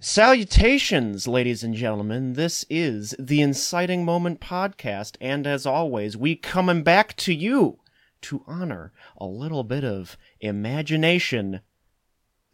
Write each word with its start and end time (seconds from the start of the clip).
Salutations, 0.00 1.26
ladies 1.26 1.64
and 1.64 1.74
gentlemen. 1.74 2.34
This 2.34 2.64
is 2.70 3.16
the 3.18 3.42
Inciting 3.42 4.04
Moment 4.04 4.40
podcast, 4.40 5.16
and 5.20 5.44
as 5.44 5.66
always, 5.66 6.16
we 6.16 6.36
coming 6.36 6.84
back 6.84 7.16
to 7.16 7.34
you 7.34 7.80
to 8.20 8.44
honor 8.46 8.92
a 9.16 9.26
little 9.26 9.64
bit 9.64 9.82
of 9.82 10.16
imagination 10.38 11.62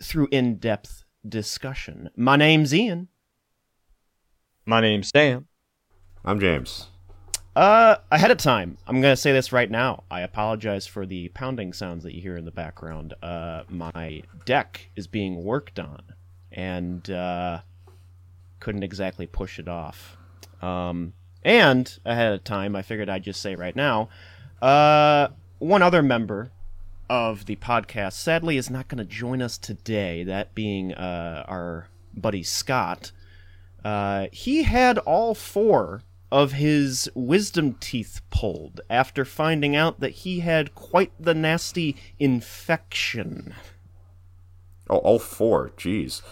through 0.02 0.28
in-depth 0.30 1.04
discussion. 1.28 2.08
My 2.16 2.36
name's 2.36 2.72
Ian. 2.72 3.08
My 4.64 4.80
name's 4.80 5.10
Sam. 5.10 5.46
I'm 6.24 6.40
James. 6.40 6.86
Uh, 7.54 7.96
ahead 8.10 8.30
of 8.30 8.38
time, 8.38 8.78
I'm 8.86 9.02
gonna 9.02 9.16
say 9.16 9.32
this 9.32 9.52
right 9.52 9.70
now. 9.70 10.04
I 10.10 10.22
apologize 10.22 10.86
for 10.86 11.04
the 11.04 11.28
pounding 11.34 11.74
sounds 11.74 12.04
that 12.04 12.14
you 12.14 12.22
hear 12.22 12.38
in 12.38 12.46
the 12.46 12.50
background. 12.50 13.12
Uh, 13.22 13.64
my 13.68 14.22
deck 14.46 14.88
is 14.96 15.06
being 15.06 15.44
worked 15.44 15.78
on, 15.78 16.00
and 16.54 17.10
uh, 17.10 17.60
couldn't 18.60 18.84
exactly 18.84 19.26
push 19.26 19.58
it 19.58 19.68
off. 19.68 20.16
Um, 20.62 21.12
and 21.42 21.98
ahead 22.06 22.32
of 22.32 22.44
time, 22.44 22.74
I 22.74 22.82
figured 22.82 23.10
I'd 23.10 23.24
just 23.24 23.42
say 23.42 23.54
right 23.54 23.76
now, 23.76 24.08
uh, 24.62 25.28
one 25.58 25.82
other 25.82 26.02
member 26.02 26.50
of 27.10 27.44
the 27.44 27.56
podcast 27.56 28.14
sadly 28.14 28.56
is 28.56 28.70
not 28.70 28.88
going 28.88 28.98
to 28.98 29.04
join 29.04 29.42
us 29.42 29.58
today. 29.58 30.24
That 30.24 30.54
being 30.54 30.94
uh, 30.94 31.44
our 31.46 31.88
buddy 32.16 32.42
Scott. 32.42 33.12
Uh, 33.84 34.28
he 34.32 34.62
had 34.62 34.96
all 34.98 35.34
four 35.34 36.02
of 36.32 36.52
his 36.52 37.10
wisdom 37.14 37.74
teeth 37.74 38.20
pulled 38.30 38.80
after 38.88 39.24
finding 39.24 39.76
out 39.76 40.00
that 40.00 40.10
he 40.10 40.40
had 40.40 40.74
quite 40.74 41.12
the 41.20 41.34
nasty 41.34 41.96
infection. 42.18 43.54
Oh, 44.88 44.98
all 44.98 45.18
four. 45.18 45.70
Jeez. 45.76 46.22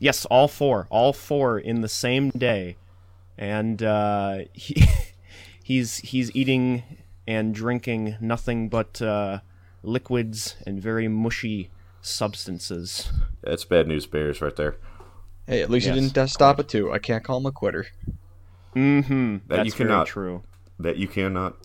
Yes, 0.00 0.24
all 0.24 0.48
four, 0.48 0.88
all 0.90 1.12
four 1.12 1.58
in 1.58 1.82
the 1.82 1.88
same 1.88 2.30
day, 2.30 2.76
and 3.38 3.82
uh, 3.82 4.38
he 4.54 4.82
he's 5.62 5.98
he's 5.98 6.34
eating 6.34 6.82
and 7.26 7.54
drinking 7.54 8.16
nothing 8.20 8.68
but 8.68 9.00
uh, 9.00 9.40
liquids 9.82 10.56
and 10.66 10.82
very 10.82 11.06
mushy 11.06 11.70
substances. 12.02 13.12
That's 13.42 13.64
bad 13.64 13.86
news 13.86 14.06
bears 14.06 14.40
right 14.40 14.56
there. 14.56 14.76
Hey, 15.46 15.62
at 15.62 15.70
least 15.70 15.86
Yes, 15.86 15.96
you 15.96 16.08
didn't 16.08 16.28
stop 16.28 16.58
it 16.58 16.68
too. 16.68 16.90
I 16.90 16.98
can't 16.98 17.22
call 17.22 17.38
him 17.38 17.46
a 17.46 17.52
quitter. 17.52 17.86
Mm-hmm. 18.74 19.34
That 19.48 19.56
That's 19.56 19.66
you 19.66 19.72
very 19.72 19.90
cannot. 19.90 20.06
true. 20.06 20.42
That 20.78 20.96
you 20.96 21.08
cannot. 21.08 21.56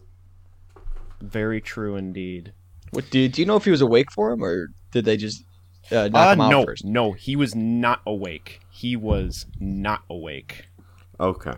Very 1.22 1.62
true 1.62 1.96
indeed. 1.96 2.52
What 2.92 3.09
do, 3.09 3.28
do 3.28 3.42
you 3.42 3.46
know 3.46 3.56
if 3.56 3.66
he 3.66 3.72
was 3.72 3.81
awake 3.81 4.12
for 4.12 4.31
him 4.31 4.44
or 4.44 4.70
did 4.92 5.06
they 5.06 5.18
just 5.18 5.44
uh, 5.91 6.08
knock 6.09 6.16
Uh, 6.28 6.33
him 6.33 6.41
out 6.41 6.50
no, 6.52 6.66
first? 6.66 6.86
no, 6.86 7.11
he 7.14 7.36
was 7.36 7.55
not 7.55 8.02
awake. 8.05 8.59
He 8.69 8.95
was 8.95 9.45
not 9.59 10.03
awake. 10.09 10.66
Okay. 11.19 11.52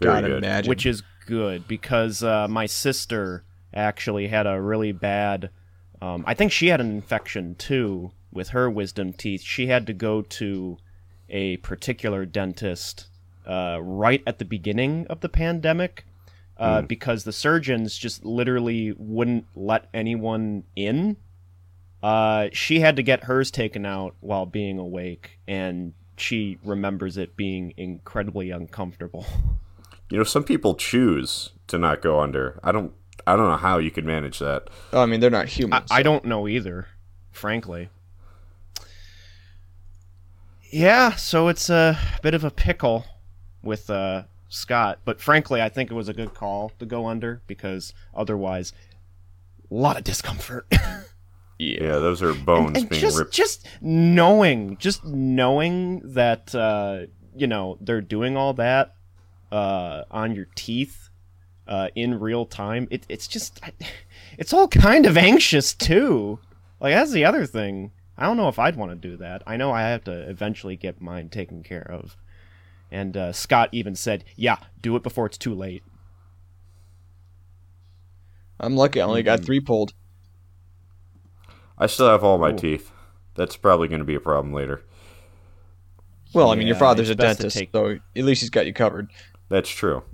Very 0.00 0.14
Gotta 0.14 0.28
good. 0.28 0.44
imagine. 0.44 0.68
which 0.68 0.86
is 0.86 1.02
good 1.26 1.66
because 1.68 2.22
uh, 2.22 2.48
my 2.48 2.66
sister 2.66 3.44
actually 3.74 4.28
had 4.28 4.46
a 4.46 4.60
really 4.60 4.92
bad. 4.92 5.50
Um, 6.02 6.24
I 6.26 6.34
think 6.34 6.50
she 6.52 6.68
had 6.68 6.80
an 6.80 6.90
infection 6.90 7.54
too 7.56 8.12
with 8.32 8.48
her 8.50 8.70
wisdom 8.70 9.12
teeth. 9.12 9.42
She 9.42 9.66
had 9.66 9.86
to 9.86 9.92
go 9.92 10.22
to 10.22 10.78
a 11.28 11.56
particular 11.58 12.24
dentist 12.24 13.06
uh, 13.46 13.78
right 13.80 14.22
at 14.26 14.38
the 14.38 14.44
beginning 14.44 15.06
of 15.08 15.20
the 15.20 15.28
pandemic 15.28 16.04
uh, 16.56 16.82
because 16.82 17.24
the 17.24 17.32
surgeons 17.32 17.96
just 17.96 18.24
literally 18.24 18.92
wouldn't 18.96 19.44
let 19.54 19.88
anyone 19.94 20.64
in. 20.76 21.16
Uh, 22.02 22.48
she 22.52 22.80
had 22.80 22.96
to 22.96 23.02
get 23.02 23.24
hers 23.24 23.50
taken 23.50 23.84
out 23.84 24.14
while 24.20 24.46
being 24.46 24.78
awake, 24.78 25.38
and 25.46 25.92
she 26.16 26.58
remembers 26.64 27.16
it 27.16 27.36
being 27.36 27.74
incredibly 27.76 28.50
uncomfortable. 28.50 29.26
You 30.10 30.18
know, 30.18 30.24
some 30.24 30.44
people 30.44 30.74
choose 30.74 31.50
to 31.68 31.78
not 31.78 32.02
go 32.02 32.20
under. 32.20 32.58
I 32.62 32.72
don't. 32.72 32.92
I 33.26 33.36
don't 33.36 33.48
know 33.48 33.56
how 33.56 33.78
you 33.78 33.90
could 33.90 34.06
manage 34.06 34.38
that. 34.38 34.68
Oh, 34.92 35.02
I 35.02 35.06
mean, 35.06 35.20
they're 35.20 35.30
not 35.30 35.44
I, 35.44 35.48
humans. 35.48 35.88
I 35.90 36.02
don't 36.02 36.24
know 36.24 36.48
either, 36.48 36.88
frankly. 37.30 37.90
Yeah, 40.70 41.16
so 41.16 41.48
it's 41.48 41.68
a 41.68 41.98
bit 42.22 42.32
of 42.32 42.44
a 42.44 42.50
pickle 42.50 43.04
with 43.62 43.90
uh, 43.90 44.22
Scott, 44.48 45.00
but 45.04 45.20
frankly, 45.20 45.60
I 45.60 45.68
think 45.68 45.90
it 45.90 45.94
was 45.94 46.08
a 46.08 46.14
good 46.14 46.32
call 46.32 46.72
to 46.78 46.86
go 46.86 47.06
under 47.06 47.42
because 47.46 47.92
otherwise, 48.14 48.72
a 49.70 49.74
lot 49.74 49.96
of 49.96 50.04
discomfort. 50.04 50.66
yeah. 51.60 51.82
Yeah, 51.82 51.98
those 51.98 52.22
are 52.22 52.32
bones 52.34 52.78
and 52.78 52.88
being 52.88 53.00
just 53.00 53.18
ripped. 53.18 53.32
just 53.32 53.66
knowing, 53.80 54.76
just 54.78 55.04
knowing 55.04 56.00
that 56.14 56.54
uh, 56.54 57.06
you 57.36 57.46
know 57.46 57.76
they're 57.80 58.00
doing 58.00 58.36
all 58.36 58.54
that 58.54 58.94
uh, 59.52 60.04
on 60.10 60.34
your 60.34 60.46
teeth 60.54 61.08
uh, 61.68 61.88
in 61.94 62.18
real 62.18 62.46
time. 62.46 62.88
It, 62.90 63.04
it's 63.08 63.28
just, 63.28 63.60
it's 64.38 64.52
all 64.52 64.68
kind 64.68 65.06
of 65.06 65.16
anxious 65.16 65.74
too. 65.74 66.38
Like 66.80 66.94
that's 66.94 67.12
the 67.12 67.24
other 67.24 67.46
thing. 67.46 67.92
I 68.16 68.24
don't 68.24 68.36
know 68.36 68.48
if 68.48 68.58
I'd 68.58 68.76
want 68.76 68.90
to 68.92 68.96
do 69.08 69.16
that. 69.18 69.42
I 69.46 69.56
know 69.56 69.70
I 69.72 69.82
have 69.82 70.04
to 70.04 70.12
eventually 70.28 70.76
get 70.76 71.00
mine 71.00 71.28
taken 71.30 71.62
care 71.62 71.88
of. 71.90 72.16
And 72.90 73.16
uh, 73.16 73.32
Scott 73.32 73.68
even 73.72 73.94
said, 73.94 74.24
"Yeah, 74.36 74.56
do 74.82 74.96
it 74.96 75.02
before 75.02 75.26
it's 75.26 75.38
too 75.38 75.54
late." 75.54 75.82
I'm 78.58 78.76
lucky 78.76 79.00
I 79.00 79.04
only 79.04 79.20
Mm-hmm. 79.20 79.26
got 79.26 79.44
three 79.44 79.60
pulled. 79.60 79.94
I 81.80 81.86
still 81.86 82.08
have 82.08 82.22
all 82.22 82.38
my 82.38 82.50
Ooh. 82.52 82.56
teeth. 82.56 82.92
That's 83.34 83.56
probably 83.56 83.88
going 83.88 84.00
to 84.00 84.04
be 84.04 84.14
a 84.14 84.20
problem 84.20 84.52
later. 84.54 84.82
Well, 86.32 86.50
I 86.50 86.54
mean, 86.54 86.68
your 86.68 86.76
father's 86.76 87.08
a 87.08 87.12
it's 87.12 87.20
best 87.20 87.38
to 87.38 87.42
dentist, 87.44 87.56
take- 87.58 87.70
so 87.72 87.98
at 88.14 88.24
least 88.24 88.42
he's 88.42 88.50
got 88.50 88.66
you 88.66 88.72
covered. 88.72 89.10
That's 89.48 89.68
true. 89.68 90.04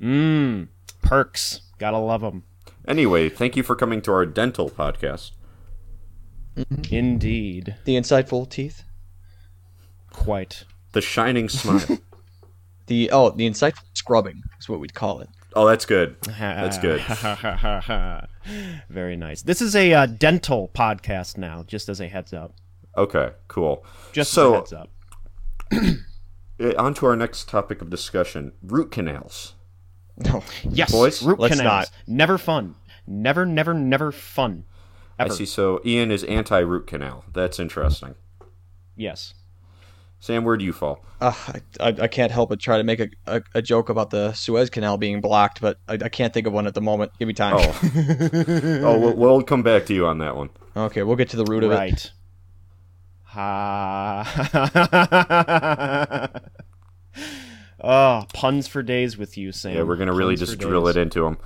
Mmm, 0.00 0.66
perks. 1.02 1.60
Gotta 1.78 1.98
love 1.98 2.22
them. 2.22 2.42
Anyway, 2.88 3.28
thank 3.28 3.54
you 3.56 3.62
for 3.62 3.76
coming 3.76 4.00
to 4.02 4.12
our 4.12 4.26
dental 4.26 4.68
podcast. 4.70 5.30
Mm-hmm. 6.56 6.92
Indeed, 6.94 7.76
The 7.84 7.94
insightful 7.96 8.48
teeth. 8.48 8.82
quite. 10.10 10.64
The 10.92 11.00
shining 11.00 11.48
smile. 11.48 11.98
The 12.86 13.10
oh, 13.12 13.28
the 13.28 13.46
insightful 13.46 13.82
scrubbing 13.92 14.40
is 14.58 14.66
what 14.66 14.80
we'd 14.80 14.94
call 14.94 15.20
it. 15.20 15.28
Oh, 15.58 15.66
that's 15.66 15.84
good. 15.86 16.16
That's 16.38 16.78
good. 16.86 17.00
Very 18.88 19.16
nice. 19.16 19.42
This 19.42 19.60
is 19.60 19.74
a 19.76 19.92
uh, 19.92 20.06
dental 20.06 20.70
podcast 20.74 21.36
now, 21.36 21.64
just 21.66 21.88
as 21.88 22.00
a 22.00 22.08
heads 22.08 22.32
up. 22.32 22.54
Okay, 22.96 23.32
cool. 23.48 23.84
Just 24.12 24.32
So- 24.32 24.62
as 24.62 24.72
a 24.72 24.76
heads 24.78 24.84
up. 24.84 24.90
Uh, 26.60 26.74
on 26.78 26.94
to 26.94 27.06
our 27.06 27.16
next 27.16 27.48
topic 27.48 27.82
of 27.82 27.90
discussion: 27.90 28.52
root 28.62 28.90
canals. 28.90 29.54
No. 30.16 30.42
Yes, 30.64 30.90
boys, 30.90 31.22
root 31.22 31.38
let's 31.38 31.56
canals. 31.56 31.90
Never 32.06 32.38
fun. 32.38 32.74
Never, 33.06 33.46
never, 33.46 33.74
never 33.74 34.10
fun. 34.12 34.64
Ever. 35.18 35.32
I 35.32 35.36
see. 35.36 35.46
So 35.46 35.80
Ian 35.84 36.10
is 36.10 36.24
anti-root 36.24 36.86
canal. 36.86 37.24
That's 37.32 37.58
interesting. 37.58 38.14
Yes. 38.96 39.34
Sam, 40.20 40.44
where 40.44 40.56
do 40.56 40.64
you 40.64 40.72
fall? 40.72 41.04
Uh, 41.20 41.32
I, 41.80 41.88
I, 41.88 41.88
I 42.02 42.08
can't 42.08 42.32
help 42.32 42.48
but 42.48 42.58
try 42.58 42.78
to 42.78 42.84
make 42.84 42.98
a, 43.00 43.08
a, 43.26 43.42
a 43.54 43.62
joke 43.62 43.88
about 43.88 44.10
the 44.10 44.32
Suez 44.32 44.68
Canal 44.68 44.98
being 44.98 45.20
blocked, 45.20 45.60
but 45.60 45.78
I, 45.88 45.94
I 45.94 46.08
can't 46.08 46.34
think 46.34 46.46
of 46.46 46.52
one 46.52 46.66
at 46.66 46.74
the 46.74 46.80
moment. 46.80 47.12
Give 47.18 47.28
me 47.28 47.34
time. 47.34 47.54
Oh, 47.56 47.80
oh, 48.84 48.98
we'll, 48.98 49.14
we'll 49.14 49.42
come 49.42 49.62
back 49.62 49.86
to 49.86 49.94
you 49.94 50.06
on 50.06 50.18
that 50.18 50.36
one. 50.36 50.50
Okay, 50.76 51.04
we'll 51.04 51.16
get 51.16 51.28
to 51.30 51.36
the 51.36 51.44
root 51.44 51.62
of 51.62 51.70
it. 51.70 51.74
Right. 51.74 52.10
Ha. 53.24 54.24
oh, 57.84 58.24
puns 58.32 58.66
for 58.66 58.82
days 58.82 59.16
with 59.16 59.38
you, 59.38 59.52
Sam. 59.52 59.76
Yeah, 59.76 59.82
we're 59.82 59.96
gonna 59.96 60.14
really 60.14 60.34
just 60.34 60.58
drill 60.58 60.86
days. 60.86 60.96
it 60.96 61.00
into 61.00 61.22
them. 61.22 61.38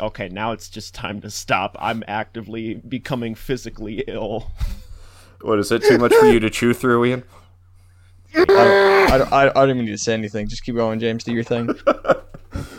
Okay, 0.00 0.28
now 0.30 0.52
it's 0.52 0.70
just 0.70 0.94
time 0.94 1.20
to 1.20 1.30
stop. 1.30 1.76
I'm 1.78 2.02
actively 2.08 2.74
becoming 2.74 3.34
physically 3.34 4.04
ill. 4.06 4.50
What 5.42 5.58
is 5.58 5.70
it 5.72 5.82
too 5.82 5.98
much 5.98 6.14
for 6.14 6.26
you 6.26 6.40
to 6.40 6.50
chew 6.50 6.72
through, 6.72 7.04
Ian? 7.04 7.24
I 8.34 8.44
don't, 8.44 8.50
I, 8.50 9.18
don't, 9.18 9.32
I 9.32 9.52
don't 9.52 9.70
even 9.70 9.84
need 9.84 9.90
to 9.90 9.98
say 9.98 10.14
anything. 10.14 10.48
Just 10.48 10.64
keep 10.64 10.74
going, 10.74 10.98
James. 11.00 11.24
Do 11.24 11.32
your 11.32 11.44
thing. 11.44 11.68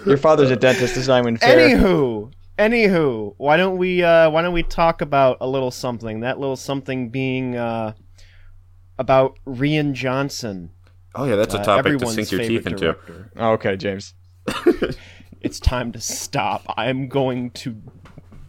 Your 0.06 0.18
father's 0.18 0.52
a 0.52 0.56
dentist. 0.56 0.98
It's 0.98 1.08
not 1.08 1.22
even 1.22 1.38
fair. 1.38 1.58
Anywho, 1.58 2.32
anywho, 2.58 3.34
why 3.38 3.58
don't 3.58 3.78
we 3.78 4.04
uh, 4.04 4.30
why 4.30 4.42
don't 4.42 4.54
we 4.54 4.64
talk 4.64 5.02
about 5.02 5.38
a 5.42 5.48
little 5.48 5.72
something? 5.72 6.22
That 6.22 6.40
little 6.40 6.56
something 6.56 7.10
being 7.10 7.56
uh, 7.56 7.94
about 8.98 9.38
Rian 9.46 9.94
Johnson, 9.94 10.72
Oh 11.16 11.26
yeah, 11.26 11.36
that's 11.36 11.54
a 11.54 11.60
uh, 11.60 11.64
topic 11.64 11.84
to 11.84 11.90
everyone's 11.94 12.16
sink 12.16 12.32
your 12.32 12.42
teeth 12.42 12.66
into. 12.66 12.80
director. 12.80 13.32
Oh, 13.38 13.52
okay, 13.52 13.78
James. 13.78 14.14
It's 15.44 15.60
time 15.60 15.92
to 15.92 16.00
stop. 16.00 16.64
I'm 16.78 17.10
going 17.10 17.52
to. 17.52 17.76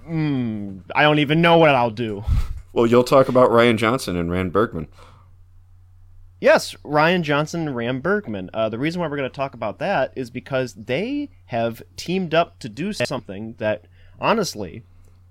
Mm, 0.08 0.82
I 0.94 1.02
don't 1.02 1.18
even 1.18 1.42
know 1.42 1.58
what 1.58 1.74
I'll 1.74 1.90
do. 1.90 2.22
Well, 2.74 2.86
you'll 2.88 3.04
talk 3.04 3.28
about 3.28 3.50
Rian 3.50 3.76
Johnson 3.76 4.16
and 4.16 4.32
Ram 4.32 4.50
Bergman. 4.50 4.88
Yes, 6.40 6.74
Rian 6.84 7.22
Johnson 7.22 7.68
and 7.68 7.76
Ram 7.76 8.00
Bergman. 8.00 8.50
Uh, 8.52 8.68
the 8.68 8.80
reason 8.80 9.00
why 9.00 9.06
we're 9.06 9.16
going 9.16 9.30
to 9.30 9.34
talk 9.34 9.54
about 9.54 9.78
that 9.78 10.12
is 10.16 10.28
because 10.28 10.74
they 10.74 11.30
have 11.46 11.84
teamed 11.96 12.34
up 12.34 12.58
to 12.58 12.68
do 12.68 12.92
something 12.92 13.54
that, 13.58 13.86
honestly, 14.20 14.82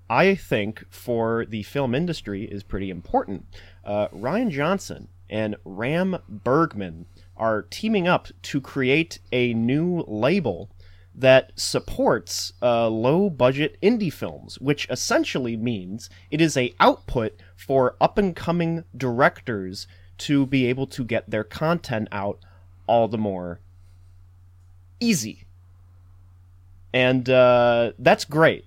I 0.08 0.34
think 0.34 0.84
for 0.88 1.44
the 1.44 1.64
film 1.64 1.94
industry 1.94 2.44
is 2.44 2.62
pretty 2.62 2.88
important. 2.88 3.44
Uh, 3.84 4.08
Rian 4.08 4.50
Johnson 4.50 5.08
and 5.28 5.56
Ram 5.66 6.16
Bergman 6.26 7.04
are 7.36 7.60
teaming 7.60 8.08
up 8.08 8.28
to 8.40 8.62
create 8.62 9.18
a 9.32 9.52
new 9.52 10.02
label 10.08 10.70
that 11.14 11.52
supports 11.54 12.52
uh, 12.60 12.88
low 12.88 13.30
budget 13.30 13.78
indie 13.80 14.12
films, 14.12 14.58
which 14.60 14.88
essentially 14.90 15.56
means 15.56 16.10
it 16.30 16.40
is 16.40 16.56
a 16.56 16.74
output 16.80 17.40
for 17.56 17.96
up 18.00 18.18
and 18.18 18.34
coming 18.34 18.84
directors 18.96 19.86
to 20.18 20.46
be 20.46 20.66
able 20.66 20.86
to 20.88 21.04
get 21.04 21.30
their 21.30 21.44
content 21.44 22.08
out 22.10 22.38
all 22.86 23.08
the 23.08 23.18
more 23.18 23.60
easy. 25.00 25.44
And 26.92 27.28
uh, 27.28 27.92
that's 27.98 28.24
great, 28.24 28.66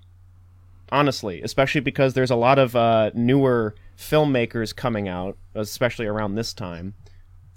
honestly, 0.91 1.41
especially 1.41 1.81
because 1.81 2.13
there's 2.13 2.31
a 2.31 2.35
lot 2.35 2.59
of 2.59 2.75
uh, 2.75 3.11
newer 3.13 3.75
filmmakers 3.97 4.75
coming 4.75 5.07
out, 5.07 5.37
especially 5.55 6.05
around 6.05 6.35
this 6.35 6.53
time, 6.53 6.93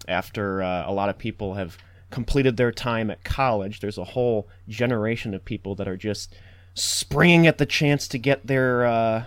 after 0.08 0.62
uh, 0.62 0.84
a 0.86 0.92
lot 0.92 1.08
of 1.08 1.18
people 1.18 1.54
have 1.54 1.76
completed 2.10 2.56
their 2.56 2.72
time 2.72 3.10
at 3.10 3.24
college. 3.24 3.80
There's 3.80 3.98
a 3.98 4.04
whole 4.04 4.48
generation 4.68 5.34
of 5.34 5.44
people 5.44 5.74
that 5.76 5.88
are 5.88 5.96
just 5.96 6.34
springing 6.74 7.46
at 7.46 7.58
the 7.58 7.66
chance 7.66 8.08
to 8.08 8.18
get 8.18 8.46
their 8.46 8.84
uh, 8.84 9.24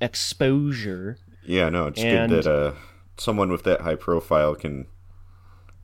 exposure. 0.00 1.18
Yeah, 1.44 1.68
no, 1.68 1.86
it's 1.86 2.02
And- 2.02 2.30
good 2.30 2.44
that 2.44 2.50
uh, 2.50 2.74
someone 3.16 3.50
with 3.50 3.64
that 3.64 3.82
high 3.82 3.94
profile 3.94 4.54
can 4.54 4.86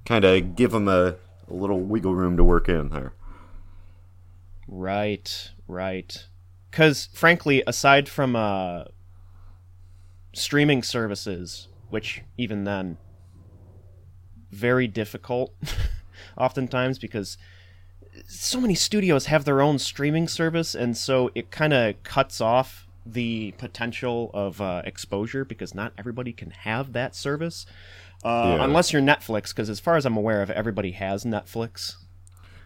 kind 0.05 0.25
of 0.25 0.56
give 0.56 0.73
them 0.73 0.88
a, 0.88 1.17
a 1.49 1.55
little 1.55 1.81
wiggle 1.81 2.15
room 2.15 2.37
to 2.37 2.44
work 2.44 2.69
in 2.69 2.88
there. 2.91 3.15
Right, 4.67 5.50
right. 5.69 6.26
Because 6.71 7.09
frankly, 7.12 7.62
aside 7.67 8.09
from 8.09 8.35
uh, 8.35 8.85
streaming 10.35 10.82
services, 10.82 11.69
which 11.91 12.23
even 12.37 12.65
then, 12.65 12.99
very 14.50 14.87
difficult, 14.87 15.55
oftentimes 16.36 16.98
because 16.98 17.36
so 18.28 18.60
many 18.60 18.75
studios 18.75 19.26
have 19.26 19.44
their 19.44 19.60
own 19.60 19.78
streaming 19.78 20.28
service, 20.28 20.75
and 20.75 20.96
so 20.96 21.31
it 21.34 21.50
kind 21.50 21.72
of 21.72 22.00
cuts 22.02 22.40
off 22.40 22.86
the 23.06 23.52
potential 23.58 24.31
of 24.32 24.60
uh, 24.60 24.82
exposure 24.84 25.44
because 25.44 25.75
not 25.75 25.92
everybody 25.98 26.32
can 26.32 26.50
have 26.50 26.92
that 26.92 27.14
service. 27.14 27.66
Uh, 28.25 28.54
Yeah. 28.56 28.64
Unless 28.64 28.92
you're 28.92 29.02
Netflix, 29.02 29.48
because 29.48 29.69
as 29.69 29.81
far 29.81 29.96
as 29.96 30.06
I'm 30.06 30.16
aware 30.16 30.40
of, 30.42 30.50
everybody 30.50 30.92
has 30.92 31.25
Netflix. 31.25 31.96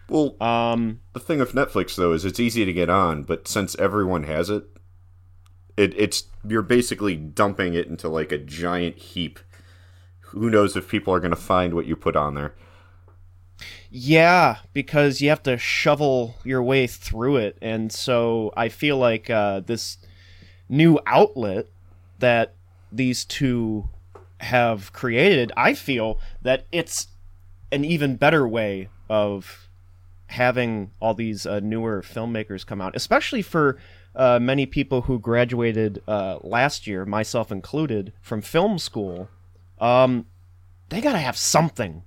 Well, 0.07 0.41
Um, 0.41 1.01
the 1.13 1.19
thing 1.19 1.39
with 1.39 1.53
Netflix 1.53 1.95
though 1.95 2.13
is 2.13 2.25
it's 2.25 2.39
easy 2.39 2.63
to 2.65 2.73
get 2.73 2.89
on, 2.89 3.23
but 3.23 3.47
since 3.47 3.75
everyone 3.75 4.23
has 4.23 4.49
it, 4.49 4.63
it 5.77 5.93
it's 5.97 6.23
you're 6.47 6.61
basically 6.61 7.15
dumping 7.15 7.73
it 7.73 7.87
into 7.87 8.07
like 8.07 8.31
a 8.31 8.37
giant 8.37 8.97
heap. 8.97 9.39
Who 10.31 10.49
knows 10.49 10.75
if 10.75 10.87
people 10.87 11.13
are 11.13 11.19
going 11.19 11.31
to 11.31 11.35
find 11.37 11.73
what 11.73 11.85
you 11.85 11.95
put 11.95 12.15
on 12.15 12.35
there? 12.35 12.55
Yeah, 13.91 14.57
because 14.73 15.21
you 15.21 15.29
have 15.29 15.43
to 15.43 15.57
shovel 15.57 16.35
your 16.43 16.61
way 16.63 16.87
through 16.87 17.37
it, 17.37 17.57
and 17.61 17.91
so 17.91 18.53
I 18.55 18.69
feel 18.69 18.97
like 18.97 19.29
uh, 19.29 19.61
this 19.61 19.97
new 20.69 20.99
outlet 21.05 21.67
that 22.19 22.53
these 22.91 23.25
two 23.25 23.89
have 24.41 24.93
created, 24.93 25.51
I 25.57 25.73
feel 25.73 26.19
that 26.41 26.65
it's 26.71 27.07
an 27.71 27.83
even 27.83 28.15
better 28.15 28.47
way 28.47 28.89
of 29.09 29.69
having 30.27 30.91
all 30.99 31.13
these 31.13 31.45
uh, 31.45 31.59
newer 31.59 32.01
filmmakers 32.01 32.65
come 32.65 32.81
out, 32.81 32.95
especially 32.95 33.41
for 33.41 33.77
uh, 34.15 34.39
many 34.39 34.65
people 34.65 35.03
who 35.03 35.19
graduated 35.19 36.01
uh, 36.07 36.37
last 36.41 36.87
year, 36.87 37.05
myself 37.05 37.51
included, 37.51 38.13
from 38.21 38.41
film 38.41 38.77
school. 38.77 39.29
Um, 39.79 40.27
they 40.89 41.01
gotta 41.01 41.19
have 41.19 41.37
something 41.37 42.03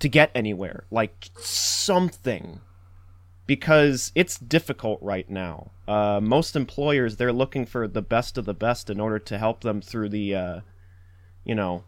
to 0.00 0.08
get 0.08 0.30
anywhere, 0.34 0.84
like 0.90 1.30
something, 1.38 2.60
because 3.46 4.12
it's 4.14 4.38
difficult 4.38 5.00
right 5.02 5.28
now. 5.28 5.70
Uh, 5.86 6.20
most 6.22 6.54
employers 6.54 7.16
they're 7.16 7.32
looking 7.32 7.64
for 7.66 7.88
the 7.88 8.02
best 8.02 8.36
of 8.38 8.44
the 8.44 8.54
best 8.54 8.90
in 8.90 9.00
order 9.00 9.18
to 9.18 9.38
help 9.38 9.62
them 9.62 9.80
through 9.80 10.08
the, 10.10 10.34
uh, 10.34 10.60
you 11.44 11.54
know, 11.54 11.84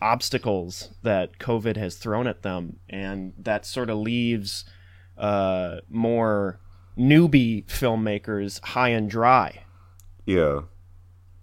obstacles 0.00 0.90
that 1.02 1.38
COVID 1.38 1.76
has 1.76 1.96
thrown 1.96 2.26
at 2.26 2.42
them, 2.42 2.78
and 2.88 3.32
that 3.38 3.64
sort 3.66 3.90
of 3.90 3.98
leaves 3.98 4.64
uh, 5.18 5.76
more 5.88 6.60
newbie 6.98 7.64
filmmakers 7.66 8.62
high 8.64 8.90
and 8.90 9.10
dry. 9.10 9.64
Yeah. 10.26 10.60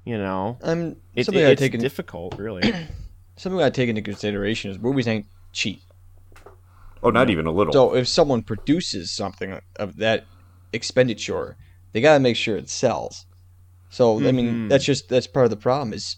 You 0.06 0.18
know, 0.18 0.57
I'm 0.63 0.95
it, 1.13 1.25
something 1.25 1.44
it- 1.44 1.47
I 1.47 1.51
it's 1.51 1.59
take 1.59 1.74
in, 1.75 1.80
difficult, 1.81 2.38
really. 2.39 2.62
something 3.36 3.62
I 3.62 3.69
take 3.69 3.89
into 3.89 4.01
consideration 4.01 4.71
is 4.71 4.80
movies 4.80 5.07
ain't 5.07 5.27
cheap. 5.54 5.81
Oh, 7.03 7.09
not 7.09 7.30
even 7.30 7.45
a 7.48 7.51
little. 7.51 7.74
So 7.74 7.95
if 7.95 8.07
someone 8.07 8.44
produces 8.44 9.12
something 9.12 9.59
of 9.77 9.98
that 9.98 10.25
expenditure, 10.74 11.57
they 11.94 12.01
got 12.01 12.13
to 12.15 12.19
make 12.19 12.36
sure 12.36 12.57
it 12.57 12.69
sells. 12.69 13.25
So 13.89 14.18
I 14.27 14.31
mean, 14.31 14.56
Mhm. 14.56 14.69
that's 14.69 14.86
just 14.86 15.09
that's 15.09 15.27
part 15.27 15.45
of 15.45 15.50
the 15.51 15.57
problem. 15.57 15.94
Is 15.94 16.18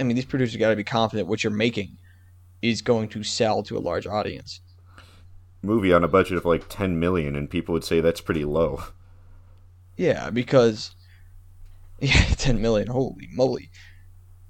I 0.00 0.04
mean, 0.04 0.16
these 0.16 0.26
producers 0.26 0.56
got 0.58 0.70
to 0.70 0.76
be 0.76 0.84
confident 0.84 1.28
what 1.28 1.44
you're 1.44 1.52
making 1.52 1.98
is 2.62 2.82
going 2.82 3.08
to 3.10 3.24
sell 3.24 3.62
to 3.64 3.78
a 3.78 3.80
large 3.80 4.06
audience. 4.06 4.60
Movie 5.62 5.92
on 5.92 6.04
a 6.04 6.08
budget 6.08 6.36
of 6.38 6.44
like 6.44 6.68
10 6.68 7.00
million, 7.00 7.34
and 7.34 7.50
people 7.50 7.72
would 7.72 7.82
say 7.82 8.00
that's 8.00 8.20
pretty 8.20 8.44
low. 8.44 8.84
Yeah, 9.96 10.30
because 10.30 10.94
yeah, 12.00 12.24
ten 12.36 12.60
million. 12.60 12.88
Holy 12.88 13.28
moly! 13.32 13.70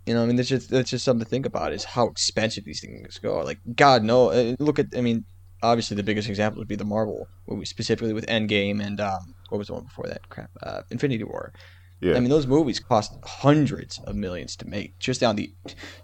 You 0.07 0.15
know, 0.15 0.23
I 0.23 0.27
mean, 0.27 0.37
that's 0.37 0.49
just 0.49 0.71
that's 0.71 0.91
just 0.91 1.05
something 1.05 1.25
to 1.25 1.31
think 1.31 1.47
about. 1.47 1.73
Is 1.73 1.85
how 1.85 2.09
expensive 2.09 2.65
these 2.65 2.81
things 2.81 3.19
go. 3.19 3.41
Like, 3.43 3.61
God, 3.77 4.05
no. 4.05 4.31
uh, 4.31 4.57
Look 4.61 4.79
at, 4.79 4.89
I 4.97 5.01
mean, 5.03 5.27
obviously 5.65 5.97
the 5.97 6.03
biggest 6.03 6.29
example 6.29 6.61
would 6.61 6.69
be 6.69 6.77
the 6.77 6.85
Marvel 6.85 7.27
movie, 7.49 7.65
specifically 7.65 8.13
with 8.13 8.27
Endgame 8.27 8.85
and 8.85 9.01
um, 9.01 9.35
what 9.49 9.59
was 9.59 9.67
the 9.69 9.75
one 9.75 9.85
before 9.85 10.07
that? 10.07 10.29
Crap, 10.29 10.51
uh, 10.63 10.83
Infinity 10.91 11.25
War. 11.25 11.53
Yeah. 12.01 12.17
I 12.17 12.21
mean, 12.21 12.29
those 12.31 12.47
movies 12.47 12.81
cost 12.81 13.13
hundreds 13.25 13.99
of 14.01 14.15
millions 14.15 14.57
to 14.57 14.67
make, 14.69 14.99
just 14.99 15.23
on 15.23 15.37
the 15.37 15.53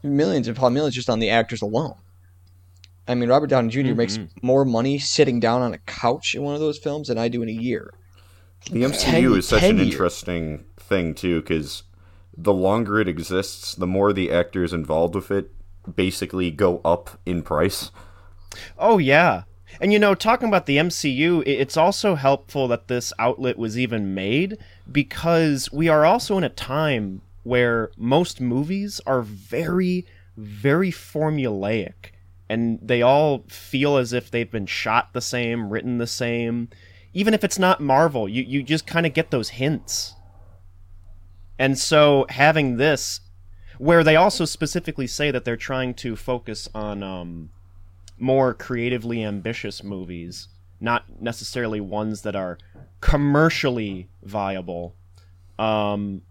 millions 0.03 0.49
and 0.49 0.57
probably 0.57 0.75
millions 0.75 0.95
just 0.95 1.11
on 1.11 1.19
the 1.21 1.31
actors 1.31 1.61
alone. 1.63 1.95
I 3.07 3.15
mean, 3.15 3.29
Robert 3.29 3.49
Downey 3.49 3.69
junior 3.71 3.95
makes 3.95 4.17
Mhm. 4.19 4.29
more 4.43 4.65
money 4.65 4.99
sitting 4.99 5.41
down 5.41 5.63
on 5.63 5.75
a 5.75 5.79
couch 5.79 6.35
in 6.35 6.43
one 6.43 6.55
of 6.55 6.61
those 6.61 6.79
films 6.79 7.09
than 7.09 7.19
I 7.19 7.29
do 7.29 7.43
in 7.43 7.49
a 7.49 7.53
year. 7.53 7.93
The 8.71 8.85
MCU 8.85 9.31
10 9.33 9.39
is 9.39 9.49
such 9.49 9.63
an 9.65 9.77
years. 9.79 9.89
interesting 9.89 10.65
thing 10.79 11.15
too, 11.15 11.41
because 11.41 11.83
the 12.37 12.53
longer 12.53 13.01
it 13.01 13.09
exists, 13.09 13.75
the 13.75 13.87
more 13.87 14.13
the 14.13 14.31
actors 14.31 14.73
involved 14.73 15.15
with 15.15 15.31
it 15.31 15.51
basically 15.97 16.51
go 16.51 16.81
up 16.85 17.19
in 17.27 17.43
price. 17.43 17.91
Oh 18.79 18.99
yeah. 18.99 19.43
And 19.81 19.93
you 19.95 19.99
know, 19.99 20.15
talking 20.15 20.49
about 20.49 20.67
the 20.67 20.77
MCU, 20.77 21.43
it's 21.47 21.77
also 21.77 22.15
helpful 22.15 22.69
that 22.69 22.89
this 22.89 23.15
outlet 23.19 23.59
was 23.59 23.79
even 23.79 24.15
made 24.15 24.59
because 24.91 25.73
we 25.73 25.89
are 25.89 26.05
also 26.05 26.37
in 26.37 26.45
a 26.45 26.51
time 26.51 27.23
where 27.45 27.91
most 27.97 28.41
movies 28.41 29.01
are 29.07 29.23
very 29.23 30.07
very 30.37 30.91
formulaic 30.91 32.13
and 32.49 32.79
they 32.83 33.03
all 33.03 33.45
feel 33.49 33.97
as 33.97 34.13
if 34.13 34.31
they've 34.31 34.51
been 34.51 34.67
shot 34.67 35.13
the 35.13 35.21
same, 35.21 35.71
written 35.71 35.99
the 35.99 36.07
same. 36.07 36.69
Even 37.13 37.33
if 37.33 37.45
it's 37.45 37.59
not 37.59 37.81
Marvel, 37.81 38.29
you 38.29 38.43
you 38.43 38.63
just 38.63 38.87
kind 38.87 39.07
of 39.07 39.15
get 39.15 39.31
those 39.31 39.51
hints. 39.51 40.15
And 41.59 41.79
so 41.79 42.27
having 42.29 42.77
this 42.77 43.21
where 43.79 44.05
they 44.05 44.17
also 44.17 44.45
specifically 44.45 45.07
say 45.07 45.31
that 45.31 45.45
they're 45.45 45.57
trying 45.57 45.95
to 45.95 46.17
focus 46.17 46.69
on 46.75 47.03
um 47.03 47.51
more 48.21 48.55
creatively 48.55 49.25
ambitious 49.25 49.83
movies, 49.83 50.49
not 50.81 51.05
necessarily 51.21 51.81
ones 51.81 52.23
that 52.23 52.37
are 52.37 52.59
commercially 53.01 54.09
viable. 54.23 54.95
Um, 55.59 56.23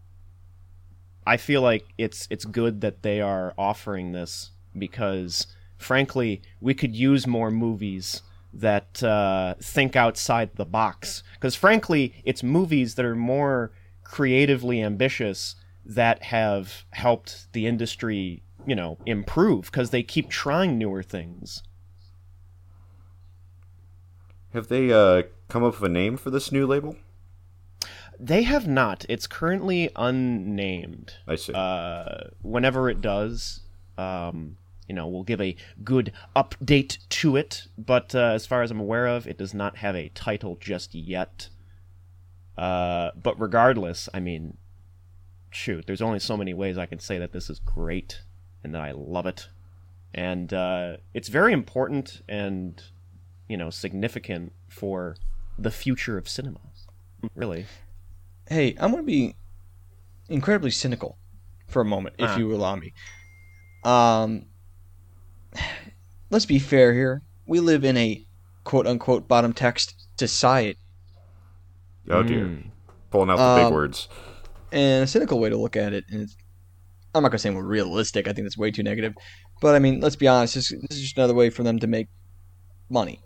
I 1.25 1.38
feel 1.38 1.62
like 1.62 1.86
it's 1.98 2.27
it's 2.29 2.46
good 2.46 2.81
that 2.81 3.03
they 3.03 3.22
are 3.22 3.53
offering 3.58 4.12
this 4.12 4.51
because, 4.77 5.48
frankly, 5.77 6.41
we 6.62 6.74
could 6.74 6.96
use 6.96 7.27
more 7.27 7.51
movies 7.51 8.22
that 8.53 9.03
uh, 9.03 9.55
think 9.62 9.96
outside 9.96 10.55
the 10.55 10.65
box. 10.65 11.24
Because 11.34 11.55
frankly, 11.55 12.13
it's 12.24 12.43
movies 12.43 12.96
that 12.96 13.05
are 13.05 13.15
more 13.15 13.72
creatively 14.03 14.81
ambitious 14.81 15.55
that 15.86 16.24
have 16.24 16.86
helped 16.91 17.51
the 17.53 17.67
industry, 17.67 18.41
you 18.65 18.75
know, 18.75 18.98
improve 19.05 19.65
because 19.65 19.91
they 19.91 20.03
keep 20.03 20.29
trying 20.29 20.77
newer 20.77 21.03
things. 21.03 21.63
Have 24.53 24.68
they 24.68 24.91
uh, 24.91 25.24
come 25.48 25.63
up 25.63 25.79
with 25.79 25.89
a 25.89 25.94
name 25.94 26.18
for 26.18 26.29
this 26.29 26.51
new 26.51 26.65
label? 26.65 26.96
They 28.20 28.44
have 28.44 28.68
not. 28.68 29.06
It's 29.08 29.27
currently 29.27 29.89
unnamed. 29.96 31.13
I 31.27 31.36
see. 31.36 31.53
Uh, 31.53 32.29
whenever 32.41 32.89
it 32.89 33.00
does, 33.00 33.62
um, 33.98 34.58
you 34.88 34.96
know, 34.96 35.08
we'll 35.08 35.24
give 35.24 35.39
a 35.39 35.56
good 35.84 36.12
update 36.36 36.98
to 37.10 37.36
it. 37.38 37.68
But 37.77 38.13
uh, 38.13 38.32
as 38.34 38.46
far 38.46 38.62
as 38.62 38.72
I'm 38.72 38.79
aware 38.79 39.08
of, 39.08 39.27
it 39.27 39.38
does 39.38 39.53
not 39.53 39.77
have 39.77 39.96
a 39.96 40.10
title 40.10 40.58
just 40.60 40.94
yet. 40.96 41.50
Uh, 42.58 43.12
but 43.15 43.39
regardless, 43.39 44.10
I 44.13 44.20
mean, 44.20 44.58
shoot, 45.50 45.86
there's 45.88 46.01
only 46.01 46.20
so 46.20 46.36
many 46.36 46.53
ways 46.53 46.77
I 46.77 46.86
can 46.88 47.00
say 47.00 47.18
that 47.20 47.32
this 47.32 47.50
is 47.50 47.60
great 47.60 48.22
and 48.63 48.75
that 48.75 48.82
I 48.82 48.91
love 48.91 49.25
it. 49.25 49.48
and 50.13 50.51
uh, 50.53 50.98
it's 51.13 51.29
very 51.29 51.53
important 51.53 52.22
and 52.27 52.84
you 53.50 53.58
know 53.58 53.70
significant 53.70 54.53
for 54.70 55.18
the 55.58 55.72
future 55.72 56.18
of 56.18 56.29
cinema. 56.29 56.60
Really. 57.36 57.65
Hey, 58.48 58.75
I'm 58.79 58.91
going 58.91 59.03
to 59.03 59.08
be 59.08 59.36
incredibly 60.29 60.72
cynical 60.72 61.18
for 61.68 61.82
a 61.82 61.86
moment, 61.86 62.15
if 62.18 62.29
Uh-huh. 62.29 62.39
you 62.39 62.56
allow 62.56 62.75
me. 62.77 62.94
Um, 63.84 64.46
let's 66.29 66.46
be 66.46 66.60
fair 66.60 66.94
here. 66.94 67.22
We 67.46 67.60
live 67.60 67.84
in 67.84 67.98
a 67.98 68.25
quote 68.63 68.88
unquote 68.88 69.27
bottom 69.27 69.53
text 69.53 70.08
society. 70.18 70.77
Oh 72.10 72.24
dear, 72.24 72.46
Mm. 72.46 72.72
pulling 73.12 73.29
out 73.29 73.38
the 73.38 73.62
big 73.62 73.65
Um, 73.68 73.74
words. 73.74 74.08
And 74.72 75.03
a 75.03 75.08
cynical 75.08 75.39
way 75.39 75.50
to 75.50 75.58
look 75.58 75.75
at 75.75 75.94
it, 75.94 76.06
and 76.10 76.22
it's, 76.22 76.36
I'm 77.13 77.24
not 77.24 77.29
going 77.29 77.38
to 77.38 77.39
say 77.39 77.50
we're 77.50 77.63
realistic. 77.63 78.27
I 78.27 78.34
think 78.34 78.46
that's 78.46 78.58
way 78.58 78.70
too 78.72 78.84
negative. 78.84 79.13
But 79.62 79.75
I 79.75 79.79
mean, 79.79 80.00
let's 80.00 80.15
be 80.15 80.27
honest. 80.27 80.56
This, 80.56 80.70
this 80.70 80.98
is 80.98 81.01
just 81.01 81.18
another 81.18 81.34
way 81.34 81.50
for 81.50 81.63
them 81.63 81.79
to 81.79 81.88
make 81.88 82.08
money. 82.89 83.20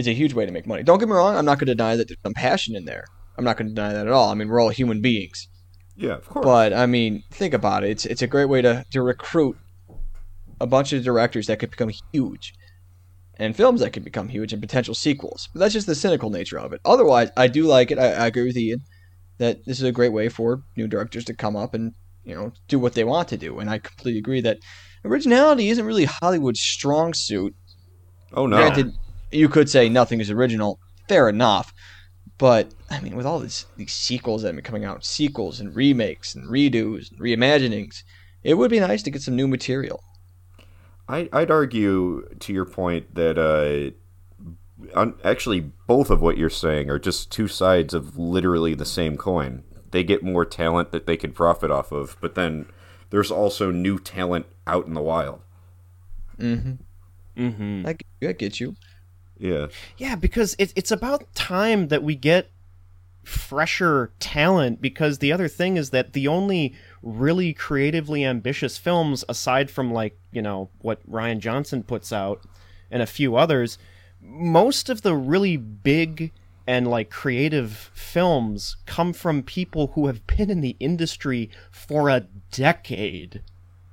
It's 0.00 0.08
a 0.08 0.14
huge 0.14 0.32
way 0.32 0.46
to 0.46 0.52
make 0.52 0.66
money. 0.66 0.82
Don't 0.82 0.98
get 0.98 1.08
me 1.08 1.14
wrong. 1.14 1.36
I'm 1.36 1.44
not 1.44 1.58
going 1.58 1.66
to 1.66 1.74
deny 1.74 1.94
that 1.94 2.08
there's 2.08 2.18
some 2.22 2.34
passion 2.34 2.74
in 2.74 2.86
there. 2.86 3.04
I'm 3.36 3.44
not 3.44 3.56
going 3.56 3.68
to 3.68 3.74
deny 3.74 3.92
that 3.92 4.06
at 4.06 4.12
all. 4.12 4.30
I 4.30 4.34
mean, 4.34 4.48
we're 4.48 4.60
all 4.60 4.70
human 4.70 5.00
beings. 5.00 5.46
Yeah, 5.94 6.14
of 6.14 6.26
course. 6.26 6.44
But 6.44 6.72
I 6.72 6.86
mean, 6.86 7.22
think 7.30 7.52
about 7.52 7.84
it. 7.84 7.90
It's 7.90 8.06
it's 8.06 8.22
a 8.22 8.26
great 8.26 8.46
way 8.46 8.62
to, 8.62 8.84
to 8.92 9.02
recruit 9.02 9.58
a 10.58 10.66
bunch 10.66 10.92
of 10.94 11.04
directors 11.04 11.46
that 11.48 11.58
could 11.58 11.70
become 11.70 11.90
huge, 12.12 12.54
and 13.36 13.54
films 13.54 13.80
that 13.80 13.92
could 13.92 14.04
become 14.04 14.28
huge, 14.28 14.52
and 14.54 14.62
potential 14.62 14.94
sequels. 14.94 15.48
But 15.52 15.60
that's 15.60 15.74
just 15.74 15.86
the 15.86 15.94
cynical 15.94 16.30
nature 16.30 16.58
of 16.58 16.72
it. 16.72 16.80
Otherwise, 16.84 17.30
I 17.36 17.48
do 17.48 17.64
like 17.64 17.90
it. 17.90 17.98
I, 17.98 18.12
I 18.12 18.26
agree 18.26 18.46
with 18.46 18.56
Ian 18.56 18.80
that 19.38 19.64
this 19.66 19.78
is 19.78 19.84
a 19.84 19.92
great 19.92 20.12
way 20.12 20.28
for 20.30 20.62
new 20.76 20.86
directors 20.86 21.24
to 21.26 21.34
come 21.34 21.56
up 21.56 21.74
and 21.74 21.92
you 22.24 22.34
know 22.34 22.52
do 22.68 22.78
what 22.78 22.94
they 22.94 23.04
want 23.04 23.28
to 23.28 23.36
do. 23.36 23.58
And 23.58 23.68
I 23.68 23.78
completely 23.78 24.18
agree 24.18 24.40
that 24.40 24.58
originality 25.04 25.68
isn't 25.68 25.84
really 25.84 26.06
Hollywood's 26.06 26.60
strong 26.60 27.12
suit. 27.14 27.54
oh 28.32 28.46
no, 28.46 28.56
Granted, 28.56 28.94
you 29.30 29.48
could 29.48 29.68
say 29.68 29.88
nothing 29.88 30.20
is 30.20 30.30
original. 30.30 30.78
Fair 31.08 31.28
enough. 31.28 31.72
But 32.38 32.72
I 32.90 33.00
mean, 33.00 33.16
with 33.16 33.26
all 33.26 33.38
this, 33.38 33.66
these 33.76 33.92
sequels 33.92 34.42
that 34.42 34.48
have 34.48 34.56
been 34.56 34.64
coming 34.64 34.84
out, 34.84 35.04
sequels 35.04 35.60
and 35.60 35.74
remakes 35.74 36.34
and 36.34 36.48
redos 36.48 37.10
and 37.10 37.20
reimaginings, 37.20 38.02
it 38.42 38.54
would 38.54 38.70
be 38.70 38.80
nice 38.80 39.02
to 39.02 39.10
get 39.10 39.22
some 39.22 39.36
new 39.36 39.46
material. 39.46 40.02
I, 41.08 41.28
I'd 41.32 41.50
argue 41.50 42.28
to 42.38 42.52
your 42.52 42.64
point 42.64 43.14
that 43.14 43.36
uh, 43.36 43.90
un- 44.94 45.16
actually 45.24 45.72
both 45.86 46.08
of 46.08 46.22
what 46.22 46.38
you're 46.38 46.48
saying 46.48 46.88
are 46.88 46.98
just 46.98 47.30
two 47.30 47.48
sides 47.48 47.94
of 47.94 48.16
literally 48.16 48.74
the 48.74 48.86
same 48.86 49.16
coin. 49.16 49.64
They 49.90 50.04
get 50.04 50.22
more 50.22 50.44
talent 50.44 50.92
that 50.92 51.06
they 51.06 51.16
can 51.16 51.32
profit 51.32 51.70
off 51.70 51.90
of, 51.90 52.16
but 52.20 52.36
then 52.36 52.66
there's 53.10 53.30
also 53.30 53.72
new 53.72 53.98
talent 53.98 54.46
out 54.66 54.86
in 54.86 54.94
the 54.94 55.02
wild. 55.02 55.40
Mm-hmm. 56.38 56.74
Mm-hmm. 57.36 57.86
I, 57.86 57.96
I 58.26 58.32
get 58.32 58.60
you. 58.60 58.76
Yeah, 59.40 59.68
Yeah, 59.96 60.16
because 60.16 60.54
it, 60.58 60.72
it's 60.76 60.90
about 60.90 61.34
time 61.34 61.88
that 61.88 62.02
we 62.02 62.14
get 62.14 62.50
fresher 63.24 64.12
talent. 64.20 64.82
Because 64.82 65.18
the 65.18 65.32
other 65.32 65.48
thing 65.48 65.76
is 65.76 65.90
that 65.90 66.12
the 66.12 66.28
only 66.28 66.74
really 67.02 67.54
creatively 67.54 68.24
ambitious 68.24 68.76
films, 68.76 69.24
aside 69.28 69.70
from 69.70 69.92
like 69.92 70.18
you 70.30 70.42
know 70.42 70.68
what 70.80 71.08
Rian 71.10 71.38
Johnson 71.38 71.82
puts 71.82 72.12
out 72.12 72.42
and 72.90 73.02
a 73.02 73.06
few 73.06 73.36
others, 73.36 73.78
most 74.20 74.90
of 74.90 75.02
the 75.02 75.14
really 75.14 75.56
big 75.56 76.32
and 76.66 76.86
like 76.86 77.10
creative 77.10 77.90
films 77.94 78.76
come 78.84 79.12
from 79.12 79.42
people 79.42 79.88
who 79.94 80.06
have 80.06 80.26
been 80.26 80.50
in 80.50 80.60
the 80.60 80.76
industry 80.78 81.50
for 81.70 82.10
a 82.10 82.26
decade. 82.52 83.42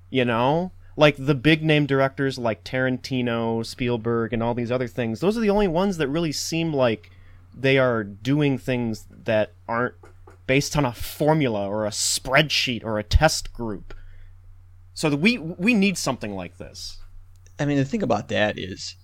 You 0.09 0.25
know? 0.25 0.71
Like 0.99 1.15
the 1.17 1.35
big 1.35 1.63
name 1.63 1.85
directors 1.85 2.37
like 2.39 2.63
Tarantino, 2.63 3.63
Spielberg, 3.65 4.33
and 4.33 4.41
all 4.41 4.53
these 4.55 4.71
other 4.71 4.87
things, 4.87 5.19
those 5.19 5.37
are 5.37 5.41
the 5.41 5.49
only 5.51 5.67
ones 5.67 5.97
that 5.97 6.07
really 6.07 6.31
seem 6.31 6.73
like 6.73 7.11
they 7.55 7.77
are 7.77 8.03
doing 8.03 8.57
things 8.57 9.05
that 9.09 9.53
aren't 9.67 9.93
based 10.47 10.75
on 10.75 10.85
a 10.85 10.91
formula 10.93 11.67
or 11.67 11.85
a 11.85 11.91
spreadsheet 11.91 12.83
or 12.83 12.97
a 12.97 13.03
test 13.03 13.53
group. 13.53 13.93
So 14.95 15.09
that 15.11 15.17
we 15.17 15.37
we 15.37 15.75
need 15.75 15.97
something 15.99 16.33
like 16.35 16.57
this. 16.57 16.97
I 17.59 17.65
mean, 17.65 17.77
the 17.77 17.85
thing 17.85 18.01
about 18.01 18.29
that 18.29 18.57
is, 18.57 18.95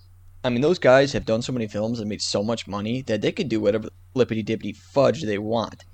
I 0.42 0.50
mean, 0.50 0.60
those 0.62 0.80
guys 0.80 1.12
have 1.12 1.24
done 1.24 1.42
so 1.42 1.52
many 1.52 1.68
films 1.68 2.00
and 2.00 2.08
made 2.08 2.22
so 2.22 2.42
much 2.42 2.66
money 2.66 3.02
that 3.02 3.20
they 3.20 3.30
could 3.30 3.48
do 3.48 3.60
whatever 3.60 3.88
lippity 4.16 4.44
dippity 4.44 4.74
fudge 4.76 5.22
they 5.22 5.38
want. 5.38 5.84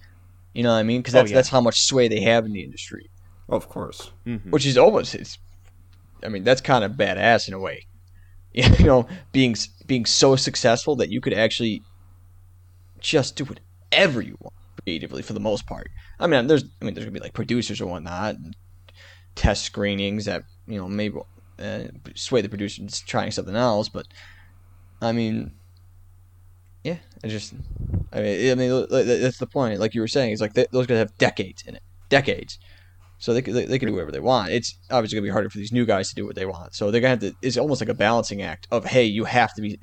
You 0.54 0.62
know 0.62 0.70
what 0.72 0.78
I 0.78 0.82
mean? 0.82 1.00
Because 1.02 1.14
Oh, 1.14 1.18
that's 1.18 1.30
yeah. 1.30 1.34
that's 1.36 1.48
how 1.50 1.60
much 1.60 1.82
sway 1.82 2.08
they 2.08 2.20
have 2.22 2.46
in 2.46 2.52
the 2.52 2.62
industry. 2.64 3.10
of 3.50 3.68
course. 3.68 4.12
Mhm. 4.26 4.50
which 4.50 4.64
is 4.64 4.78
almost 4.78 5.14
it's 5.14 5.36
I 6.24 6.28
mean 6.28 6.44
that's 6.44 6.60
kind 6.60 6.84
of 6.84 6.92
badass 6.92 7.48
in 7.48 7.54
a 7.54 7.58
way. 7.58 7.86
You 8.52 8.84
know, 8.84 9.06
being 9.30 9.54
being 9.86 10.04
so 10.04 10.34
successful 10.34 10.96
that 10.96 11.08
you 11.08 11.20
could 11.20 11.34
actually 11.34 11.84
just 12.98 13.36
do 13.36 13.44
whatever 13.44 14.20
you 14.20 14.36
want 14.40 14.54
creatively 14.82 15.22
for 15.22 15.34
the 15.34 15.40
most 15.40 15.66
part. 15.66 15.88
I 16.18 16.26
mean, 16.26 16.46
there's 16.46 16.64
I 16.80 16.84
mean 16.84 16.94
there's 16.94 17.04
gonna 17.04 17.14
be 17.14 17.20
like 17.20 17.32
producers 17.32 17.80
or 17.80 17.86
whatnot, 17.86 18.36
test 19.34 19.64
screenings 19.64 20.24
that 20.24 20.42
you 20.66 20.78
know 20.78 20.88
maybe 20.88 21.18
uh, 21.58 21.84
sway 22.14 22.40
the 22.40 22.48
producer 22.48 22.82
trying 23.06 23.30
something 23.30 23.56
else, 23.56 23.88
but 23.88 24.06
I 25.00 25.12
mean, 25.12 25.52
yeah, 26.84 26.98
I 27.22 27.28
just 27.28 27.54
I 28.12 28.20
mean 28.20 28.50
I 28.50 28.54
mean 28.54 28.86
that's 28.90 29.38
the 29.38 29.46
point. 29.46 29.80
Like 29.80 29.94
you 29.94 30.00
were 30.00 30.08
saying, 30.08 30.32
it's 30.32 30.40
like 30.40 30.54
th- 30.54 30.70
those 30.72 30.86
guys 30.86 30.98
have 30.98 31.16
decades 31.18 31.62
in 31.66 31.76
it, 31.76 31.82
decades. 32.08 32.58
So 33.20 33.32
they 33.34 33.42
can, 33.42 33.54
they, 33.54 33.66
they 33.66 33.78
can 33.78 33.86
do 33.88 33.92
whatever 33.94 34.10
they 34.10 34.18
want. 34.20 34.50
It's 34.50 34.76
obviously 34.90 35.16
gonna 35.16 35.26
be 35.26 35.30
harder 35.30 35.48
for 35.50 35.58
these 35.58 35.72
new 35.72 35.84
guys 35.86 36.08
to 36.08 36.14
do 36.16 36.26
what 36.26 36.34
they 36.34 36.46
want. 36.46 36.74
So 36.74 36.90
they're 36.90 37.00
gonna 37.00 37.10
have 37.10 37.20
to. 37.20 37.34
It's 37.42 37.56
almost 37.56 37.80
like 37.80 37.88
a 37.90 37.94
balancing 37.94 38.42
act 38.42 38.66
of 38.72 38.84
hey, 38.86 39.04
you 39.04 39.24
have 39.24 39.54
to 39.54 39.62
be. 39.62 39.78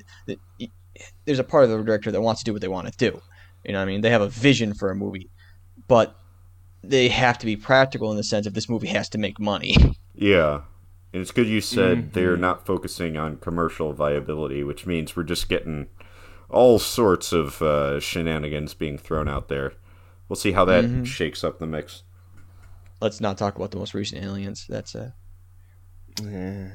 There's 1.24 1.38
a 1.38 1.44
part 1.44 1.64
of 1.64 1.70
the 1.70 1.82
director 1.82 2.10
that 2.10 2.20
wants 2.20 2.42
to 2.42 2.44
do 2.44 2.52
what 2.52 2.60
they 2.62 2.68
want 2.68 2.88
to 2.92 2.96
do. 2.98 3.20
You 3.64 3.72
know 3.72 3.78
what 3.78 3.84
I 3.84 3.86
mean? 3.86 4.00
They 4.00 4.10
have 4.10 4.22
a 4.22 4.28
vision 4.28 4.74
for 4.74 4.90
a 4.90 4.96
movie, 4.96 5.30
but 5.86 6.16
they 6.82 7.08
have 7.08 7.38
to 7.38 7.46
be 7.46 7.56
practical 7.56 8.10
in 8.10 8.16
the 8.16 8.24
sense 8.24 8.46
of 8.46 8.54
this 8.54 8.68
movie 8.68 8.88
has 8.88 9.08
to 9.10 9.18
make 9.18 9.38
money. 9.40 9.76
Yeah. 10.20 10.62
And 11.12 11.22
it's 11.22 11.30
good 11.30 11.46
you 11.46 11.60
said 11.60 11.96
Mhm. 12.10 12.12
they're 12.12 12.36
not 12.36 12.66
focusing 12.66 13.16
on 13.16 13.36
commercial 13.36 13.92
viability, 13.92 14.64
which 14.64 14.84
means 14.84 15.14
we're 15.16 15.22
just 15.22 15.48
getting 15.48 15.86
all 16.50 16.80
sorts 16.80 17.32
of 17.32 17.62
uh, 17.62 18.00
shenanigans 18.00 18.74
being 18.74 18.98
thrown 18.98 19.28
out 19.28 19.46
there. 19.46 19.74
We'll 20.28 20.34
see 20.36 20.50
how 20.52 20.64
that 20.64 20.84
Mhm. 20.84 21.06
shakes 21.06 21.44
up 21.44 21.60
the 21.60 21.68
mix. 21.68 22.02
Let's 23.00 23.20
not 23.20 23.38
talk 23.38 23.56
about 23.56 23.70
the 23.70 23.76
most 23.78 23.94
recent 23.94 24.22
aliens. 24.24 24.66
That's 24.68 24.94
uh, 24.94 25.10
Eh. 26.24 26.68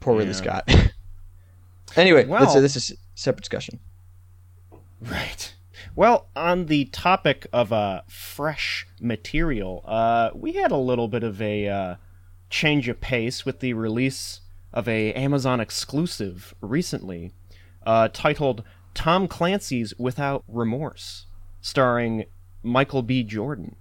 poor 0.00 0.14
Ridley 0.16 0.32
Yeah. 0.32 0.62
Scott. 0.62 0.92
anyway, 1.96 2.24
Well- 2.26 2.48
uh, 2.48 2.60
this 2.60 2.76
is 2.76 2.90
a 2.92 2.94
separate 3.14 3.42
discussion. 3.42 3.80
Right. 5.00 5.54
Well, 5.94 6.28
on 6.34 6.66
the 6.66 6.86
topic 6.86 7.46
of 7.52 7.72
uh, 7.72 8.02
fresh 8.08 8.86
material, 9.00 9.82
uh, 9.86 10.30
we 10.34 10.52
had 10.54 10.70
a 10.72 10.76
little 10.76 11.08
bit 11.08 11.22
of 11.22 11.40
a 11.42 11.68
uh, 11.68 11.94
change 12.50 12.88
of 12.88 13.00
pace 13.00 13.44
with 13.44 13.60
the 13.60 13.74
release 13.74 14.40
of 14.72 14.88
a 14.88 15.12
Amazon 15.14 15.60
exclusive 15.60 16.54
recently, 16.60 17.32
uh, 17.86 18.08
titled 18.12 18.62
"Tom 18.94 19.28
Clancy's 19.28 19.94
Without 19.98 20.44
Remorse," 20.48 21.26
starring 21.60 22.24
Michael 22.62 23.02
B. 23.02 23.22
Jordan. 23.22 23.76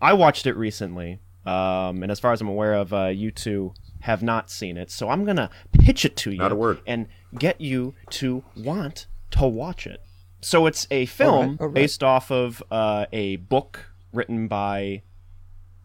I 0.00 0.12
watched 0.12 0.46
it 0.46 0.56
recently, 0.56 1.18
um, 1.44 2.02
and 2.02 2.10
as 2.10 2.20
far 2.20 2.32
as 2.32 2.40
I'm 2.40 2.48
aware 2.48 2.74
of, 2.74 2.92
uh, 2.92 3.06
you 3.06 3.30
two 3.30 3.74
have 4.00 4.22
not 4.22 4.50
seen 4.50 4.76
it, 4.76 4.90
so 4.90 5.08
I'm 5.08 5.24
gonna 5.24 5.50
pitch 5.72 6.04
it 6.04 6.16
to 6.18 6.30
you 6.30 6.38
Not 6.38 6.52
a 6.52 6.54
word. 6.54 6.80
and 6.86 7.08
get 7.38 7.60
you 7.60 7.94
to 8.10 8.44
want 8.56 9.06
to 9.32 9.46
watch 9.46 9.86
it. 9.86 10.00
So 10.40 10.66
it's 10.66 10.86
a 10.90 11.06
film 11.06 11.56
all 11.60 11.66
right. 11.66 11.74
based 11.74 12.04
off 12.04 12.30
of 12.30 12.62
uh, 12.70 13.06
a 13.12 13.36
book 13.36 13.86
written 14.12 14.46
by 14.46 15.02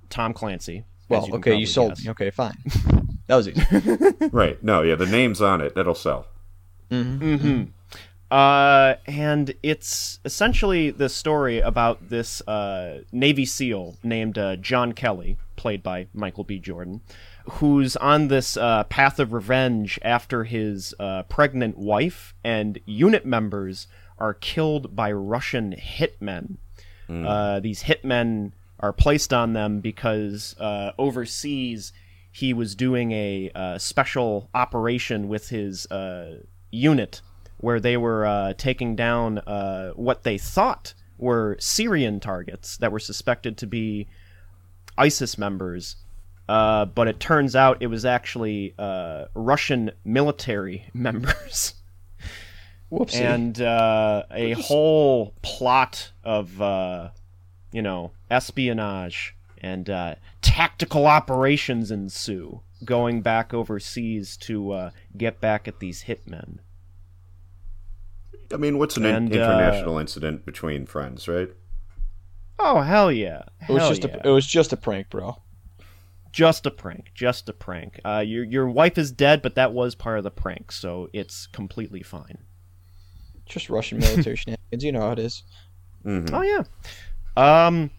Tom 0.09 0.33
Clancy. 0.33 0.85
Well, 1.09 1.27
you 1.27 1.33
okay, 1.35 1.55
you 1.55 1.65
sold 1.65 1.95
guess. 1.95 2.05
me. 2.05 2.11
Okay, 2.11 2.29
fine. 2.29 2.55
That 3.27 3.35
was 3.35 3.47
easy. 3.47 3.63
Right. 4.31 4.61
No, 4.63 4.81
yeah, 4.83 4.95
the 4.95 5.05
name's 5.05 5.41
on 5.41 5.61
it. 5.61 5.75
That'll 5.75 5.95
sell. 5.95 6.27
Mm-hmm. 6.91 7.63
Uh, 8.33 8.95
and 9.05 9.53
it's 9.61 10.19
essentially 10.25 10.89
the 10.89 11.07
story 11.07 11.59
about 11.59 12.09
this 12.09 12.41
uh, 12.47 13.01
Navy 13.11 13.45
SEAL 13.45 13.97
named 14.01 14.39
uh, 14.39 14.55
John 14.55 14.93
Kelly, 14.93 15.37
played 15.55 15.83
by 15.83 16.07
Michael 16.15 16.43
B. 16.43 16.57
Jordan, 16.57 17.01
who's 17.47 17.95
on 17.97 18.29
this 18.29 18.57
uh, 18.57 18.85
path 18.85 19.19
of 19.19 19.33
revenge 19.33 19.99
after 20.01 20.45
his 20.45 20.95
uh, 20.99 21.21
pregnant 21.29 21.77
wife 21.77 22.33
and 22.43 22.79
unit 22.87 23.23
members 23.23 23.85
are 24.17 24.33
killed 24.33 24.95
by 24.95 25.11
Russian 25.11 25.73
hitmen. 25.73 26.57
Uh, 27.27 27.59
these 27.59 27.83
hitmen 27.83 28.53
are 28.79 28.93
placed 28.93 29.31
on 29.31 29.53
them 29.53 29.79
because 29.79 30.55
uh, 30.59 30.93
overseas 30.97 31.93
he 32.31 32.51
was 32.51 32.73
doing 32.73 33.11
a 33.11 33.51
uh, 33.53 33.77
special 33.77 34.49
operation 34.55 35.27
with 35.27 35.49
his 35.49 35.85
uh, 35.91 36.39
unit 36.71 37.21
where 37.57 37.79
they 37.79 37.97
were 37.97 38.25
uh, 38.25 38.53
taking 38.57 38.95
down 38.95 39.39
uh, 39.39 39.91
what 39.91 40.23
they 40.23 40.37
thought 40.37 40.93
were 41.17 41.55
Syrian 41.59 42.19
targets 42.19 42.77
that 42.77 42.91
were 42.91 42.99
suspected 42.99 43.57
to 43.57 43.67
be 43.67 44.07
ISIS 44.97 45.37
members 45.37 45.95
Uh, 46.49 46.85
but 46.85 47.07
it 47.07 47.19
turns 47.19 47.55
out 47.55 47.81
it 47.81 47.87
was 47.87 48.03
actually 48.03 48.73
uh, 48.77 49.25
Russian 49.33 49.91
military 50.03 50.85
members. 50.93 51.75
Whoopsie. 52.91 53.21
and 53.21 53.59
uh, 53.59 54.23
a 54.29 54.51
whole 54.51 55.33
plot 55.41 56.11
of 56.23 56.61
uh, 56.61 57.09
you 57.71 57.81
know 57.81 58.11
espionage 58.29 59.35
and 59.59 59.89
uh, 59.89 60.15
tactical 60.41 61.07
operations 61.07 61.89
ensue 61.89 62.61
going 62.85 63.21
back 63.21 63.51
overseas 63.51 64.37
to 64.37 64.71
uh, 64.71 64.91
get 65.17 65.41
back 65.41 65.67
at 65.67 65.79
these 65.79 66.03
hitmen 66.03 66.59
I 68.53 68.57
mean, 68.57 68.77
what's 68.77 68.95
an 68.97 69.05
in- 69.05 69.15
And, 69.15 69.33
uh, 69.33 69.35
international 69.35 69.97
incident 69.97 70.45
between 70.45 70.85
friends, 70.85 71.27
right? 71.27 71.49
oh 72.59 72.81
hell 72.81 73.11
yeah 73.11 73.41
it 73.67 73.73
was 73.73 73.89
just 73.89 74.03
yeah. 74.03 74.15
a 74.23 74.29
it 74.29 74.31
was 74.31 74.45
just 74.45 74.71
a 74.71 74.77
prank, 74.77 75.09
bro. 75.09 75.35
just 76.31 76.65
a 76.67 76.71
prank 76.71 77.07
just 77.15 77.49
a 77.49 77.53
prank 77.53 77.99
uh, 78.05 78.23
your, 78.25 78.43
your 78.43 78.69
wife 78.69 78.97
is 78.99 79.11
dead 79.11 79.41
but 79.41 79.55
that 79.55 79.73
was 79.73 79.95
part 79.95 80.19
of 80.19 80.23
the 80.23 80.29
prank 80.31 80.71
so 80.71 81.09
it's 81.13 81.47
completely 81.47 82.03
fine 82.03 82.37
Just 83.47 83.69
Russian 83.71 83.97
military 83.97 84.35
shenanigans. 84.41 84.83
You 84.83 84.91
know 84.91 85.01
how 85.01 85.11
it 85.13 85.19
is. 85.19 85.43
hmm 86.03 86.25
Oh 86.31 86.43
yeah. 86.43 86.63
Um, 87.35 87.89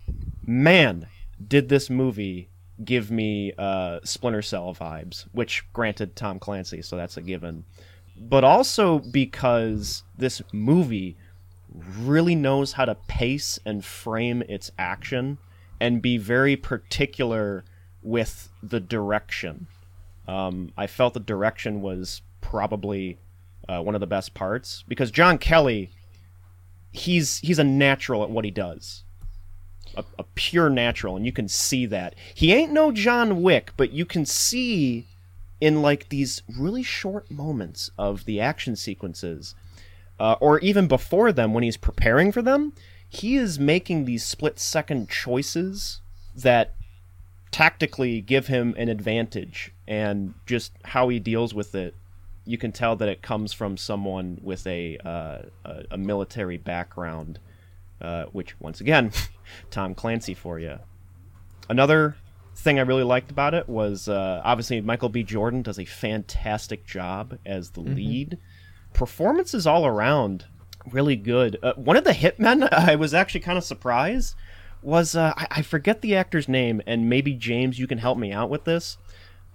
man, 0.47 1.09
did 1.47 1.69
this 1.69 1.91
movie 1.91 2.49
give 2.85 3.11
me 3.11 3.53
uh, 3.59 3.99
Splinter 4.05 4.43
Cell 4.43 4.73
vibes? 4.75 5.27
Which, 5.33 5.65
granted, 5.73 6.15
Tom 6.17 6.39
Clancy, 6.39 6.81
so 6.83 6.97
that's 6.97 7.17
a 7.17 7.23
given. 7.23 7.65
But 8.17 8.45
also 8.45 8.99
because 8.99 10.05
this 10.17 10.41
movie 10.53 11.17
really 11.99 12.35
knows 12.35 12.73
how 12.73 12.85
to 12.85 12.95
pace 12.95 13.59
and 13.65 13.85
frame 13.85 14.43
its 14.49 14.71
action 14.79 15.39
and 15.81 16.01
be 16.01 16.17
very 16.17 16.57
particular 16.57 17.65
with 18.03 18.49
the 18.63 18.81
direction. 18.81 19.67
Um, 20.29 20.73
I 20.77 20.87
felt 20.87 21.15
the 21.15 21.21
direction 21.21 21.83
was 21.83 22.23
probably 22.41 23.19
uh, 23.69 23.83
one 23.83 23.95
of 23.95 24.01
the 24.01 24.07
best 24.07 24.35
parts 24.35 24.85
because 24.87 25.11
John 25.11 25.39
Kelly 25.39 25.91
he's 26.95 27.39
he's 27.41 27.59
a 27.59 27.65
natural 27.65 28.23
at 28.23 28.31
what 28.31 28.45
he 28.45 28.51
does. 28.51 29.03
A, 29.97 30.05
a 30.19 30.25
pure 30.35 30.71
natural, 30.71 31.17
and 31.17 31.27
you 31.27 31.33
can 31.33 31.49
see 31.49 31.87
that. 31.87 32.15
He 32.35 32.53
ain't 32.53 32.73
no 32.73 32.91
John 32.91 33.43
Wick, 33.43 33.73
but 33.77 33.93
you 33.93 34.07
can 34.07 34.25
see 34.25 35.07
in 35.65 35.81
like 35.81 36.11
these 36.11 36.43
really 36.59 36.83
short 36.83 37.31
moments 37.31 37.91
of 37.97 38.27
the 38.27 38.39
action 38.39 38.77
sequences, 38.77 39.55
uh, 40.21 40.37
or 40.39 40.59
even 40.59 40.87
before 40.87 41.33
them 41.33 41.55
when 41.55 41.65
he's 41.65 41.79
preparing 41.79 42.31
for 42.31 42.43
them, 42.43 42.75
he 43.09 43.37
is 43.37 43.59
making 43.59 44.05
these 44.05 44.23
split 44.27 44.59
second 44.59 45.09
choices 45.09 46.03
that 46.37 46.75
tactically 47.51 48.21
give 48.21 48.49
him 48.49 48.75
an 48.77 48.91
advantage, 48.91 49.73
and 49.89 50.35
just 50.45 50.73
how 50.85 51.09
he 51.09 51.19
deals 51.19 51.55
with 51.55 51.75
it 51.75 51.95
you 52.45 52.59
can 52.59 52.73
tell 52.73 52.95
that 52.97 53.09
it 53.09 53.23
comes 53.23 53.55
from 53.55 53.79
someone 53.79 54.39
with 54.43 54.67
a 54.67 54.99
uh, 54.99 55.39
a, 55.65 55.85
a 55.93 55.97
military 55.97 56.59
background, 56.59 57.39
uh, 58.03 58.25
which 58.33 58.61
once 58.61 58.83
again, 58.83 59.13
Tom 59.71 59.95
Clancy 59.95 60.35
for 60.35 60.59
you. 60.59 60.79
Another 61.71 62.17
thing 62.55 62.79
I 62.79 62.83
really 62.83 63.03
liked 63.03 63.31
about 63.31 63.55
it 63.55 63.69
was 63.69 64.09
uh, 64.09 64.41
obviously 64.45 64.81
Michael 64.81 65.09
B. 65.09 65.23
Jordan 65.23 65.63
does 65.63 65.79
a 65.79 65.85
fantastic 65.85 66.87
job 66.87 67.39
as 67.45 67.71
the 67.71 67.81
lead. 67.81 68.39
Performances 68.93 69.67
all 69.67 69.87
around 69.87 70.47
really 70.91 71.17
good. 71.17 71.59
Uh, 71.63 71.75
one 71.75 71.97
of 71.97 72.05
the 72.05 72.13
hitmen 72.13 72.69
I 72.73 72.97
was 72.97 73.15
actually 73.15 73.41
kind 73.41 73.59
of 73.59 73.65
surprised 73.65 74.35
was 74.83 75.17
uh, 75.17 75.33
I, 75.37 75.47
I 75.51 75.63
forget 75.63 76.03
the 76.03 76.15
actor's 76.15 76.49
name, 76.49 76.83
and 76.87 77.09
maybe 77.09 77.33
James, 77.33 77.79
you 77.79 77.87
can 77.87 77.99
help 77.99 78.19
me 78.19 78.33
out 78.33 78.51
with 78.51 78.65
this. 78.65 78.99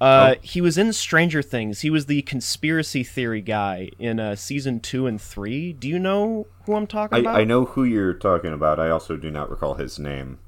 Uh, 0.01 0.35
He 0.41 0.61
was 0.61 0.77
in 0.77 0.93
Stranger 0.93 1.41
Things. 1.41 1.81
He 1.81 1.89
was 1.89 2.05
the 2.05 2.21
conspiracy 2.23 3.03
theory 3.03 3.41
guy 3.41 3.89
in 3.99 4.19
uh, 4.19 4.35
season 4.35 4.79
two 4.79 5.07
and 5.07 5.21
three. 5.21 5.73
Do 5.73 5.87
you 5.87 5.99
know 5.99 6.47
who 6.65 6.75
I'm 6.75 6.87
talking 6.87 7.17
I, 7.17 7.19
about? 7.19 7.35
I 7.35 7.43
know 7.43 7.65
who 7.65 7.83
you're 7.83 8.13
talking 8.13 8.53
about. 8.53 8.79
I 8.79 8.89
also 8.89 9.17
do 9.17 9.29
not 9.29 9.49
recall 9.49 9.75
his 9.75 9.99
name. 9.99 10.39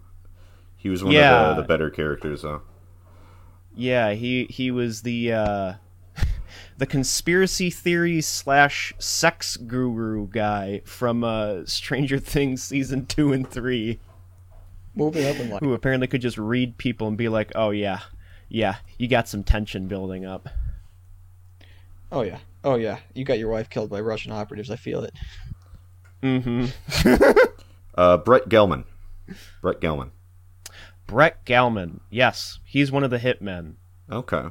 He 0.81 0.89
was 0.89 1.03
one 1.03 1.13
Yeah. 1.13 1.51
of 1.51 1.55
the, 1.57 1.61
the 1.61 1.67
better 1.67 1.89
characters, 1.89 2.41
though. 2.41 2.61
Yeah, 3.75 4.11
he 4.13 4.45
he 4.49 4.71
was 4.71 5.03
the 5.03 5.31
uh, 5.33 5.73
the 6.77 6.85
conspiracy 6.85 7.69
theory 7.69 8.19
slash 8.21 8.93
sex 8.97 9.55
guru 9.57 10.27
guy 10.27 10.81
from 10.85 11.23
uh, 11.23 11.65
Stranger 11.65 12.17
Things 12.19 12.63
season 12.63 13.05
two 13.05 13.31
and 13.31 13.49
three, 13.49 13.99
Moving 14.95 15.25
up 15.25 15.37
in 15.37 15.49
life. 15.49 15.59
who 15.61 15.73
apparently 15.73 16.07
could 16.07 16.21
just 16.21 16.37
read 16.37 16.77
people 16.77 17.07
and 17.07 17.17
be 17.17 17.29
like, 17.29 17.51
"Oh 17.55 17.69
yeah, 17.69 17.99
yeah, 18.49 18.75
you 18.97 19.07
got 19.07 19.27
some 19.29 19.43
tension 19.43 19.87
building 19.87 20.25
up." 20.25 20.49
Oh 22.11 22.23
yeah. 22.23 22.39
Oh 22.63 22.75
yeah. 22.75 22.97
You 23.13 23.23
got 23.23 23.39
your 23.39 23.49
wife 23.49 23.69
killed 23.69 23.89
by 23.89 24.01
Russian 24.01 24.31
operatives. 24.33 24.69
I 24.69 24.75
feel 24.75 25.03
it. 25.03 25.13
Mm-hmm. 26.23 26.65
Uh, 27.93 28.15
Brett 28.17 28.47
Gelman. 28.47 28.85
Brett 29.61 29.81
Gelman. 29.81 30.11
Brett 31.11 31.43
Gelman, 31.45 31.99
yes, 32.09 32.59
he's 32.63 32.89
one 32.89 33.03
of 33.03 33.09
the 33.09 33.19
hitmen. 33.19 33.73
Okay. 34.09 34.45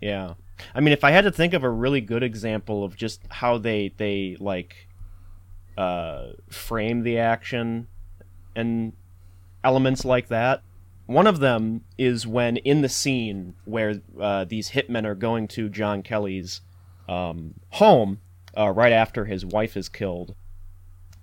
Yeah. 0.00 0.32
I 0.74 0.80
mean, 0.80 0.94
if 0.94 1.04
I 1.04 1.10
had 1.10 1.24
to 1.24 1.30
think 1.30 1.52
of 1.52 1.62
a 1.62 1.68
really 1.68 2.00
good 2.00 2.22
example 2.22 2.82
of 2.82 2.96
just 2.96 3.20
how 3.28 3.58
they 3.58 3.92
they 3.98 4.38
like 4.40 4.88
uh, 5.76 6.28
frame 6.48 7.02
the 7.02 7.18
action 7.18 7.86
and 8.54 8.94
elements 9.62 10.06
like 10.06 10.28
that, 10.28 10.62
one 11.04 11.26
of 11.26 11.40
them 11.40 11.84
is 11.98 12.26
when 12.26 12.56
in 12.56 12.80
the 12.80 12.88
scene 12.88 13.56
where 13.66 14.00
uh, 14.18 14.46
these 14.46 14.70
hitmen 14.70 15.04
are 15.04 15.14
going 15.14 15.48
to 15.48 15.68
John 15.68 16.02
Kelly's 16.02 16.62
um, 17.10 17.60
home 17.72 18.22
uh, 18.56 18.70
right 18.70 18.92
after 18.92 19.26
his 19.26 19.44
wife 19.44 19.76
is 19.76 19.90
killed. 19.90 20.34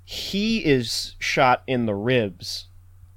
He 0.03 0.63
is 0.63 1.15
shot 1.17 1.63
in 1.65 1.87
the 1.87 1.95
ribs, 1.95 2.67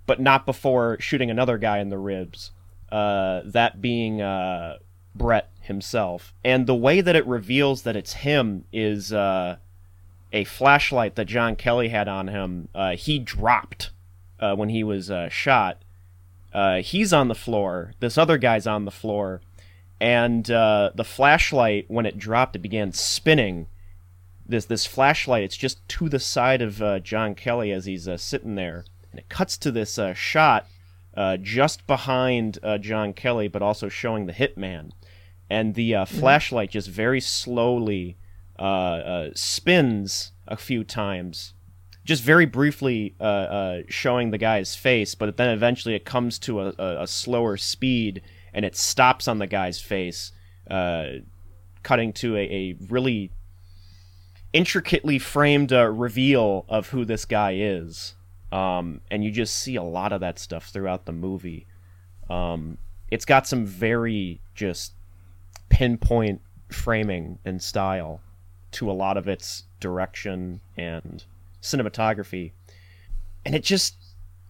but 0.07 0.21
not 0.21 0.47
before 0.47 0.97
shooting 1.01 1.31
another 1.31 1.59
guy 1.59 1.79
in 1.79 1.89
the 1.91 1.99
ribs. 1.99 2.53
Uh, 2.91 3.43
that 3.45 3.81
being 3.83 4.23
uh, 4.23 4.79
Brett 5.15 5.51
himself. 5.61 6.33
And 6.45 6.67
the 6.67 6.75
way 6.75 7.01
that 7.01 7.17
it 7.17 7.27
reveals 7.27 7.83
that 7.83 7.97
it's 7.97 8.13
him 8.13 8.65
is 8.73 9.13
uh, 9.13 9.57
a 10.33 10.45
flashlight 10.45 11.17
that 11.17 11.25
John 11.25 11.57
Kelly 11.57 11.89
had 11.89 12.07
on 12.07 12.29
him. 12.29 12.69
Uh, 12.73 12.95
he 12.95 13.19
dropped 13.19 13.91
uh, 14.39 14.55
when 14.55 14.69
he 14.69 14.85
was 14.85 15.11
uh, 15.11 15.29
shot. 15.29 15.83
He's 16.81 17.13
on 17.13 17.29
the 17.29 17.35
floor. 17.35 17.95
This 17.99 18.17
other 18.17 18.39
guy's 18.39 18.69
on 18.69 18.85
the 18.85 18.91
floor. 18.93 19.41
And 20.01 20.45
the 20.45 21.05
flashlight, 21.05 21.87
when 21.89 22.07
it 22.07 22.19
dropped, 22.19 22.55
it 22.55 22.61
began 22.61 22.93
spinning. 22.93 23.67
This 24.49 24.65
this 24.65 24.87
flashlight, 24.87 25.43
it's 25.43 25.57
just 25.57 25.87
to 25.89 26.09
the 26.09 26.21
side 26.21 26.63
of 26.63 27.03
John 27.03 27.35
Kelly 27.35 27.73
as 27.73 27.87
he's 27.87 28.09
sitting 28.17 28.55
there, 28.55 28.85
and 29.17 29.21
it 29.21 29.31
cuts 29.31 29.57
to 29.57 29.71
this 29.71 29.99
uh, 29.99 30.13
shot 30.13 30.67
uh, 31.17 31.39
just 31.39 31.87
behind 31.87 32.59
uh, 32.63 32.77
John 32.77 33.15
Kelly, 33.15 33.49
but 33.49 33.63
also 33.63 33.89
showing 33.89 34.27
the 34.27 34.33
hitman. 34.35 34.91
And 35.49 35.75
the 35.75 35.95
uh, 35.95 36.05
flashlight 36.05 36.71
just 36.71 36.91
very 36.91 37.23
slowly 37.23 38.19
uh, 38.59 38.63
uh, 38.63 39.31
spins 39.35 40.33
a 40.47 40.59
few 40.59 40.85
times, 40.85 41.55
just 42.05 42.23
very 42.23 42.45
briefly 42.45 43.15
uh, 43.19 43.25
uh, 43.25 43.83
showing 43.89 44.33
the 44.33 44.39
guy's 44.39 44.77
face, 44.77 45.15
but 45.15 45.35
then 45.39 45.49
eventually 45.49 45.95
it 45.95 46.05
comes 46.05 46.39
to 46.41 46.61
a, 46.61 46.75
a, 46.79 47.03
a 47.05 47.07
slower 47.07 47.57
speed 47.57 48.21
and 48.53 48.67
it 48.67 48.77
stops 48.77 49.27
on 49.27 49.39
the 49.39 49.47
guy's 49.47 49.81
face, 49.81 50.33
uh, 50.71 51.07
cutting 51.83 52.13
to 52.13 52.37
a, 52.37 52.41
a 52.41 52.77
really 52.91 53.31
intricately 54.53 55.19
framed 55.19 55.73
uh, 55.73 55.87
reveal 55.87 56.67
of 56.69 56.91
who 56.91 57.07
this 57.07 57.25
guy 57.25 57.55
is. 57.57 58.16
Um, 58.57 59.03
and 59.11 59.23
you 59.23 59.31
just 59.31 59.55
see 59.57 59.77
a 59.77 59.83
lot 59.83 60.13
of 60.13 60.21
that 60.21 60.39
stuff 60.39 60.71
throughout 60.71 61.05
the 61.05 61.13
movie. 61.13 61.67
Um, 62.31 62.79
it's 63.11 63.27
got 63.27 63.47
some 63.47 63.67
very 63.67 64.41
just 64.55 64.95
pinpoint 65.69 66.41
framing 66.71 67.39
and 67.45 67.63
style 67.63 68.23
to 68.73 68.91
a 68.91 68.95
lot 68.95 69.19
of 69.19 69.29
its 69.29 69.65
direction 69.79 70.63
and 70.75 71.23
cinematography. 71.61 72.53
And 73.45 73.55
it 73.55 73.63
just 73.63 73.97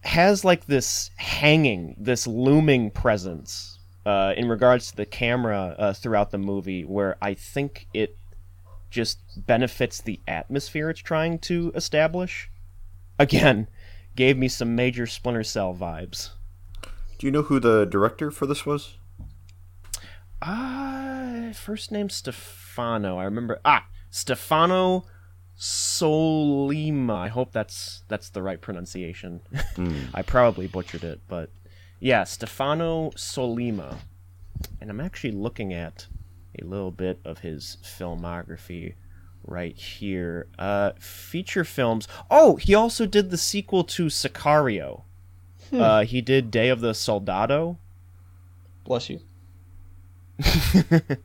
has 0.01 0.45
like 0.45 0.67
this 0.67 1.11
hanging, 1.17 1.97
this 1.99 2.25
looming 2.25 2.91
presence 2.91 3.77
uh, 4.05 4.33
in 4.37 4.47
regards 4.47 4.89
to 4.91 4.95
the 4.95 5.05
camera 5.05 5.75
uh, 5.77 5.91
throughout 5.91 6.31
the 6.31 6.37
movie, 6.37 6.85
where 6.85 7.17
I 7.21 7.33
think 7.33 7.87
it 7.93 8.15
just 8.89 9.19
benefits 9.35 9.99
the 9.99 10.21
atmosphere 10.29 10.89
it's 10.89 11.01
trying 11.01 11.39
to 11.39 11.73
establish. 11.75 12.49
Again, 13.19 13.67
gave 14.17 14.37
me 14.37 14.49
some 14.49 14.75
major 14.75 15.07
Splinter 15.07 15.43
Cell 15.43 15.73
vibes. 15.73 16.31
Do 17.17 17.25
you 17.25 17.31
know 17.31 17.43
who 17.43 17.59
the 17.61 17.85
director 17.85 18.29
for 18.29 18.45
this 18.45 18.65
was? 18.65 18.95
Ah, 20.41 21.51
first 21.53 21.91
name 21.91 22.09
Stefano. 22.09 23.17
I 23.17 23.23
remember. 23.23 23.59
Ah, 23.63 23.87
Stefano 24.09 25.05
Sollima. 25.57 27.15
I 27.15 27.27
hope 27.29 27.51
that's 27.53 28.03
that's 28.07 28.29
the 28.29 28.43
right 28.43 28.59
pronunciation. 28.61 29.41
I 30.13 30.21
probably 30.21 30.67
butchered 30.67 31.03
it, 31.03 31.21
but 31.27 31.49
Yeah, 31.99 32.23
Stefano 32.25 33.11
Sollima. 33.11 33.97
And 34.81 34.89
I'm 34.89 34.99
actually 34.99 35.31
looking 35.31 35.73
at 35.73 36.07
a 36.59 36.65
little 36.65 36.91
bit 36.91 37.19
of 37.23 37.39
his 37.39 37.77
filmography 37.83 38.95
right 39.47 39.75
here. 39.75 40.47
Uh, 40.59 40.91
feature 40.99 41.63
films. 41.63 42.07
Oh, 42.29 42.57
he 42.57 42.75
also 42.75 43.05
did 43.05 43.29
the 43.31 43.37
sequel 43.37 43.83
to 43.85 44.05
Sicario. 44.05 45.03
Uh, 45.71 46.03
he 46.03 46.21
did 46.21 46.51
Day 46.51 46.69
of 46.69 46.79
the 46.79 46.93
Soldado. 46.93 47.77
Bless 48.85 49.09
you. 49.09 49.19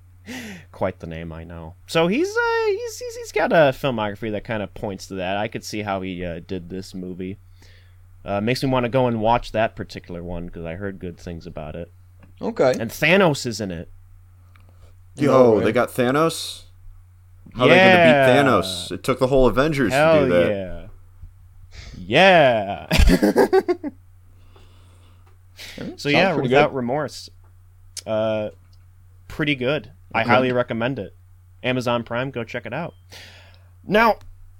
Quite 0.72 1.00
the 1.00 1.06
name, 1.06 1.32
I 1.32 1.44
know. 1.44 1.74
So 1.86 2.08
he's 2.08 2.28
uh, 2.28 2.66
he's, 2.66 2.98
he's 2.98 3.16
he's 3.16 3.32
got 3.32 3.52
a 3.52 3.72
filmography 3.72 4.32
that 4.32 4.44
kind 4.44 4.62
of 4.62 4.74
points 4.74 5.06
to 5.08 5.14
that. 5.14 5.36
I 5.36 5.48
could 5.48 5.64
see 5.64 5.82
how 5.82 6.00
he 6.00 6.24
uh, 6.24 6.40
did 6.46 6.70
this 6.70 6.94
movie. 6.94 7.38
Uh, 8.24 8.40
makes 8.40 8.62
me 8.62 8.68
want 8.70 8.84
to 8.84 8.88
go 8.88 9.06
and 9.06 9.20
watch 9.20 9.52
that 9.52 9.76
particular 9.76 10.22
one 10.22 10.46
because 10.46 10.64
I 10.64 10.74
heard 10.74 10.98
good 10.98 11.18
things 11.18 11.46
about 11.46 11.76
it. 11.76 11.92
Okay. 12.40 12.74
And 12.78 12.90
Thanos 12.90 13.46
is 13.46 13.60
in 13.60 13.70
it. 13.70 13.90
Yo, 15.16 15.58
No 15.58 15.60
they 15.60 15.72
got 15.72 15.90
Thanos. 15.90 16.64
How 17.54 17.66
Yeah. 17.66 17.74
they 17.74 18.42
gonna 18.44 18.44
beat 18.44 18.50
Thanos? 18.50 18.92
It 18.92 19.02
took 19.02 19.18
the 19.18 19.26
whole 19.26 19.46
Avengers 19.46 19.92
Hell 19.92 20.20
to 20.20 20.24
do 20.26 20.30
that. 20.32 20.88
yeah. 21.98 22.86
Yeah. 22.88 22.88
so 25.96 25.96
Sounds 25.96 26.04
yeah, 26.06 26.34
without 26.34 26.70
good. 26.70 26.76
remorse. 26.76 27.30
Uh 28.06 28.50
pretty 29.28 29.54
good. 29.54 29.92
I 30.14 30.22
highly 30.24 30.52
recommend 30.52 30.98
it. 30.98 31.14
Amazon 31.62 32.02
Prime, 32.02 32.30
go 32.30 32.44
check 32.44 32.66
it 32.66 32.74
out. 32.74 32.94
Now, 33.86 34.16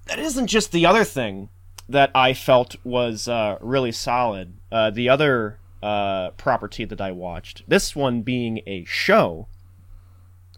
that 0.06 0.18
isn't 0.18 0.46
just 0.46 0.72
the 0.72 0.86
other 0.86 1.04
thing 1.04 1.48
that 1.88 2.10
I 2.14 2.32
felt 2.32 2.76
was 2.84 3.28
uh, 3.28 3.58
really 3.60 3.92
solid. 3.92 4.54
Uh, 4.70 4.90
the 4.90 5.08
other 5.10 5.58
uh, 5.82 6.30
property 6.30 6.84
that 6.86 7.00
I 7.02 7.10
watched, 7.12 7.64
this 7.68 7.94
one 7.94 8.22
being 8.22 8.60
a 8.66 8.84
show. 8.84 9.46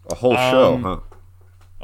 A 0.09 0.15
whole 0.15 0.35
show, 0.35 0.75
Um, 0.75 0.83
huh? 0.83 0.97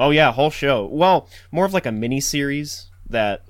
Oh 0.01 0.09
yeah, 0.09 0.31
whole 0.31 0.49
show. 0.49 0.87
Well, 0.87 1.29
more 1.51 1.63
of 1.63 1.75
like 1.75 1.85
a 1.85 1.91
mini 1.91 2.19
series 2.19 2.89
that 3.07 3.43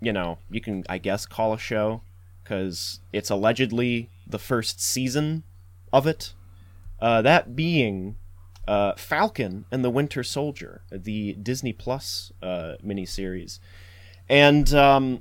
you 0.00 0.14
know 0.14 0.38
you 0.50 0.58
can 0.58 0.82
I 0.88 0.96
guess 0.96 1.26
call 1.26 1.52
a 1.52 1.58
show 1.58 2.00
because 2.42 3.00
it's 3.12 3.28
allegedly 3.28 4.08
the 4.26 4.38
first 4.38 4.80
season 4.80 5.42
of 5.92 6.06
it. 6.06 6.32
Uh, 7.02 7.20
that 7.20 7.54
being 7.54 8.16
uh, 8.66 8.94
Falcon 8.94 9.66
and 9.70 9.84
the 9.84 9.90
Winter 9.90 10.22
Soldier, 10.22 10.80
the 10.90 11.34
Disney 11.34 11.74
Plus 11.74 12.32
uh, 12.42 12.76
miniseries, 12.82 13.58
and 14.26 14.72
um, 14.72 15.20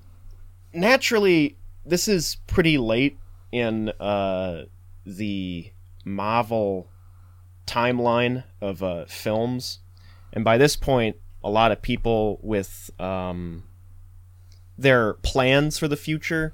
naturally 0.72 1.58
this 1.86 2.08
is 2.08 2.38
pretty 2.48 2.78
late 2.78 3.18
in 3.52 3.90
uh, 4.00 4.64
the 5.06 5.74
Marvel 6.06 6.88
timeline 7.68 8.46
of 8.62 8.82
uh, 8.82 9.04
films 9.08 9.80
and 10.34 10.44
by 10.44 10.58
this 10.58 10.76
point 10.76 11.16
a 11.44 11.50
lot 11.50 11.72
of 11.72 11.82
people 11.82 12.40
with 12.42 12.90
um, 13.00 13.64
their 14.78 15.14
plans 15.16 15.78
for 15.78 15.88
the 15.88 15.98
future 15.98 16.54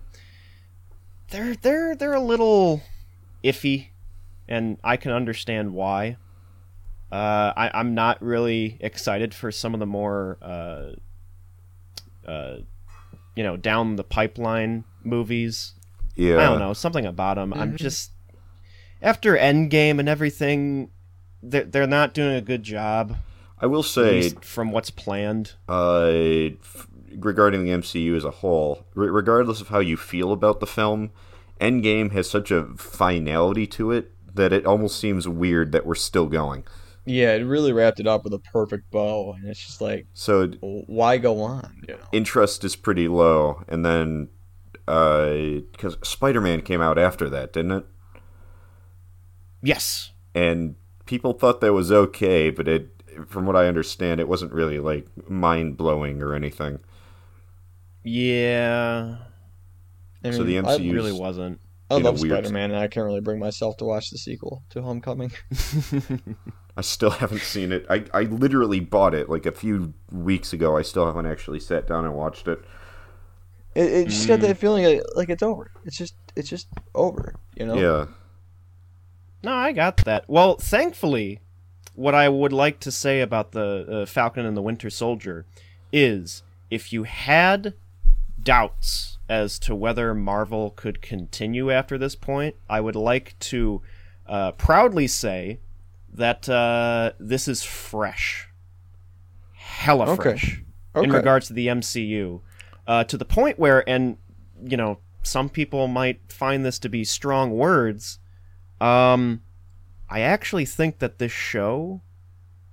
they're 1.31 1.55
they're 1.55 1.95
they're 1.95 2.13
a 2.13 2.19
little 2.19 2.81
iffy 3.43 3.87
and 4.47 4.77
i 4.83 4.95
can 4.97 5.11
understand 5.11 5.73
why 5.73 6.17
uh, 7.11 7.51
I, 7.55 7.71
i'm 7.73 7.93
not 7.95 8.21
really 8.21 8.77
excited 8.79 9.33
for 9.33 9.51
some 9.51 9.73
of 9.73 9.79
the 9.79 9.85
more 9.85 10.37
uh, 10.41 10.91
uh, 12.27 12.57
you 13.35 13.43
know 13.43 13.57
down 13.57 13.95
the 13.95 14.03
pipeline 14.03 14.83
movies 15.03 15.73
Yeah. 16.15 16.37
I 16.37 16.43
don't 16.45 16.59
know 16.59 16.73
something 16.73 17.05
about 17.05 17.35
them. 17.35 17.53
I'm 17.53 17.75
just 17.75 18.11
after 19.01 19.37
Endgame 19.37 19.99
and 19.99 20.07
everything, 20.09 20.89
they're 21.43 21.65
they're 21.65 21.87
not 21.87 22.13
doing 22.13 22.35
a 22.35 22.41
good 22.41 22.63
job. 22.63 23.17
I 23.65 23.67
will 23.67 23.79
At 23.79 23.85
say, 23.85 24.21
least 24.21 24.45
from 24.45 24.71
what's 24.71 24.91
planned. 24.91 25.53
uh, 25.67 26.05
f- 26.05 26.87
regarding 27.17 27.63
the 27.65 27.71
MCU 27.71 28.15
as 28.15 28.23
a 28.23 28.29
whole, 28.29 28.85
re- 28.93 29.09
regardless 29.09 29.59
of 29.59 29.69
how 29.69 29.79
you 29.79 29.97
feel 29.97 30.31
about 30.31 30.59
the 30.59 30.67
film, 30.67 31.09
Endgame 31.59 32.11
has 32.11 32.29
such 32.29 32.51
a 32.51 32.65
finality 32.77 33.65
to 33.67 33.91
it 33.91 34.11
that 34.35 34.53
it 34.53 34.67
almost 34.67 34.99
seems 34.99 35.27
weird 35.27 35.71
that 35.71 35.83
we're 35.85 35.95
still 35.95 36.27
going. 36.27 36.63
Yeah, 37.05 37.33
it 37.33 37.41
really 37.43 37.73
wrapped 37.73 37.99
it 37.99 38.05
up 38.05 38.23
with 38.23 38.33
a 38.33 38.39
perfect 38.39 38.91
bow, 38.91 39.33
and 39.33 39.47
it's 39.47 39.65
just 39.65 39.81
like, 39.81 40.05
So 40.13 40.51
well, 40.61 40.83
why 40.85 41.17
go 41.17 41.41
on? 41.41 41.83
You 41.87 41.95
know? 41.95 42.01
interest 42.11 42.63
is 42.63 42.75
pretty 42.75 43.07
low, 43.07 43.63
and 43.67 43.83
then 43.83 44.29
because 44.85 45.97
Spider-Man 46.03 46.61
came 46.61 46.81
out 46.81 46.99
after 46.99 47.29
that, 47.31 47.53
didn't 47.53 47.71
it? 47.71 47.85
Yes. 49.63 50.11
And 50.35 50.75
people 51.05 51.33
thought 51.33 51.61
that 51.61 51.73
was 51.73 51.91
okay, 51.91 52.49
but 52.51 52.67
it, 52.67 52.94
from 53.27 53.45
what 53.45 53.55
I 53.55 53.67
understand, 53.67 54.19
it 54.19 54.27
wasn't 54.27 54.51
really 54.53 54.79
like 54.79 55.07
mind 55.29 55.77
blowing 55.77 56.21
or 56.21 56.35
anything. 56.35 56.79
Yeah. 58.03 59.17
I 60.23 60.31
So 60.31 60.43
the 60.43 60.59
I- 60.59 60.61
MCU 60.61 60.93
really 60.93 61.11
wasn't. 61.11 61.59
I 61.89 61.95
love 61.95 62.19
weird- 62.19 62.33
Spider-Man, 62.33 62.71
and 62.71 62.79
I 62.79 62.87
can't 62.87 63.05
really 63.05 63.21
bring 63.21 63.39
myself 63.39 63.77
to 63.77 63.85
watch 63.85 64.09
the 64.09 64.17
sequel 64.17 64.63
to 64.71 64.81
Homecoming. 64.81 65.31
I 66.77 66.81
still 66.81 67.11
haven't 67.11 67.41
seen 67.41 67.71
it. 67.71 67.85
I, 67.89 68.05
I 68.13 68.23
literally 68.23 68.79
bought 68.79 69.13
it 69.13 69.29
like 69.29 69.45
a 69.45 69.51
few 69.51 69.93
weeks 70.11 70.51
ago. 70.51 70.77
I 70.77 70.81
still 70.81 71.05
haven't 71.05 71.27
actually 71.27 71.59
sat 71.59 71.87
down 71.87 72.05
and 72.05 72.15
watched 72.15 72.47
it. 72.47 72.59
It, 73.75 73.91
it 73.91 74.07
just 74.07 74.27
got 74.27 74.39
mm. 74.39 74.43
that 74.43 74.57
feeling 74.57 74.85
like, 74.85 75.01
like 75.15 75.29
it's 75.29 75.43
over. 75.43 75.71
It's 75.85 75.97
just 75.97 76.15
it's 76.35 76.49
just 76.49 76.67
over. 76.93 77.35
You 77.55 77.65
know? 77.65 77.75
Yeah. 77.75 78.05
No, 79.43 79.53
I 79.53 79.73
got 79.73 79.97
that. 79.97 80.25
Well, 80.27 80.57
thankfully, 80.57 81.39
what 81.95 82.13
I 82.15 82.29
would 82.29 82.53
like 82.53 82.79
to 82.81 82.91
say 82.91 83.21
about 83.21 83.51
the 83.51 84.01
uh, 84.03 84.05
Falcon 84.05 84.45
and 84.45 84.55
the 84.55 84.61
Winter 84.61 84.89
Soldier 84.89 85.45
is 85.91 86.43
if 86.69 86.91
you 86.91 87.03
had 87.03 87.73
doubts 88.41 89.17
as 89.27 89.57
to 89.59 89.73
whether 89.73 90.13
Marvel 90.13 90.71
could 90.71 91.01
continue 91.01 91.71
after 91.71 91.97
this 91.97 92.15
point, 92.15 92.55
I 92.69 92.81
would 92.81 92.95
like 92.95 93.37
to 93.39 93.81
uh, 94.27 94.51
proudly 94.53 95.07
say 95.07 95.59
that 96.13 96.47
uh, 96.47 97.13
this 97.19 97.47
is 97.47 97.63
fresh. 97.63 98.47
Hella 99.53 100.09
Okay. 100.11 100.21
fresh 100.37 100.61
Okay. 100.95 101.05
in 101.07 101.11
regards 101.11 101.47
to 101.47 101.53
the 101.53 101.67
MCU, 101.67 102.39
uh, 102.87 103.03
to 103.05 103.17
the 103.17 103.25
point 103.25 103.59
where, 103.59 103.87
and 103.89 104.17
you 104.63 104.77
know, 104.77 104.99
some 105.23 105.49
people 105.49 105.87
might 105.87 106.21
find 106.31 106.63
this 106.63 106.79
to 106.79 106.89
be 106.89 107.03
strong 107.03 107.51
words. 107.51 108.19
Um, 108.79 109.41
I 110.09 110.21
actually 110.21 110.65
think 110.65 110.99
that 110.99 111.17
this 111.17 111.31
show, 111.31 112.01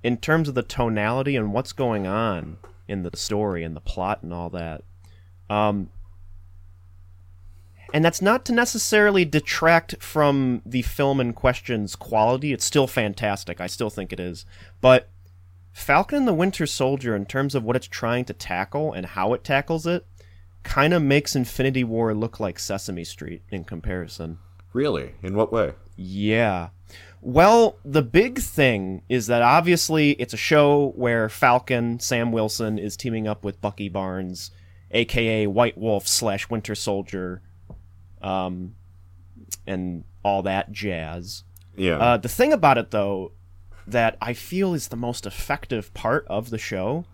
in 0.02 0.16
terms 0.18 0.48
of 0.48 0.54
the 0.54 0.62
tonality 0.62 1.36
and 1.36 1.52
what's 1.52 1.72
going 1.72 2.06
on 2.06 2.58
in 2.86 3.02
the 3.02 3.16
story 3.16 3.64
and 3.64 3.74
the 3.74 3.80
plot 3.80 4.22
and 4.22 4.32
all 4.32 4.50
that, 4.50 4.82
um, 5.48 5.90
and 7.94 8.04
that's 8.04 8.22
not 8.22 8.44
to 8.46 8.52
necessarily 8.52 9.24
detract 9.24 10.02
from 10.02 10.62
the 10.64 10.82
film 10.82 11.20
in 11.20 11.34
question's 11.34 11.94
quality. 11.94 12.52
It's 12.52 12.64
still 12.64 12.86
fantastic. 12.86 13.60
I 13.60 13.66
still 13.66 13.90
think 13.90 14.12
it 14.12 14.20
is, 14.20 14.46
but 14.80 15.08
Falcon 15.72 16.18
and 16.18 16.28
the 16.28 16.34
Winter 16.34 16.66
Soldier, 16.66 17.16
in 17.16 17.26
terms 17.26 17.54
of 17.54 17.64
what 17.64 17.76
it's 17.76 17.86
trying 17.86 18.24
to 18.26 18.34
tackle 18.34 18.92
and 18.92 19.06
how 19.06 19.32
it 19.32 19.42
tackles 19.42 19.86
it, 19.86 20.06
kind 20.62 20.92
of 20.94 21.02
makes 21.02 21.34
Infinity 21.34 21.82
War 21.82 22.14
look 22.14 22.38
like 22.38 22.58
Sesame 22.58 23.04
Street 23.04 23.42
in 23.50 23.64
comparison. 23.64 24.38
Really? 24.72 25.14
In 25.22 25.34
what 25.34 25.52
way? 25.52 25.72
Yeah. 25.96 26.68
Well, 27.24 27.78
the 27.84 28.02
big 28.02 28.40
thing 28.40 29.02
is 29.08 29.28
that 29.28 29.42
obviously 29.42 30.10
it's 30.12 30.34
a 30.34 30.36
show 30.38 30.92
where 30.96 31.28
Falcon, 31.28 32.00
Sam 32.00 32.32
Wilson, 32.32 32.80
is 32.80 32.96
teaming 32.96 33.28
up 33.28 33.44
with 33.44 33.60
Bucky 33.60 33.88
Barnes, 33.88 34.50
aka 34.90 35.46
White 35.46 35.78
Wolf 35.78 36.08
slash 36.08 36.50
Winter 36.50 36.74
Soldier, 36.74 37.40
um, 38.20 38.74
and 39.68 40.02
all 40.24 40.42
that 40.42 40.72
jazz. 40.72 41.44
Yeah. 41.76 41.98
Uh, 41.98 42.16
the 42.16 42.28
thing 42.28 42.52
about 42.52 42.76
it, 42.76 42.90
though, 42.90 43.30
that 43.86 44.16
I 44.20 44.32
feel 44.32 44.74
is 44.74 44.88
the 44.88 44.96
most 44.96 45.24
effective 45.24 45.94
part 45.94 46.26
of 46.28 46.50
the 46.50 46.58
show 46.58 47.04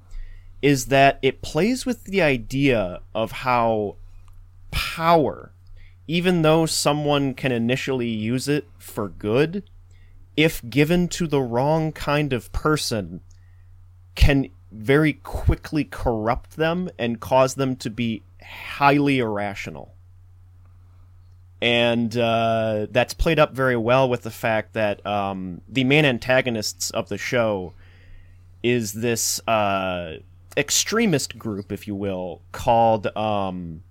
is 0.63 0.87
that 0.87 1.19
it 1.21 1.43
plays 1.43 1.85
with 1.85 2.05
the 2.05 2.23
idea 2.23 3.01
of 3.15 3.31
how 3.31 3.97
power, 4.71 5.53
even 6.07 6.41
though 6.41 6.65
someone 6.65 7.35
can 7.35 7.53
initially 7.53 8.09
use 8.09 8.49
it 8.49 8.67
for 8.79 9.09
good, 9.09 9.63
if 10.39 10.63
given 10.71 11.09
to 11.09 11.27
the 11.27 11.41
wrong 11.41 11.91
kind 11.91 12.33
of 12.33 12.53
person, 12.53 13.21
can 14.15 14.49
very 14.71 15.15
quickly 15.15 15.83
corrupt 15.83 16.57
them 16.57 16.89
and 16.97 17.19
cause 17.19 17.57
them 17.57 17.75
to 17.75 17.91
be 17.91 18.23
highly 18.41 19.19
irrational. 19.19 19.97
And 21.61 22.17
uh, 22.17 22.87
that's 22.89 23.15
played 23.15 23.41
up 23.41 23.53
very 23.53 23.77
well 23.77 24.09
with 24.09 24.23
the 24.23 24.31
fact 24.31 24.75
that 24.75 25.05
um, 25.05 25.61
the 25.69 25.83
main 25.83 26.05
antagonists 26.05 26.91
of 26.93 27.09
the 27.09 27.19
show 27.19 27.73
is 28.63 28.93
this 28.93 29.41
uh, 29.49 30.19
extremist 30.57 31.37
group, 31.37 31.73
if 31.73 31.89
you 31.89 31.97
will, 31.97 32.43
called 32.53 33.09
um, 33.17 33.83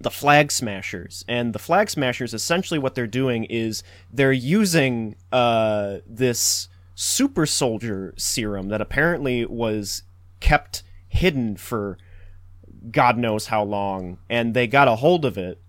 the 0.00 0.10
Flag 0.10 0.52
Smashers. 0.52 1.24
And 1.28 1.52
the 1.52 1.58
Flag 1.58 1.90
Smashers, 1.90 2.34
essentially, 2.34 2.78
what 2.78 2.94
they're 2.94 3.06
doing 3.06 3.44
is 3.44 3.82
they're 4.12 4.32
using 4.32 5.16
uh, 5.32 5.98
this 6.06 6.68
super 6.94 7.46
soldier 7.46 8.14
serum 8.16 8.68
that 8.68 8.80
apparently 8.80 9.44
was 9.44 10.02
kept 10.40 10.82
hidden 11.08 11.56
for 11.56 11.98
God 12.90 13.18
knows 13.18 13.46
how 13.46 13.62
long, 13.62 14.18
and 14.28 14.54
they 14.54 14.66
got 14.66 14.88
a 14.88 14.96
hold 14.96 15.24
of 15.24 15.36
it 15.36 15.60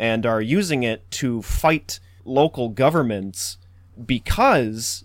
and 0.00 0.26
are 0.26 0.40
using 0.40 0.82
it 0.82 1.10
to 1.10 1.42
fight 1.42 2.00
local 2.24 2.68
governments 2.68 3.58
because, 4.04 5.04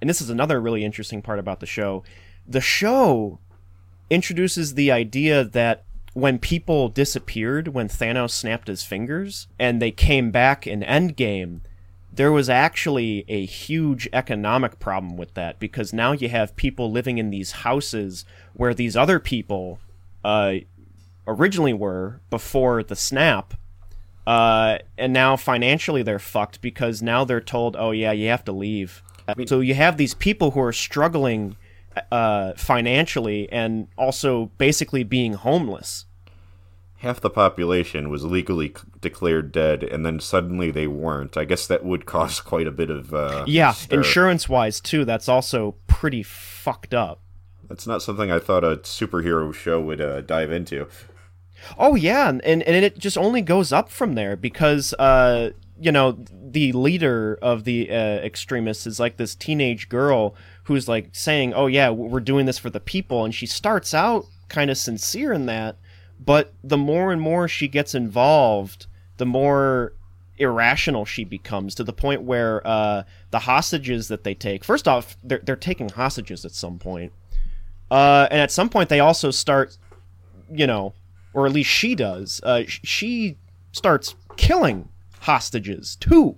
and 0.00 0.08
this 0.08 0.20
is 0.20 0.30
another 0.30 0.60
really 0.60 0.84
interesting 0.84 1.22
part 1.22 1.38
about 1.38 1.60
the 1.60 1.66
show, 1.66 2.02
the 2.46 2.60
show 2.60 3.38
introduces 4.10 4.74
the 4.74 4.90
idea 4.90 5.44
that 5.44 5.84
when 6.18 6.38
people 6.40 6.88
disappeared 6.88 7.68
when 7.68 7.88
Thanos 7.88 8.32
snapped 8.32 8.66
his 8.66 8.82
fingers 8.82 9.46
and 9.56 9.80
they 9.80 9.92
came 9.92 10.32
back 10.32 10.66
in 10.66 10.80
Endgame, 10.80 11.60
there 12.12 12.32
was 12.32 12.50
actually 12.50 13.24
a 13.28 13.46
huge 13.46 14.08
economic 14.12 14.80
problem 14.80 15.16
with 15.16 15.34
that 15.34 15.60
because 15.60 15.92
now 15.92 16.10
you 16.10 16.28
have 16.28 16.56
people 16.56 16.90
living 16.90 17.18
in 17.18 17.30
these 17.30 17.52
houses 17.52 18.24
where 18.54 18.74
these 18.74 18.96
other 18.96 19.20
people 19.20 19.78
uh, 20.24 20.54
originally 21.28 21.72
were 21.72 22.20
before 22.30 22.82
the 22.82 22.96
snap. 22.96 23.54
Uh, 24.26 24.78
and 24.98 25.12
now 25.12 25.36
financially 25.36 26.02
they're 26.02 26.18
fucked 26.18 26.60
because 26.60 27.00
now 27.00 27.24
they're 27.24 27.40
told, 27.40 27.76
oh 27.76 27.92
yeah, 27.92 28.10
you 28.10 28.26
have 28.28 28.44
to 28.44 28.52
leave. 28.52 29.04
so 29.46 29.60
you 29.60 29.74
have 29.74 29.96
these 29.96 30.14
people 30.14 30.50
who 30.50 30.60
are 30.60 30.72
struggling 30.72 31.56
uh, 32.10 32.54
financially 32.54 33.50
and 33.52 33.86
also 33.96 34.46
basically 34.58 35.04
being 35.04 35.34
homeless. 35.34 36.06
Half 36.98 37.20
the 37.20 37.30
population 37.30 38.10
was 38.10 38.24
legally 38.24 38.68
c- 38.68 38.82
declared 39.00 39.52
dead, 39.52 39.82
and 39.84 40.04
then 40.04 40.18
suddenly 40.20 40.70
they 40.72 40.86
weren't. 40.88 41.36
I 41.36 41.44
guess 41.44 41.66
that 41.68 41.84
would 41.84 42.06
cause 42.14 42.40
quite 42.40 42.66
a 42.66 42.72
bit 42.72 42.90
of 42.90 43.14
uh, 43.14 43.44
Yeah, 43.46 43.72
stir. 43.72 43.98
insurance 43.98 44.48
wise 44.48 44.80
too, 44.80 45.04
that's 45.04 45.28
also 45.28 45.76
pretty 45.86 46.22
fucked 46.22 46.92
up. 46.94 47.20
That's 47.68 47.86
not 47.86 48.02
something 48.02 48.30
I 48.32 48.38
thought 48.38 48.64
a 48.64 48.78
superhero 48.78 49.52
show 49.54 49.80
would 49.80 50.00
uh, 50.00 50.22
dive 50.22 50.50
into. 50.50 50.88
Oh 51.76 51.94
yeah, 51.94 52.28
and 52.28 52.42
and 52.42 52.62
it 52.84 52.98
just 52.98 53.18
only 53.18 53.42
goes 53.42 53.72
up 53.72 53.90
from 53.90 54.14
there 54.14 54.36
because 54.36 54.94
uh 54.94 55.50
you 55.80 55.92
know 55.92 56.16
the 56.30 56.72
leader 56.72 57.38
of 57.42 57.64
the 57.64 57.90
uh, 57.90 57.94
extremists 57.94 58.86
is 58.86 58.98
like 58.98 59.16
this 59.16 59.34
teenage 59.34 59.88
girl 59.88 60.34
who's 60.64 60.88
like 60.88 61.10
saying, 61.12 61.52
"Oh 61.54 61.66
yeah, 61.66 61.90
we're 61.90 62.20
doing 62.20 62.46
this 62.46 62.58
for 62.58 62.70
the 62.70 62.80
people," 62.80 63.24
and 63.24 63.34
she 63.34 63.46
starts 63.46 63.92
out 63.94 64.26
kind 64.48 64.70
of 64.70 64.78
sincere 64.78 65.32
in 65.32 65.46
that, 65.46 65.76
but 66.18 66.52
the 66.62 66.76
more 66.76 67.12
and 67.12 67.20
more 67.20 67.48
she 67.48 67.68
gets 67.68 67.94
involved, 67.94 68.86
the 69.16 69.26
more 69.26 69.92
irrational 70.38 71.04
she 71.04 71.24
becomes 71.24 71.74
to 71.74 71.84
the 71.84 71.92
point 71.92 72.22
where 72.22 72.64
uh, 72.66 73.02
the 73.30 73.40
hostages 73.40 74.08
that 74.08 74.24
they 74.24 74.34
take. 74.34 74.64
First 74.64 74.88
off, 74.88 75.16
they're 75.22 75.40
they're 75.42 75.56
taking 75.56 75.88
hostages 75.88 76.44
at 76.44 76.52
some 76.52 76.78
point, 76.78 77.12
uh, 77.90 78.28
and 78.30 78.40
at 78.40 78.50
some 78.50 78.68
point 78.68 78.88
they 78.88 79.00
also 79.00 79.30
start, 79.30 79.76
you 80.50 80.66
know, 80.66 80.94
or 81.34 81.46
at 81.46 81.52
least 81.52 81.70
she 81.70 81.94
does. 81.94 82.40
Uh, 82.42 82.64
she 82.66 83.36
starts 83.72 84.14
killing 84.36 84.88
hostages 85.20 85.96
too. 85.96 86.36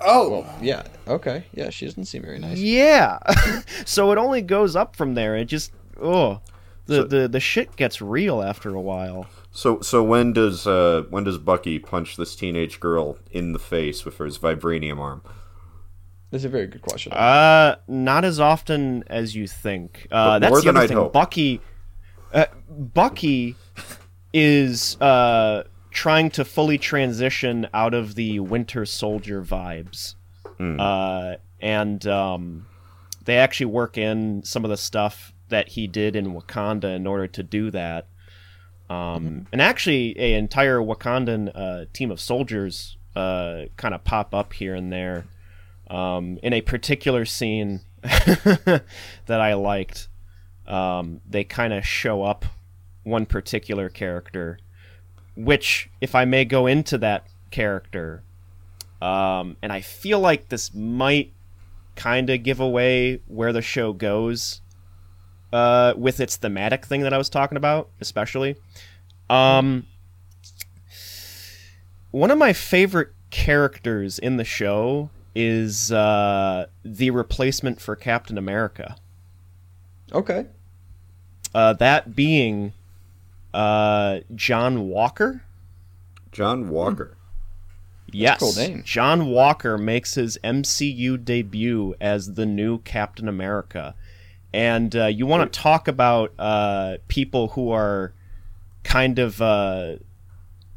Oh, 0.00 0.46
yeah. 0.60 0.82
Okay. 1.08 1.44
Yeah, 1.54 1.70
she 1.70 1.86
doesn't 1.86 2.04
seem 2.04 2.22
very 2.22 2.38
nice. 2.38 2.58
Yeah. 2.58 3.18
so 3.86 4.12
it 4.12 4.18
only 4.18 4.42
goes 4.42 4.76
up 4.76 4.96
from 4.96 5.14
there. 5.14 5.34
It 5.36 5.46
just 5.46 5.72
oh, 6.00 6.40
the 6.86 6.96
So- 6.96 7.04
the 7.04 7.28
the 7.28 7.40
shit 7.40 7.76
gets 7.76 8.00
real 8.02 8.42
after 8.42 8.74
a 8.74 8.80
while. 8.80 9.26
So, 9.50 9.80
so 9.80 10.02
when 10.02 10.32
does 10.32 10.66
uh, 10.66 11.04
when 11.10 11.24
does 11.24 11.38
Bucky 11.38 11.78
punch 11.78 12.16
this 12.16 12.34
teenage 12.34 12.80
girl 12.80 13.18
in 13.30 13.52
the 13.52 13.58
face 13.58 14.04
with 14.04 14.18
his 14.18 14.38
vibranium 14.38 14.98
arm? 14.98 15.22
That's 16.30 16.42
a 16.44 16.48
very 16.48 16.66
good 16.66 16.82
question. 16.82 17.12
Uh, 17.12 17.76
not 17.86 18.24
as 18.24 18.40
often 18.40 19.04
as 19.06 19.36
you 19.36 19.46
think. 19.46 20.08
Uh, 20.10 20.34
But 20.34 20.38
that's 20.40 20.54
the 20.56 20.60
than 20.62 20.76
other 20.76 20.84
I'd 20.84 20.88
thing. 20.88 20.96
hope. 20.96 21.12
Bucky, 21.12 21.60
uh, 22.32 22.46
Bucky 22.68 23.54
is 24.32 25.00
uh 25.00 25.62
trying 25.90 26.28
to 26.28 26.44
fully 26.44 26.76
transition 26.78 27.68
out 27.72 27.94
of 27.94 28.16
the 28.16 28.40
Winter 28.40 28.84
Soldier 28.84 29.42
vibes, 29.44 30.16
Hmm. 30.58 30.80
uh, 30.80 31.34
and 31.60 32.04
um, 32.08 32.66
they 33.24 33.36
actually 33.36 33.66
work 33.66 33.96
in 33.96 34.42
some 34.42 34.64
of 34.64 34.70
the 34.70 34.76
stuff 34.76 35.32
that 35.48 35.70
he 35.70 35.86
did 35.86 36.16
in 36.16 36.34
Wakanda 36.34 36.94
in 36.94 37.06
order 37.06 37.26
to 37.26 37.42
do 37.42 37.70
that. 37.70 38.06
Um, 38.88 39.46
and 39.52 39.62
actually, 39.62 40.18
a 40.18 40.34
entire 40.34 40.78
Wakandan 40.78 41.50
uh, 41.54 41.84
team 41.92 42.10
of 42.10 42.20
soldiers 42.20 42.96
uh, 43.16 43.64
kind 43.76 43.94
of 43.94 44.04
pop 44.04 44.34
up 44.34 44.52
here 44.52 44.74
and 44.74 44.92
there 44.92 45.26
um, 45.88 46.38
in 46.42 46.52
a 46.52 46.60
particular 46.60 47.24
scene 47.24 47.80
that 48.02 48.82
I 49.28 49.54
liked. 49.54 50.08
Um, 50.66 51.20
they 51.28 51.44
kind 51.44 51.72
of 51.72 51.86
show 51.86 52.22
up 52.22 52.44
one 53.02 53.26
particular 53.26 53.88
character, 53.88 54.58
which, 55.36 55.90
if 56.00 56.14
I 56.14 56.24
may 56.24 56.44
go 56.44 56.66
into 56.66 56.98
that 56.98 57.26
character, 57.50 58.22
um, 59.00 59.56
and 59.62 59.72
I 59.72 59.82
feel 59.82 60.20
like 60.20 60.48
this 60.48 60.74
might 60.74 61.32
kind 61.96 62.30
of 62.30 62.42
give 62.42 62.60
away 62.60 63.20
where 63.26 63.52
the 63.52 63.62
show 63.62 63.92
goes 63.92 64.62
uh, 65.54 65.94
with 65.96 66.18
its 66.18 66.36
thematic 66.36 66.84
thing 66.84 67.02
that 67.02 67.14
I 67.14 67.18
was 67.18 67.28
talking 67.28 67.56
about, 67.56 67.88
especially. 68.00 68.56
Um, 69.30 69.86
one 72.10 72.32
of 72.32 72.38
my 72.38 72.52
favorite 72.52 73.10
characters 73.30 74.18
in 74.18 74.36
the 74.36 74.44
show 74.44 75.10
is 75.32 75.92
uh, 75.92 76.66
the 76.84 77.10
replacement 77.10 77.80
for 77.80 77.94
Captain 77.94 78.36
America. 78.36 78.96
okay. 80.12 80.46
Uh, 81.54 81.72
that 81.74 82.16
being 82.16 82.72
uh, 83.52 84.18
John 84.34 84.88
Walker. 84.88 85.44
John 86.32 86.68
Walker. 86.68 87.16
Yes, 88.10 88.40
cool 88.40 88.52
name. 88.54 88.82
John 88.84 89.26
Walker 89.26 89.78
makes 89.78 90.14
his 90.14 90.36
MCU 90.42 91.24
debut 91.24 91.94
as 92.00 92.34
the 92.34 92.44
new 92.44 92.78
Captain 92.78 93.28
America, 93.28 93.94
and 94.54 94.94
uh, 94.94 95.06
you 95.06 95.26
want 95.26 95.52
to 95.52 95.58
talk 95.60 95.88
about 95.88 96.32
uh, 96.38 96.98
people 97.08 97.48
who 97.48 97.72
are 97.72 98.14
kind 98.84 99.18
of 99.18 99.42
uh, 99.42 99.96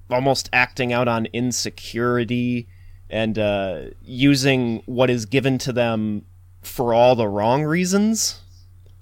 almost 0.10 0.50
acting 0.52 0.92
out 0.92 1.08
on 1.08 1.28
insecurity 1.28 2.68
and 3.08 3.38
uh, 3.38 3.82
using 4.02 4.82
what 4.88 5.12
is 5.12 5.28
given 5.28 5.60
to 5.60 5.72
them 5.72 6.26
for 6.63 6.92
all 6.92 7.16
the 7.16 7.28
wrong 7.28 7.66
reasons. 7.66 8.42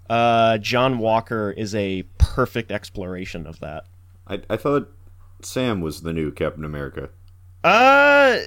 Uh, 0.09 0.57
John 0.57 0.99
Walker 0.99 1.51
is 1.51 1.73
a 1.73 2.03
perfect 2.17 2.69
exploration 2.69 3.47
of 3.47 3.61
that. 3.61 3.85
I, 4.27 4.41
I 4.49 4.57
thought 4.57 4.91
Sam 5.41 5.79
was 5.79 6.01
the 6.01 6.11
new 6.11 6.33
Captain 6.33 6.65
America. 6.65 7.11
Uh, 7.63 8.39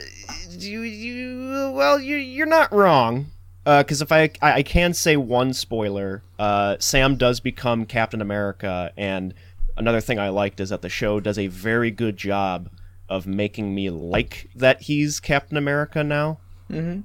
you, 0.51 0.83
you 0.83 1.73
well, 1.73 1.99
you 1.99 2.17
you're 2.17 2.47
not 2.47 2.71
wrong. 2.71 3.29
Uh, 3.69 3.83
because 3.83 4.01
if 4.01 4.11
I, 4.11 4.31
I 4.41 4.53
I 4.53 4.63
can 4.63 4.95
say 4.95 5.19
one 5.19 5.53
spoiler, 5.53 6.23
uh, 6.39 6.77
Sam 6.79 7.17
does 7.17 7.39
become 7.39 7.85
Captain 7.85 8.23
America, 8.23 8.95
and 8.97 9.35
another 9.77 10.01
thing 10.01 10.19
I 10.19 10.31
liked 10.31 10.59
is 10.59 10.71
that 10.71 10.81
the 10.81 10.89
show 10.89 11.21
does 11.21 11.37
a 11.37 11.49
very 11.49 11.91
good 11.91 12.17
job 12.17 12.71
of 13.11 13.27
making 13.27 13.75
me 13.75 13.91
like 13.91 14.49
that 14.55 14.81
he's 14.81 15.21
Captain 15.21 15.59
America 15.59 16.03
now. 16.03 16.39
Mm-hmm. 16.71 17.01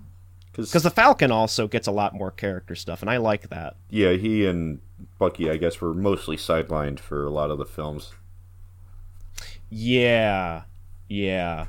Because 0.53 0.83
the 0.83 0.89
Falcon 0.89 1.31
also 1.31 1.67
gets 1.67 1.85
a 1.85 1.91
lot 1.91 2.13
more 2.13 2.31
character 2.31 2.75
stuff, 2.75 3.01
and 3.01 3.11
I 3.11 3.17
like 3.17 3.49
that. 3.49 3.75
yeah, 3.89 4.13
he 4.13 4.45
and 4.45 4.79
Bucky, 5.19 5.49
I 5.49 5.57
guess, 5.57 5.81
were 5.81 5.93
mostly 5.93 6.37
sidelined 6.37 7.01
for 7.01 7.25
a 7.25 7.29
lot 7.29 7.51
of 7.51 7.57
the 7.57 7.65
films. 7.65 8.13
Yeah, 9.69 10.61
yeah. 11.09 11.67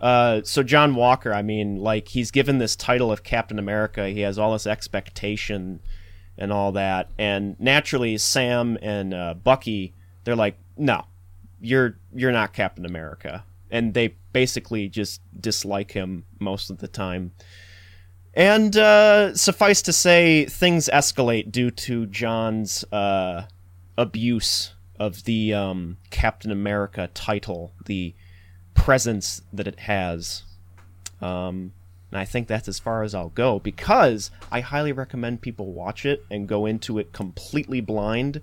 Uh, 0.00 0.42
so 0.44 0.62
John 0.62 0.94
Walker, 0.94 1.32
I 1.32 1.42
mean, 1.42 1.76
like 1.76 2.08
he's 2.08 2.30
given 2.30 2.58
this 2.58 2.76
title 2.76 3.10
of 3.10 3.22
Captain 3.22 3.58
America. 3.58 4.08
He 4.08 4.20
has 4.20 4.38
all 4.38 4.52
this 4.52 4.66
expectation 4.66 5.80
and 6.36 6.52
all 6.52 6.72
that, 6.72 7.10
and 7.18 7.58
naturally, 7.58 8.16
Sam 8.16 8.78
and 8.80 9.12
uh, 9.12 9.34
Bucky, 9.34 9.92
they're 10.22 10.36
like, 10.36 10.56
no, 10.76 11.04
you're 11.60 11.98
you're 12.14 12.32
not 12.32 12.52
Captain 12.52 12.86
America, 12.86 13.44
and 13.70 13.92
they 13.92 14.14
basically 14.32 14.88
just 14.88 15.20
dislike 15.40 15.92
him 15.92 16.24
most 16.38 16.70
of 16.70 16.78
the 16.78 16.86
time. 16.86 17.32
And 18.34 18.76
uh, 18.76 19.34
suffice 19.34 19.82
to 19.82 19.92
say, 19.92 20.44
things 20.44 20.88
escalate 20.92 21.50
due 21.50 21.72
to 21.72 22.06
John's 22.06 22.84
uh, 22.92 23.46
abuse 23.96 24.74
of 25.00 25.24
the 25.24 25.54
um, 25.54 25.96
Captain 26.10 26.52
America 26.52 27.10
title, 27.14 27.72
the 27.86 28.14
presence 28.78 29.42
that 29.52 29.66
it 29.66 29.80
has. 29.80 30.42
Um, 31.20 31.72
and 32.10 32.18
I 32.18 32.24
think 32.24 32.48
that's 32.48 32.68
as 32.68 32.78
far 32.78 33.02
as 33.02 33.14
I'll 33.14 33.28
go 33.30 33.58
because 33.58 34.30
I 34.50 34.60
highly 34.60 34.92
recommend 34.92 35.42
people 35.42 35.72
watch 35.72 36.06
it 36.06 36.24
and 36.30 36.48
go 36.48 36.64
into 36.64 36.98
it 36.98 37.12
completely 37.12 37.80
blind. 37.80 38.40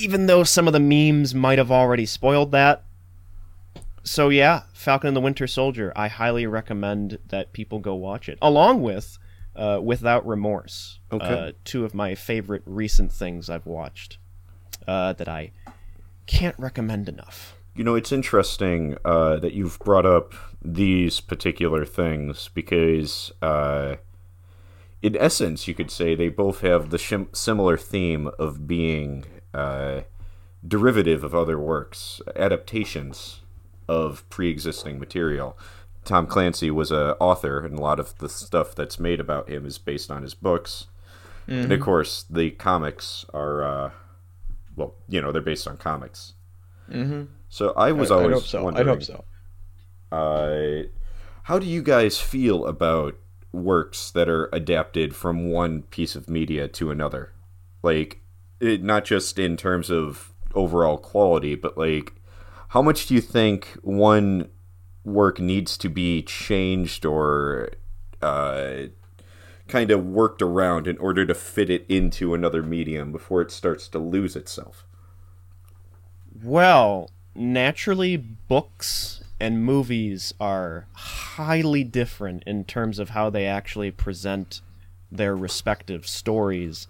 even 0.00 0.26
though 0.26 0.44
some 0.44 0.66
of 0.66 0.72
the 0.72 0.80
memes 0.80 1.34
might 1.34 1.58
have 1.58 1.70
already 1.70 2.06
spoiled 2.06 2.52
that. 2.52 2.84
So 4.04 4.28
yeah, 4.28 4.62
Falcon 4.72 5.08
and 5.08 5.16
the 5.16 5.20
Winter 5.20 5.46
Soldier. 5.46 5.92
I 5.96 6.08
highly 6.08 6.46
recommend 6.46 7.18
that 7.28 7.52
people 7.52 7.80
go 7.80 7.94
watch 7.94 8.28
it, 8.28 8.38
along 8.40 8.82
with 8.82 9.18
uh, 9.56 9.80
Without 9.82 10.26
Remorse. 10.26 11.00
Okay. 11.12 11.26
Uh, 11.26 11.52
two 11.64 11.84
of 11.84 11.92
my 11.92 12.14
favorite 12.14 12.62
recent 12.64 13.12
things 13.12 13.50
I've 13.50 13.66
watched 13.66 14.18
uh, 14.86 15.12
that 15.14 15.28
I 15.28 15.50
can't 16.26 16.56
recommend 16.58 17.08
enough. 17.08 17.56
You 17.74 17.84
know, 17.84 17.94
it's 17.94 18.12
interesting 18.12 18.96
uh, 19.04 19.36
that 19.36 19.52
you've 19.52 19.78
brought 19.78 20.06
up 20.06 20.34
these 20.62 21.20
particular 21.20 21.84
things 21.84 22.48
because, 22.52 23.32
uh, 23.40 23.96
in 25.02 25.16
essence, 25.16 25.68
you 25.68 25.74
could 25.74 25.90
say 25.90 26.14
they 26.14 26.28
both 26.28 26.60
have 26.60 26.90
the 26.90 26.96
shim- 26.96 27.34
similar 27.34 27.76
theme 27.76 28.28
of 28.38 28.66
being 28.66 29.24
uh, 29.54 30.00
derivative 30.66 31.24
of 31.24 31.34
other 31.34 31.58
works, 31.58 32.20
adaptations 32.36 33.40
of 33.88 34.28
pre-existing 34.30 34.98
material. 34.98 35.56
Tom 36.04 36.26
Clancy 36.26 36.70
was 36.70 36.90
a 36.90 37.16
author, 37.20 37.64
and 37.64 37.78
a 37.78 37.82
lot 37.82 38.00
of 38.00 38.18
the 38.18 38.28
stuff 38.28 38.74
that's 38.74 38.98
made 38.98 39.20
about 39.20 39.48
him 39.48 39.64
is 39.64 39.78
based 39.78 40.10
on 40.10 40.22
his 40.22 40.34
books. 40.34 40.86
And 41.46 41.72
of 41.72 41.80
course, 41.80 42.24
the 42.30 42.50
comics 42.52 43.24
are, 43.34 43.64
uh, 43.64 43.90
well, 44.76 44.94
you 45.08 45.20
know, 45.20 45.32
they're 45.32 45.42
based 45.42 45.66
on 45.66 45.76
comics. 45.76 46.34
Mm-hmm. 46.88 47.24
So 47.50 47.74
I 47.76 47.92
was 47.92 48.10
I, 48.10 48.14
always 48.14 48.26
would 48.28 48.34
hope 48.34 48.46
so. 48.46 48.64
wondering, 48.64 48.88
I'd 48.88 48.90
hope 48.90 49.02
so. 49.02 49.24
uh, 50.12 50.84
how 51.42 51.58
do 51.58 51.66
you 51.66 51.82
guys 51.82 52.18
feel 52.18 52.64
about 52.64 53.16
works 53.52 54.10
that 54.12 54.28
are 54.28 54.48
adapted 54.52 55.14
from 55.16 55.50
one 55.50 55.82
piece 55.82 56.14
of 56.14 56.30
media 56.30 56.68
to 56.68 56.90
another? 56.90 57.32
Like, 57.82 58.20
it, 58.60 58.82
not 58.84 59.04
just 59.04 59.38
in 59.38 59.56
terms 59.56 59.90
of 59.90 60.32
overall 60.54 60.96
quality, 60.96 61.56
but 61.56 61.76
like, 61.76 62.14
how 62.68 62.82
much 62.82 63.06
do 63.06 63.14
you 63.14 63.20
think 63.20 63.76
one 63.82 64.48
work 65.04 65.40
needs 65.40 65.76
to 65.78 65.88
be 65.88 66.22
changed 66.22 67.04
or 67.04 67.70
uh, 68.22 68.82
kind 69.66 69.90
of 69.90 70.06
worked 70.06 70.40
around 70.42 70.86
in 70.86 70.96
order 70.98 71.26
to 71.26 71.34
fit 71.34 71.68
it 71.70 71.84
into 71.88 72.32
another 72.32 72.62
medium 72.62 73.10
before 73.10 73.42
it 73.42 73.50
starts 73.50 73.88
to 73.88 73.98
lose 73.98 74.36
itself? 74.36 74.86
Well, 76.44 77.10
naturally, 77.34 78.16
books 78.16 79.22
and 79.40 79.64
movies 79.64 80.34
are 80.38 80.86
highly 80.92 81.82
different 81.82 82.42
in 82.46 82.64
terms 82.64 82.98
of 82.98 83.10
how 83.10 83.30
they 83.30 83.46
actually 83.46 83.90
present 83.90 84.60
their 85.10 85.34
respective 85.34 86.06
stories. 86.06 86.86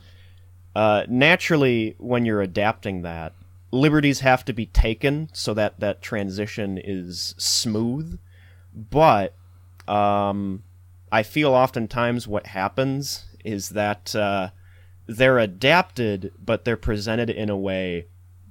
Uh, 0.75 1.05
naturally, 1.09 1.95
when 1.99 2.25
you're 2.25 2.43
adapting 2.43 3.03
that, 3.03 3.33
liberties 3.71 4.21
have 4.21 4.45
to 4.45 4.53
be 4.53 4.67
taken 4.67 5.29
so 5.33 5.55
that 5.55 5.79
that 5.81 6.03
transition 6.03 6.79
is 6.83 7.35
smooth. 7.39 8.19
But 8.75 9.35
um, 9.89 10.63
I 11.11 11.23
feel 11.23 11.55
oftentimes 11.55 12.27
what 12.27 12.47
happens 12.47 13.27
is 13.45 13.71
that 13.71 14.15
uh, 14.15 14.51
they're 15.07 15.39
adapted, 15.39 16.33
but 16.45 16.65
they're 16.65 16.77
presented 16.77 17.31
in 17.31 17.51
a 17.51 17.57
way 17.57 18.07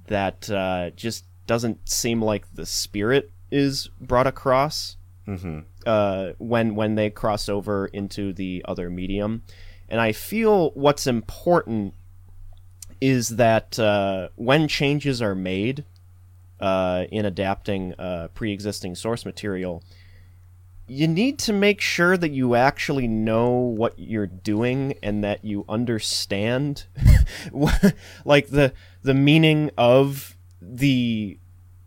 that 0.08 0.50
uh, 0.50 0.90
just 0.90 1.24
doesn't 1.50 1.88
seem 1.88 2.22
like 2.22 2.44
the 2.54 2.64
spirit 2.64 3.32
is 3.50 3.90
brought 4.00 4.28
across 4.28 4.96
Mm-hmm. 5.26 5.58
uh, 5.84 6.28
when 6.38 6.76
when 6.76 6.94
they 6.94 7.10
cross 7.10 7.48
over 7.48 7.86
into 7.86 8.32
the 8.32 8.64
other 8.66 8.88
medium. 8.88 9.42
And 9.88 10.00
I 10.00 10.12
feel 10.12 10.70
what's 10.70 11.08
important 11.08 11.94
is 13.00 13.30
that 13.30 13.78
uh, 13.80 14.28
when 14.36 14.68
changes 14.68 15.20
are 15.20 15.34
made 15.34 15.84
uh, 16.60 17.06
in 17.10 17.24
adapting 17.24 17.94
uh, 17.98 18.28
pre-existing 18.34 18.94
source 18.94 19.24
material, 19.24 19.82
you 20.86 21.08
need 21.08 21.38
to 21.40 21.52
make 21.52 21.80
sure 21.80 22.16
that 22.16 22.30
you 22.30 22.54
actually 22.54 23.08
know 23.08 23.50
what 23.50 23.98
you're 23.98 24.26
doing 24.26 24.94
and 25.02 25.24
that 25.24 25.44
you 25.44 25.64
understand 25.68 26.86
like 28.24 28.48
the 28.48 28.72
the 29.02 29.14
meaning 29.14 29.70
of 29.76 30.36
the 30.60 31.38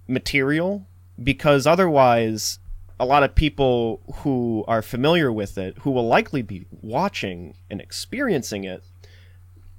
material 0.07 0.85
because 1.21 1.65
otherwise 1.67 2.59
a 2.99 3.05
lot 3.05 3.23
of 3.23 3.35
people 3.35 4.01
who 4.17 4.63
are 4.67 4.81
familiar 4.81 5.31
with 5.31 5.57
it 5.57 5.77
who 5.79 5.91
will 5.91 6.07
likely 6.07 6.41
be 6.41 6.65
watching 6.81 7.55
and 7.69 7.81
experiencing 7.81 8.63
it 8.63 8.83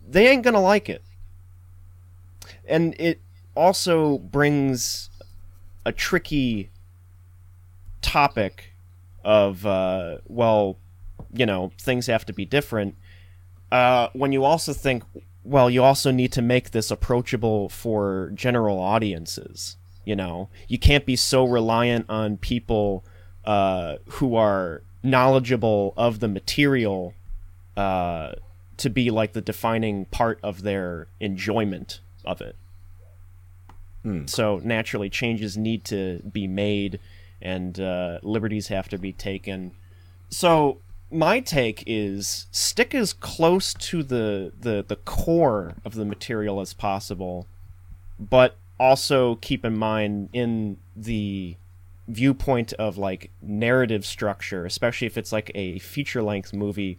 they 0.07 0.29
ain't 0.29 0.43
to 0.55 0.61
like 0.61 0.89
it. 0.89 1.03
And 2.67 2.95
it 2.99 3.21
also 3.55 4.19
brings 4.19 5.11
a 5.87 5.93
tricky 5.93 6.71
topic 8.03 8.75
of 9.25 9.65
uh, 9.65 10.19
well 10.27 10.77
you 11.33 11.47
know 11.47 11.73
things 11.81 12.07
have 12.07 12.27
to 12.27 12.33
be 12.33 12.45
different 12.45 12.97
uh, 13.73 14.09
when 14.13 14.33
you 14.33 14.45
also 14.45 14.73
think 14.73 15.03
well 15.43 15.71
you 15.71 15.83
also 15.83 16.11
need 16.11 16.31
to 16.33 16.43
make 16.43 16.71
this 16.71 16.91
approachable 16.91 17.69
for 17.69 18.31
general 18.35 18.79
audiences 18.79 19.77
you 20.05 20.17
know 20.17 20.49
you 20.69 20.79
can't 20.79 21.07
be 21.07 21.17
so 21.17 21.45
reliant 21.45 22.07
on 22.09 22.37
people 22.37 23.05
uh, 23.45 23.97
who 24.07 24.37
are 24.37 24.83
knowledgeable 25.03 25.93
of 25.97 26.21
the 26.21 26.29
material 26.29 27.15
uh, 27.77 28.33
to 28.77 28.89
be 28.89 29.11
like 29.11 29.33
the 29.33 29.41
defining 29.43 30.05
part 30.07 30.39
of 30.43 30.63
their 30.63 31.07
enjoyment 31.21 32.01
of 32.25 32.41
it 32.41 32.57
Hmm. 34.03 34.27
so 34.27 34.61
naturally 34.63 35.09
changes 35.09 35.57
need 35.57 35.83
to 35.87 36.21
be 36.31 36.47
made 36.47 37.01
and 37.41 37.81
uh, 37.81 38.19
liberties 38.23 38.69
have 38.69 38.87
to 38.91 38.99
be 38.99 39.13
taken 39.15 39.73
so 40.29 40.79
my 41.11 41.41
take 41.41 41.83
is 41.87 42.47
stick 42.51 42.95
as 42.95 43.15
close 43.15 43.73
to 43.73 44.03
the, 44.03 44.53
the 44.61 44.85
the 44.87 44.97
core 44.97 45.73
of 45.87 45.95
the 45.95 46.05
material 46.05 46.61
as 46.61 46.75
possible 46.75 47.47
but 48.21 48.57
also 48.79 49.37
keep 49.37 49.65
in 49.65 49.77
mind 49.77 50.29
in 50.33 50.77
the 50.97 51.57
viewpoint 52.09 52.73
of 52.75 52.99
like 52.99 53.31
narrative 53.41 54.05
structure 54.05 54.67
especially 54.67 55.07
if 55.07 55.17
it's 55.17 55.33
like 55.33 55.51
a 55.55 55.79
feature 55.79 56.23
length 56.23 56.53
movie 56.53 56.99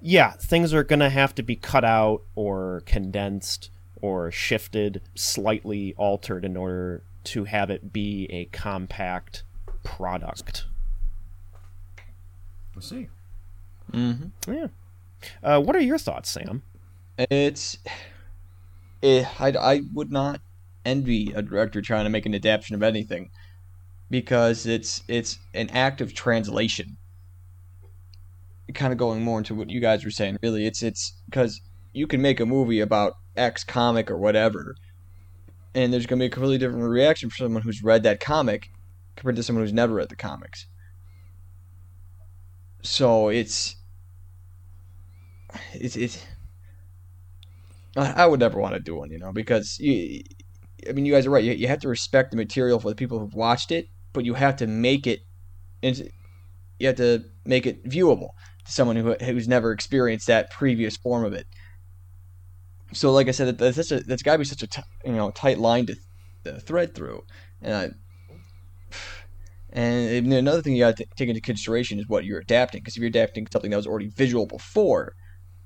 yeah 0.00 0.32
things 0.32 0.74
are 0.74 0.84
gonna 0.84 1.08
have 1.08 1.34
to 1.34 1.42
be 1.42 1.56
cut 1.56 1.84
out 1.84 2.22
or 2.34 2.82
condensed 2.84 3.70
or 4.02 4.30
shifted 4.30 5.00
slightly 5.14 5.94
altered 5.96 6.44
in 6.44 6.56
order 6.56 7.02
to 7.24 7.44
have 7.44 7.70
it 7.70 7.92
be 7.92 8.26
a 8.30 8.44
compact 8.46 9.42
product 9.82 10.66
We'll 12.74 12.82
see. 12.82 13.08
Mm-hmm. 13.92 14.52
yeah 14.52 14.66
uh, 15.42 15.60
what 15.60 15.76
are 15.76 15.80
your 15.80 15.98
thoughts 15.98 16.30
sam 16.30 16.62
It's, 17.16 17.78
eh, 19.02 19.24
I, 19.38 19.48
I 19.50 19.82
would 19.94 20.10
not 20.10 20.40
envy 20.84 21.32
a 21.34 21.42
director 21.42 21.80
trying 21.80 22.04
to 22.04 22.10
make 22.10 22.26
an 22.26 22.34
adaptation 22.34 22.74
of 22.74 22.82
anything 22.82 23.30
because 24.10 24.66
it's 24.66 25.02
it's 25.08 25.38
an 25.54 25.70
act 25.70 26.00
of 26.00 26.14
translation. 26.14 26.96
Kind 28.74 28.92
of 28.92 28.98
going 28.98 29.22
more 29.22 29.38
into 29.38 29.54
what 29.54 29.70
you 29.70 29.80
guys 29.80 30.04
were 30.04 30.10
saying. 30.10 30.38
Really, 30.42 30.66
it's 30.66 30.82
it's 30.82 31.20
because 31.26 31.60
you 31.92 32.06
can 32.06 32.22
make 32.22 32.40
a 32.40 32.46
movie 32.46 32.80
about 32.80 33.14
X 33.36 33.64
comic 33.64 34.10
or 34.10 34.16
whatever, 34.16 34.74
and 35.74 35.92
there's 35.92 36.06
gonna 36.06 36.20
be 36.20 36.26
a 36.26 36.30
completely 36.30 36.58
different 36.58 36.88
reaction 36.88 37.28
for 37.28 37.36
someone 37.36 37.62
who's 37.62 37.82
read 37.82 38.02
that 38.04 38.20
comic 38.20 38.70
compared 39.16 39.36
to 39.36 39.42
someone 39.42 39.62
who's 39.62 39.74
never 39.74 39.94
read 39.94 40.08
the 40.08 40.16
comics. 40.16 40.66
So 42.82 43.28
it's 43.28 43.76
it's 45.74 45.96
it's 45.96 46.26
I 47.96 48.26
would 48.26 48.40
never 48.40 48.58
want 48.58 48.74
to 48.74 48.80
do 48.80 48.96
one, 48.96 49.10
you 49.10 49.18
know, 49.18 49.32
because 49.32 49.78
you, 49.78 50.22
I 50.88 50.92
mean, 50.92 51.06
you 51.06 51.12
guys 51.12 51.26
are 51.26 51.30
right. 51.30 51.44
You, 51.44 51.52
you 51.52 51.68
have 51.68 51.80
to 51.80 51.88
respect 51.88 52.30
the 52.30 52.36
material 52.36 52.80
for 52.80 52.88
the 52.88 52.94
people 52.94 53.18
who've 53.18 53.34
watched 53.34 53.70
it, 53.70 53.86
but 54.12 54.24
you 54.24 54.34
have 54.34 54.56
to 54.56 54.66
make 54.66 55.06
it, 55.06 55.20
you 55.82 56.86
have 56.86 56.96
to 56.96 57.24
make 57.44 57.66
it 57.66 57.84
viewable 57.84 58.30
to 58.64 58.72
someone 58.72 58.96
who 58.96 59.14
who's 59.14 59.48
never 59.48 59.72
experienced 59.72 60.26
that 60.26 60.50
previous 60.50 60.96
form 60.96 61.24
of 61.24 61.32
it. 61.32 61.46
So, 62.92 63.12
like 63.12 63.28
I 63.28 63.30
said, 63.30 63.58
that's 63.58 63.76
such 63.76 63.92
a, 63.92 64.04
that's 64.04 64.22
got 64.22 64.32
to 64.32 64.38
be 64.38 64.44
such 64.44 64.62
a 64.62 64.66
t- 64.66 64.82
you 65.04 65.12
know 65.12 65.30
tight 65.30 65.58
line 65.58 65.86
to, 65.86 65.96
to 66.44 66.60
thread 66.60 66.94
through, 66.94 67.22
and 67.60 67.74
I, 67.74 67.88
and 69.72 70.32
another 70.32 70.60
thing 70.60 70.74
you 70.74 70.84
got 70.84 70.96
to 70.98 71.06
take 71.16 71.28
into 71.28 71.40
consideration 71.40 71.98
is 71.98 72.06
what 72.08 72.24
you're 72.24 72.40
adapting, 72.40 72.80
because 72.80 72.96
if 72.96 73.00
you're 73.00 73.08
adapting 73.08 73.46
something 73.50 73.70
that 73.70 73.76
was 73.78 73.86
already 73.86 74.08
visual 74.08 74.46
before, 74.46 75.14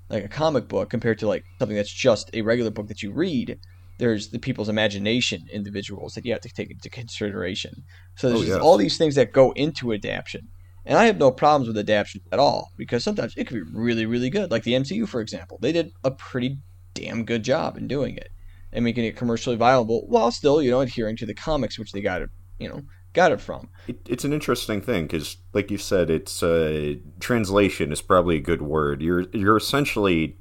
like 0.09 0.25
a 0.25 0.29
comic 0.29 0.69
book 0.69 0.91
compared 0.91 1.19
to 1.19 1.27
like 1.27 1.45
something 1.59 1.77
that's 1.77 1.93
just 1.93 2.31
a 2.33 2.43
regular 2.43 2.71
book 2.71 2.87
that 2.89 3.03
you 3.03 3.13
read 3.13 3.59
there's 3.99 4.29
the 4.31 4.39
people's 4.39 4.69
imagination 4.69 5.47
individuals 5.53 6.15
that 6.15 6.25
you 6.25 6.33
have 6.33 6.41
to 6.43 6.49
take 6.49 6.71
into 6.71 6.91
consideration 6.91 7.85
so 8.17 8.31
there's 8.31 8.51
Oh, 8.51 8.61
all 8.61 8.77
these 8.77 8.99
things 8.99 9.15
that 9.15 9.33
go 9.33 9.53
into 9.53 9.93
adaptation 9.93 10.49
and 10.85 10.99
i 10.99 11.05
have 11.07 11.19
no 11.19 11.31
problems 11.31 11.69
with 11.69 11.79
adaptation 11.79 12.21
at 12.33 12.39
all 12.39 12.71
because 12.77 13.03
sometimes 13.05 13.35
it 13.37 13.47
could 13.47 13.57
be 13.65 13.71
really 13.73 14.07
really 14.07 14.31
good 14.31 14.51
like 14.51 14.65
the 14.65 14.73
mcu 14.73 15.09
for 15.09 15.21
example 15.21 15.59
they 15.61 15.73
did 15.73 15.93
a 16.05 16.11
pretty 16.11 16.59
damn 16.95 17.25
good 17.25 17.43
job 17.43 17.77
in 17.77 17.87
doing 17.87 18.17
it 18.17 18.31
and 18.73 18.85
making 18.85 19.05
it 19.05 19.17
commercially 19.17 19.57
viable 19.57 20.07
while 20.09 20.31
still, 20.31 20.61
you 20.61 20.71
know, 20.71 20.81
adhering 20.81 21.17
to 21.17 21.27
the 21.27 21.35
comics 21.35 21.79
which 21.79 21.93
they 21.93 22.01
got 22.01 22.23
it, 22.23 22.31
you 22.59 22.69
know, 22.69 22.83
got 23.13 23.33
it 23.33 23.41
from. 23.41 23.69
It, 23.87 23.99
it's 24.09 24.25
an 24.25 24.33
interesting 24.33 24.81
thing 24.81 25.05
because, 25.05 25.37
like 25.53 25.71
you 25.71 25.79
said, 25.79 26.11
it's 26.11 26.43
uh, 26.43 26.95
translation 27.21 27.93
is 27.93 28.03
probably 28.03 28.37
a 28.37 28.41
good 28.41 28.63
word. 28.63 29.03
You're 29.03 29.27
you're 29.33 29.57
essentially 29.57 30.37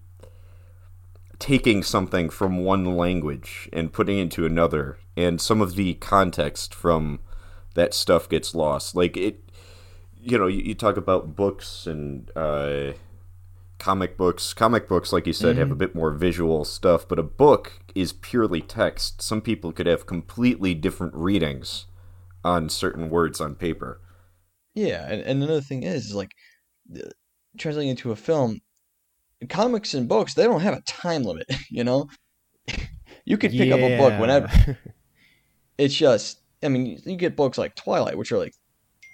taking 1.40 1.84
something 1.84 2.30
from 2.30 2.64
one 2.64 2.98
language 2.98 3.70
and 3.74 3.94
putting 3.94 4.18
it 4.18 4.24
into 4.24 4.46
another, 4.46 4.98
and 5.18 5.40
some 5.42 5.62
of 5.62 5.76
the 5.76 5.96
context 5.96 6.74
from 6.74 7.20
that 7.76 7.94
stuff 7.94 8.30
gets 8.30 8.56
lost. 8.56 8.96
Like 8.96 9.18
it, 9.18 9.50
you 10.20 10.38
know, 10.38 10.48
you, 10.48 10.62
you 10.62 10.76
talk 10.76 10.98
about 10.98 11.36
books 11.36 11.86
and 11.88 12.32
uh, 12.36 12.94
comic 13.80 14.18
books. 14.18 14.54
Comic 14.54 14.88
books, 14.88 15.12
like 15.12 15.28
you 15.28 15.34
said, 15.34 15.52
Mm-hmm. 15.52 15.60
have 15.60 15.72
a 15.72 15.76
bit 15.76 15.94
more 15.96 16.12
visual 16.12 16.66
stuff, 16.66 17.08
but 17.08 17.20
a 17.20 17.24
book 17.24 17.80
is 17.94 18.14
purely 18.14 18.62
text. 18.62 19.22
Some 19.22 19.42
people 19.42 19.72
could 19.72 19.88
have 19.88 20.06
completely 20.06 20.74
different 20.74 21.14
readings 21.16 21.86
on 22.44 22.70
certain 22.70 23.10
words 23.10 23.42
on 23.42 23.56
paper. 23.56 24.02
Yeah, 24.74 25.06
and, 25.10 25.22
and 25.22 25.44
another 25.44 25.62
thing 25.62 25.84
is, 25.84 26.08
is 26.08 26.16
like 26.16 26.32
translating 27.58 27.90
into 27.90 28.12
a 28.12 28.16
film, 28.16 28.60
comics 29.50 29.94
and 29.94 30.08
books, 30.08 30.34
they 30.34 30.44
don't 30.44 30.62
have 30.62 30.74
a 30.76 30.82
time 30.82 31.24
limit, 31.24 31.48
you 31.70 31.84
know? 31.84 32.08
you 33.26 33.38
could 33.38 33.52
pick 33.52 33.72
up 33.72 33.82
a 33.82 33.98
book 33.98 34.20
whenever. 34.20 34.50
It's 35.78 35.94
just, 35.96 36.40
I 36.64 36.70
mean, 36.70 37.02
you, 37.06 37.16
get 37.18 37.36
books 37.36 37.58
like 37.58 37.76
Twilight, 37.76 38.18
which 38.18 38.32
are 38.32 38.38
like 38.38 38.54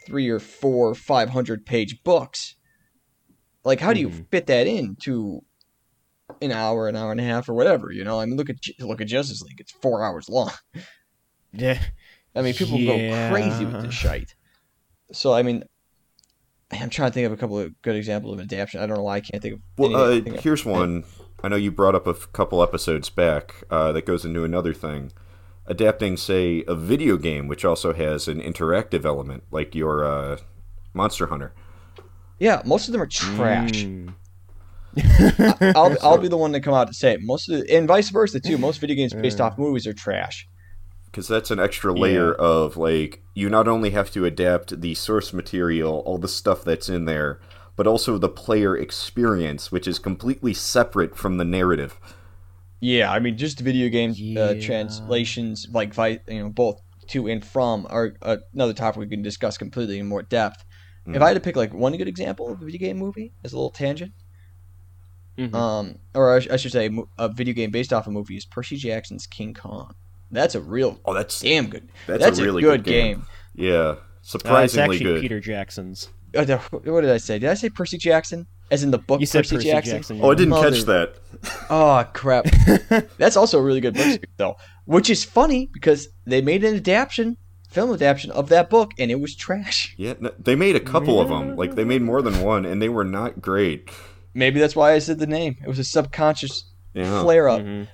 three 0.05 0.29
or 0.29 0.39
four, 0.39 0.93
five 0.93 1.29
hundred 1.29 1.65
page 1.65 2.03
books. 2.03 2.55
Like, 3.63 3.79
how 3.79 3.93
do 3.93 3.99
you 3.99 4.09
Mhm. 4.09 4.27
fit 4.29 4.47
that 4.47 4.67
into 4.67 5.41
an 6.41 6.51
hour, 6.51 6.87
an 6.87 6.95
hour 6.95 7.11
and 7.11 7.19
a 7.19 7.23
half, 7.23 7.49
or 7.49 7.53
whatever? 7.53 7.91
You 7.91 8.03
know, 8.03 8.19
I 8.19 8.25
mean, 8.25 8.37
look 8.37 8.49
at 8.49 8.57
look 8.79 9.01
at 9.01 9.07
Justice 9.07 9.41
League; 9.41 9.59
it's 9.59 9.71
four 9.71 10.03
hours 10.03 10.29
long. 10.29 10.51
yeah. 11.51 11.81
I 12.35 12.41
mean, 12.41 12.53
people 12.53 12.77
go 12.85 13.27
crazy 13.29 13.65
with 13.65 13.75
Yeah. 13.75 13.81
this 13.81 13.93
shite. 13.93 14.35
So, 15.11 15.33
I 15.33 15.41
mean, 15.43 15.63
I'm 16.71 16.89
trying 16.89 17.09
to 17.09 17.13
think 17.13 17.25
of 17.25 17.31
a 17.31 17.37
couple 17.37 17.59
of 17.59 17.81
good 17.81 17.95
examples 17.95 18.33
of 18.33 18.39
adaptation. 18.39 18.81
I 18.81 18.85
don't 18.85 18.97
know 18.97 19.03
why 19.03 19.17
I 19.17 19.21
can't 19.21 19.41
think 19.41 19.55
of. 19.55 19.61
Well, 19.77 19.95
uh, 19.95 20.09
anything. 20.11 20.35
here's 20.35 20.65
one. 20.65 21.03
I 21.43 21.47
know 21.47 21.55
you 21.55 21.71
brought 21.71 21.95
up 21.95 22.07
a 22.07 22.11
f- 22.11 22.31
couple 22.33 22.61
episodes 22.61 23.09
back 23.09 23.63
uh, 23.69 23.91
that 23.93 24.05
goes 24.05 24.25
into 24.25 24.43
another 24.43 24.73
thing. 24.73 25.11
Adapting, 25.65 26.17
say, 26.17 26.63
a 26.67 26.75
video 26.75 27.17
game, 27.17 27.47
which 27.47 27.65
also 27.65 27.93
has 27.93 28.27
an 28.27 28.41
interactive 28.41 29.05
element, 29.05 29.43
like 29.51 29.73
your 29.73 30.03
uh, 30.03 30.37
Monster 30.93 31.27
Hunter. 31.27 31.53
Yeah, 32.39 32.61
most 32.65 32.87
of 32.87 32.91
them 32.91 33.01
are 33.01 33.07
trash. 33.07 33.85
Mm. 33.85 34.13
I'll 35.75 35.95
I'll 36.01 36.17
be 36.17 36.27
the 36.27 36.37
one 36.37 36.53
to 36.53 36.59
come 36.59 36.73
out 36.73 36.87
to 36.87 36.93
say 36.93 37.13
it. 37.13 37.21
Most 37.21 37.49
of 37.49 37.59
the, 37.59 37.75
and 37.75 37.87
vice 37.87 38.09
versa 38.09 38.39
too. 38.39 38.57
Most 38.57 38.79
video 38.79 38.95
games 38.95 39.13
based 39.13 39.39
off 39.39 39.57
movies 39.57 39.87
are 39.87 39.93
trash. 39.93 40.47
Because 41.11 41.27
that's 41.27 41.51
an 41.51 41.59
extra 41.59 41.93
layer 41.93 42.33
of, 42.33 42.77
like, 42.77 43.21
you 43.33 43.49
not 43.49 43.67
only 43.67 43.89
have 43.91 44.11
to 44.11 44.25
adapt 44.25 44.79
the 44.81 44.95
source 44.95 45.33
material, 45.33 45.99
all 46.05 46.17
the 46.17 46.27
stuff 46.29 46.63
that's 46.63 46.87
in 46.89 47.05
there, 47.05 47.39
but 47.75 47.85
also 47.87 48.17
the 48.17 48.29
player 48.29 48.77
experience, 48.77 49.71
which 49.71 49.87
is 49.87 49.99
completely 49.99 50.53
separate 50.53 51.17
from 51.17 51.37
the 51.37 51.45
narrative. 51.45 51.99
Yeah, 52.79 53.11
I 53.11 53.19
mean, 53.19 53.37
just 53.37 53.59
video 53.59 53.89
game 53.89 54.13
Yeah. 54.15 54.41
uh, 54.41 54.55
translations, 54.59 55.67
like 55.71 55.93
vi- 55.93 56.19
you 56.27 56.43
know, 56.43 56.49
both 56.49 56.81
to 57.07 57.27
and 57.27 57.43
from, 57.45 57.85
are 57.89 58.15
uh, 58.21 58.37
another 58.53 58.73
topic 58.73 58.99
we 58.99 59.07
can 59.07 59.21
discuss 59.21 59.57
completely 59.57 59.99
in 59.99 60.07
more 60.07 60.23
depth. 60.23 60.63
If 61.13 61.21
I 61.21 61.27
had 61.27 61.33
to 61.33 61.39
pick 61.41 61.55
like 61.55 61.73
one 61.73 61.97
good 61.97 62.07
example 62.07 62.49
of 62.49 62.61
a 62.61 62.65
video 62.65 62.79
game 62.79 62.97
movie 62.97 63.33
as 63.43 63.53
a 63.53 63.57
little 63.57 63.71
tangent, 63.71 64.13
Mhm. 65.37 65.53
um, 65.53 65.99
or 66.13 66.35
I, 66.35 66.39
sh- 66.39 66.47
I 66.49 66.57
should 66.57 66.71
say, 66.71 66.89
a 67.17 67.29
video 67.29 67.53
game 67.53 67.71
based 67.71 67.91
off 67.93 68.07
a 68.07 68.11
movie 68.11 68.37
is 68.37 68.45
Percy 68.45 68.77
Jackson's 68.77 69.27
King 69.27 69.53
Kong. 69.53 69.93
That's 70.31 70.55
a 70.55 70.61
real 70.61 70.99
Oh, 71.05 71.13
that's 71.13 71.39
damn 71.41 71.67
good. 71.67 71.89
That's 72.07 72.23
That's, 72.23 72.39
a 72.39 72.41
a, 72.41 72.45
really 72.45 72.61
good, 72.61 72.83
good 72.83 72.91
game. 72.91 73.15
game. 73.17 73.25
yeah, 73.69 73.73
Uh, 73.73 73.95
it's 74.21 74.31
surprisingly 74.31 74.95
actually 74.95 74.99
good. 75.13 75.21
Peter 75.21 75.39
Jackson's. 75.39 76.09
Uh, 76.35 76.45
the- 76.45 76.57
what 76.57 77.01
did 77.01 77.09
I 77.09 77.17
say? 77.17 77.39
Did 77.39 77.49
I 77.49 77.53
say 77.55 77.69
Percy 77.69 77.97
Jackson? 77.97 78.47
As 78.71 78.83
in 78.83 78.91
the 78.91 78.97
book 78.97 79.19
You 79.19 79.25
said 79.25 79.39
Percy, 79.39 79.57
Percy 79.57 79.69
Jackson? 79.71 79.93
Jackson. 79.97 80.19
Oh, 80.21 80.31
I 80.31 80.35
didn't 80.35 80.49
Mother- 80.51 80.71
catch 80.71 80.83
that. 80.85 81.15
Oh 81.69 82.05
crap! 82.13 82.45
That's 83.17 83.35
also 83.35 83.59
a 83.59 83.61
really 83.61 83.81
good 83.81 83.95
book 83.95 84.21
though, 84.37 84.55
which 84.85 85.09
is 85.09 85.23
funny 85.25 85.69
because 85.73 86.07
they 86.25 86.41
made 86.41 86.63
an 86.63 86.75
adaptation, 86.75 87.35
film 87.69 87.91
adaptation 87.93 88.31
of 88.31 88.47
that 88.49 88.69
book, 88.69 88.91
and 88.99 89.09
it 89.11 89.19
was 89.19 89.35
trash. 89.35 89.93
Yeah, 89.97 90.13
they 90.39 90.55
made 90.55 90.75
a 90.77 90.79
couple 90.79 91.19
of 91.19 91.27
them. 91.29 91.55
Like 91.57 91.75
they 91.75 91.83
made 91.83 92.01
more 92.01 92.21
than 92.21 92.41
one, 92.41 92.65
and 92.65 92.81
they 92.81 92.89
were 92.89 93.03
not 93.03 93.41
great. 93.41 93.89
Maybe 94.33 94.59
that's 94.61 94.75
why 94.75 94.93
I 94.93 94.99
said 94.99 95.19
the 95.19 95.27
name. 95.27 95.57
It 95.63 95.67
was 95.67 95.79
a 95.79 95.83
subconscious 95.83 96.63
Yeah. 96.93 97.21
flare 97.21 97.49
up. 97.49 97.61
Mhm. 97.61 97.87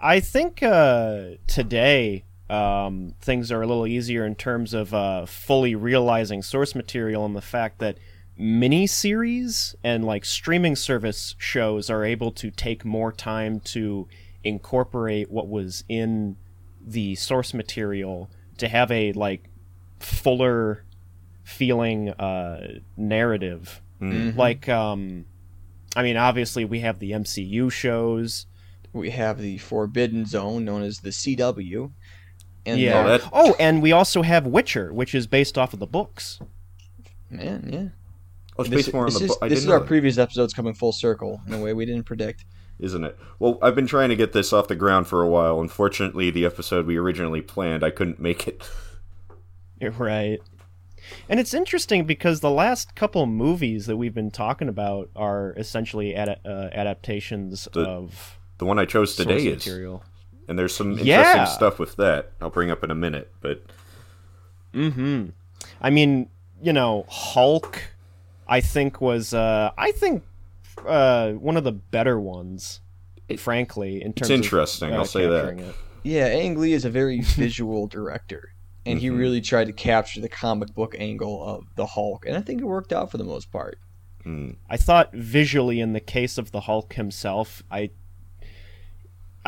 I 0.00 0.20
think 0.20 0.62
uh, 0.62 1.30
today 1.46 2.24
um, 2.48 3.14
things 3.20 3.50
are 3.52 3.62
a 3.62 3.66
little 3.66 3.86
easier 3.86 4.24
in 4.24 4.34
terms 4.34 4.72
of 4.74 4.94
uh, 4.94 5.26
fully 5.26 5.74
realizing 5.74 6.42
source 6.42 6.74
material 6.74 7.26
and 7.26 7.34
the 7.36 7.40
fact 7.42 7.78
that 7.80 7.98
miniseries 8.40 9.74
and 9.82 10.04
like 10.04 10.24
streaming 10.24 10.76
service 10.76 11.34
shows 11.38 11.90
are 11.90 12.04
able 12.04 12.30
to 12.30 12.50
take 12.50 12.84
more 12.84 13.10
time 13.12 13.58
to 13.60 14.06
incorporate 14.44 15.30
what 15.30 15.48
was 15.48 15.82
in 15.88 16.36
the 16.80 17.14
source 17.16 17.52
material 17.52 18.30
to 18.56 18.68
have 18.68 18.90
a 18.92 19.12
like 19.12 19.48
fuller 19.98 20.84
feeling 21.44 22.10
uh, 22.10 22.78
narrative 22.96 23.80
Mm. 24.00 24.36
like 24.36 24.68
um 24.68 25.24
i 25.96 26.04
mean 26.04 26.16
obviously 26.16 26.64
we 26.64 26.78
have 26.78 27.00
the 27.00 27.10
mcu 27.10 27.68
shows 27.72 28.46
We 28.98 29.10
have 29.10 29.40
the 29.40 29.58
Forbidden 29.58 30.26
Zone, 30.26 30.64
known 30.64 30.82
as 30.82 30.98
the 31.00 31.10
CW, 31.10 31.90
and 32.66 32.80
yeah 32.80 32.98
Oh, 33.00 33.02
the- 33.04 33.18
that- 33.18 33.30
oh 33.32 33.56
and 33.58 33.80
we 33.80 33.92
also 33.92 34.22
have 34.22 34.46
witcher 34.46 34.92
which 34.92 35.14
is 35.14 35.26
based 35.26 35.56
off 35.56 35.72
of 35.72 35.78
the 35.78 35.86
books 35.86 36.38
man, 37.30 37.68
yeah. 37.72 37.88
Oh, 38.58 38.62
it's 38.62 38.70
This, 38.70 38.86
based 38.86 38.94
more 38.94 39.04
on 39.04 39.10
this 39.10 39.18
the 39.18 39.24
is, 39.26 39.36
book. 39.36 39.48
This 39.48 39.58
is 39.60 39.68
our 39.68 39.78
that, 39.80 39.86
previous 39.86 40.18
episodes 40.18 40.52
coming 40.52 40.74
full 40.74 40.92
circle 40.92 41.40
in 41.46 41.54
a 41.54 41.60
way 41.60 41.72
we 41.74 41.86
didn't 41.86 42.04
predict. 42.04 42.44
isn't 42.80 43.04
it? 43.04 43.16
Well, 43.38 43.58
I've 43.62 43.74
been 43.76 43.86
trying 43.86 44.08
to 44.08 44.16
get 44.16 44.32
this 44.32 44.52
off 44.52 44.66
the 44.68 44.74
ground 44.76 45.06
for 45.06 45.22
a 45.22 45.28
while. 45.28 45.60
Unfortunately, 45.60 46.30
the 46.30 46.44
episode 46.44 46.86
we 46.86 46.96
originally 46.96 47.40
planned, 47.40 47.84
I 47.84 47.90
couldn't 47.90 48.18
make 48.20 48.48
it. 48.48 48.68
You're 49.80 49.92
right 49.92 50.40
and 51.28 51.38
it's 51.40 51.54
interesting 51.54 52.04
because 52.04 52.40
the 52.40 52.50
last 52.50 52.94
couple 52.94 53.24
movies 53.26 53.86
that 53.86 53.96
we've 53.96 54.12
been 54.14 54.30
talking 54.30 54.68
about 54.68 55.08
are 55.16 55.54
essentially 55.56 56.14
ad- 56.14 56.40
uh, 56.44 56.68
adaptations 56.72 57.66
The 57.72 57.80
of 57.82 58.37
The 58.58 58.64
one 58.64 58.78
I 58.78 58.84
chose 58.84 59.14
source 59.14 59.26
today 59.26 59.46
is, 59.46 59.64
material 59.66 60.02
and 60.48 60.58
there's 60.58 60.74
some 60.74 60.92
interesting 60.92 61.06
Yeah. 61.06 61.44
stuff 61.44 61.78
with 61.78 61.96
that. 61.96 62.32
I'll 62.40 62.50
bring 62.50 62.70
up 62.70 62.82
in 62.84 62.90
a 62.90 62.94
minute, 62.94 63.32
but 63.40 63.62
Mm-hmm. 64.74 65.30
I 65.80 65.90
mean, 65.90 66.28
you 66.62 66.72
know, 66.72 67.04
Hulk, 67.08 67.82
I 68.46 68.60
think 68.60 69.00
was, 69.00 69.32
uh, 69.34 69.70
I 69.78 69.92
think, 69.92 70.24
uh, 70.86 71.32
one 71.32 71.56
of 71.56 71.64
the 71.64 71.72
better 71.72 72.18
ones, 72.20 72.80
frankly, 73.38 74.02
in 74.02 74.12
terms 74.12 74.30
interesting, 74.30 74.90
of 74.90 74.94
uh, 74.94 74.98
I'll 74.98 75.04
say 75.04 75.26
that. 75.26 75.58
it. 75.58 75.74
Yeah, 76.02 76.26
Ang 76.26 76.58
Lee 76.58 76.72
is 76.72 76.84
a 76.84 76.90
very 76.90 77.20
visual 77.22 77.86
director, 77.86 78.52
and 78.86 78.98
he 78.98 79.08
Mhm. 79.08 79.18
really 79.18 79.40
tried 79.40 79.66
to 79.66 79.72
capture 79.72 80.20
the 80.20 80.28
comic 80.28 80.74
book 80.74 80.94
angle 80.98 81.42
of 81.44 81.64
the 81.76 81.86
Hulk, 81.86 82.24
and 82.26 82.36
I 82.36 82.40
think 82.40 82.60
it 82.60 82.64
worked 82.64 82.92
out 82.92 83.10
for 83.10 83.18
the 83.18 83.24
most 83.24 83.50
part. 83.50 83.78
mm, 84.24 84.56
I 84.68 84.76
thought 84.76 85.12
visually, 85.14 85.80
in 85.80 85.92
the 85.94 86.00
case 86.00 86.38
of 86.38 86.50
the 86.52 86.60
Hulk 86.62 86.92
himself, 86.94 87.62
I, 87.70 87.90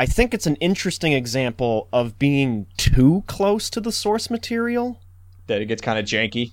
I 0.01 0.07
think 0.07 0.33
it's 0.33 0.47
an 0.47 0.57
interesting 0.57 1.13
example 1.13 1.87
of 1.93 2.19
being 2.19 2.67
too 2.79 3.23
close 3.27 3.69
to 3.69 3.83
the 3.83 3.93
source 3.93 4.31
material. 4.31 4.99
That 5.47 5.61
it 5.61 5.67
gets 5.67 5.83
kind 5.83 5.99
of 5.99 6.07
janky. 6.07 6.53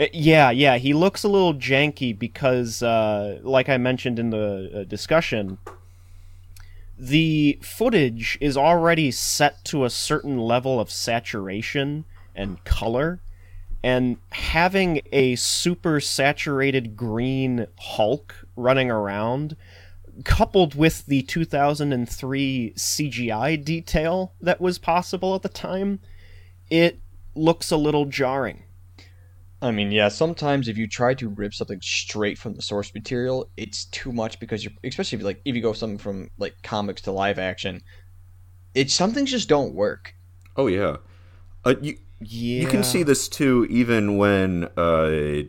Uh, 0.00 0.06
yeah, 0.14 0.50
yeah, 0.50 0.78
he 0.78 0.94
looks 0.94 1.24
a 1.24 1.28
little 1.28 1.52
janky 1.52 2.18
because, 2.18 2.82
uh, 2.82 3.38
like 3.42 3.68
I 3.68 3.76
mentioned 3.76 4.18
in 4.18 4.30
the 4.30 4.70
uh, 4.74 4.84
discussion, 4.84 5.58
the 6.98 7.58
footage 7.60 8.38
is 8.40 8.56
already 8.56 9.10
set 9.10 9.62
to 9.66 9.84
a 9.84 9.90
certain 9.90 10.38
level 10.38 10.80
of 10.80 10.90
saturation 10.90 12.06
and 12.34 12.64
color, 12.64 13.20
and 13.82 14.16
having 14.30 15.02
a 15.12 15.36
super 15.36 16.00
saturated 16.00 16.96
green 16.96 17.66
Hulk 17.78 18.34
running 18.56 18.90
around, 18.90 19.54
coupled 20.24 20.74
with 20.74 21.06
the 21.06 21.22
2003 21.22 22.72
CGI 22.76 23.64
detail 23.64 24.34
that 24.40 24.60
was 24.60 24.78
possible 24.78 25.34
at 25.34 25.42
the 25.42 25.48
time, 25.48 26.00
it 26.70 27.00
looks 27.34 27.70
a 27.70 27.76
little 27.76 28.04
jarring. 28.04 28.64
I 29.60 29.72
mean, 29.72 29.90
yeah, 29.90 30.08
sometimes 30.08 30.68
if 30.68 30.78
you 30.78 30.86
try 30.86 31.14
to 31.14 31.28
rip 31.28 31.52
something 31.52 31.80
straight 31.80 32.38
from 32.38 32.54
the 32.54 32.62
source 32.62 32.94
material, 32.94 33.50
it's 33.56 33.86
too 33.86 34.12
much 34.12 34.38
because 34.38 34.64
you're, 34.64 34.72
especially 34.84 35.18
if, 35.18 35.24
like 35.24 35.40
if 35.44 35.56
you 35.56 35.62
go 35.62 35.72
something 35.72 35.98
from 35.98 36.30
like 36.38 36.54
comics 36.62 37.02
to 37.02 37.12
live 37.12 37.38
action, 37.38 37.82
it 38.74 38.90
some 38.90 39.12
things 39.12 39.30
just 39.30 39.48
don't 39.48 39.74
work. 39.74 40.14
oh 40.56 40.68
yeah, 40.68 40.96
uh, 41.64 41.74
you 41.80 41.98
Yeah. 42.20 42.62
you 42.62 42.66
can 42.68 42.84
see 42.84 43.02
this 43.02 43.28
too, 43.28 43.66
even 43.68 44.16
when 44.16 44.68
uh, 44.76 45.42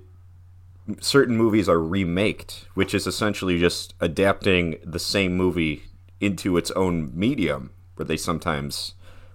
certain 0.99 1.35
movies 1.37 1.67
are 1.69 1.81
remaked, 1.81 2.65
which 2.73 2.93
is 2.93 3.07
essentially 3.07 3.59
just 3.59 3.93
adapting 3.99 4.77
the 4.83 4.99
same 4.99 5.35
movie 5.35 5.83
into 6.19 6.57
its 6.57 6.71
own 6.71 7.11
medium. 7.13 7.71
where 7.95 8.05
they 8.05 8.17
sometimes 8.17 8.93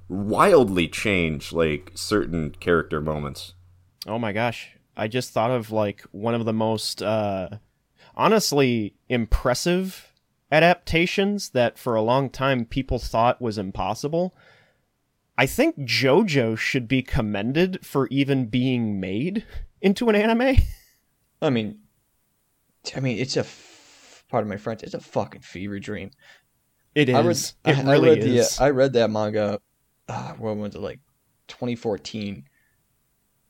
wildly 0.09 0.89
change 0.89 1.53
like 1.53 1.93
certain 1.95 2.51
character 2.61 3.01
moments. 3.01 3.55
Oh 4.07 4.19
my 4.19 4.33
gosh. 4.33 4.71
I 4.97 5.09
just 5.09 5.31
thought 5.31 5.51
of 5.51 5.71
like 5.71 6.03
one 6.13 6.35
of 6.35 6.45
the 6.45 6.53
most 6.53 7.03
uh 7.03 7.49
honestly 8.15 8.95
impressive 9.09 10.13
adaptations 10.53 11.51
that 11.51 11.79
for 11.79 11.95
a 11.95 12.03
long 12.03 12.31
time 12.31 12.65
people 12.65 12.99
thought 12.99 13.43
was 13.43 13.59
impossible. 13.59 14.35
I 15.37 15.47
think 15.47 15.79
JoJo 15.81 16.57
should 16.57 16.87
be 16.87 17.03
commended 17.03 17.85
for 17.85 18.07
even 18.09 18.47
being 18.47 19.01
made 19.01 19.45
into 19.83 20.09
an 20.09 20.15
anime. 20.15 20.57
I 21.41 21.51
mean, 21.51 21.81
I 22.95 23.01
mean, 23.01 23.19
it's 23.19 23.37
a 23.37 23.41
f- 23.41 24.25
of 24.33 24.47
my 24.47 24.57
French. 24.57 24.83
It's 24.83 24.95
a 24.95 25.01
fucking 25.01 25.43
fever 25.43 25.79
dream. 25.79 26.11
It 26.95 27.09
is. 27.09 27.15
I 27.15 27.21
read, 27.71 27.79
it 27.79 27.87
I, 27.87 27.93
really 27.93 28.09
I 28.09 28.13
read 28.15 28.23
the, 28.23 28.39
is. 28.39 28.61
I 28.61 28.71
read 28.71 28.93
that 28.95 29.11
manga. 29.11 29.61
Uh, 30.09 30.33
when 30.35 30.59
was 30.59 30.75
it? 30.75 30.81
Like 30.81 31.01
2014. 31.49 32.45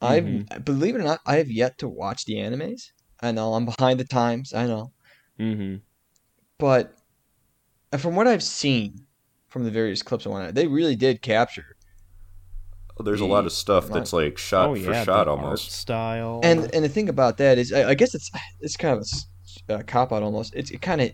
I've 0.03 0.25
Mm-hmm. 0.25 0.61
believe 0.61 0.95
it 0.95 1.01
or 1.01 1.05
not, 1.05 1.21
I 1.25 1.37
have 1.37 1.51
yet 1.51 1.79
to 1.79 1.89
watch 1.89 2.27
the 2.27 2.35
animes. 2.35 2.91
I 3.21 3.33
know 3.33 3.55
I'm 3.55 3.65
behind 3.65 3.99
the 3.99 4.05
times. 4.05 4.53
I 4.53 4.67
know, 4.67 4.93
mm-hmm. 5.41 5.77
but 6.59 6.99
from 7.99 8.15
what 8.15 8.27
I've 8.27 8.43
seen 8.43 9.07
from 9.49 9.65
the 9.65 9.71
various 9.71 10.03
clips 10.03 10.27
and 10.27 10.35
whatnot, 10.35 10.55
they 10.55 10.67
really 10.67 10.97
did 10.97 11.23
capture. 11.23 11.74
There's 13.03 13.21
a 13.21 13.27
lot 13.27 13.45
of 13.45 13.53
stuff 13.53 13.89
that's 13.89 14.13
like 14.13 14.39
shot 14.39 14.69
oh 14.71 14.75
for 14.77 14.81
yeah, 14.93 15.05
shot 15.05 15.25
the 15.25 15.31
art 15.33 15.41
almost. 15.41 15.73
style. 15.73 16.41
And 16.45 16.73
and 16.75 16.85
the 16.85 16.89
thing 16.89 17.09
about 17.09 17.39
that 17.39 17.59
is, 17.59 17.73
I, 17.73 17.91
I 17.91 17.95
guess 17.95 18.15
it's 18.15 18.31
it's 18.61 18.77
kind 18.77 18.93
of 18.95 18.99
a 18.99 19.01
s- 19.03 19.27
a 19.69 19.83
cop 19.83 20.13
out 20.13 20.23
almost. 20.23 20.55
It's 20.55 20.71
it 20.71 20.81
kind 20.81 21.01
of 21.01 21.11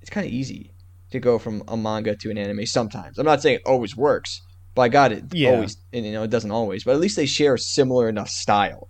it's 0.00 0.10
kind 0.10 0.26
of 0.26 0.32
easy 0.32 0.72
to 1.10 1.18
go 1.18 1.38
from 1.38 1.62
a 1.68 1.76
manga 1.76 2.14
to 2.16 2.30
an 2.30 2.38
anime. 2.38 2.66
Sometimes 2.66 3.18
I'm 3.18 3.26
not 3.26 3.42
saying 3.42 3.56
it 3.56 3.62
always 3.66 3.96
works, 3.96 4.40
but 4.74 4.82
I 4.82 4.88
got 4.88 5.10
it 5.12 5.24
Yeah. 5.32 5.50
always. 5.50 5.76
And, 5.92 6.06
you 6.06 6.12
know, 6.12 6.22
it 6.22 6.30
doesn't 6.30 6.52
always, 6.52 6.84
but 6.84 6.92
at 6.94 7.00
least 7.00 7.16
they 7.16 7.26
share 7.26 7.54
a 7.54 7.58
similar 7.58 8.08
enough 8.08 8.28
style. 8.28 8.88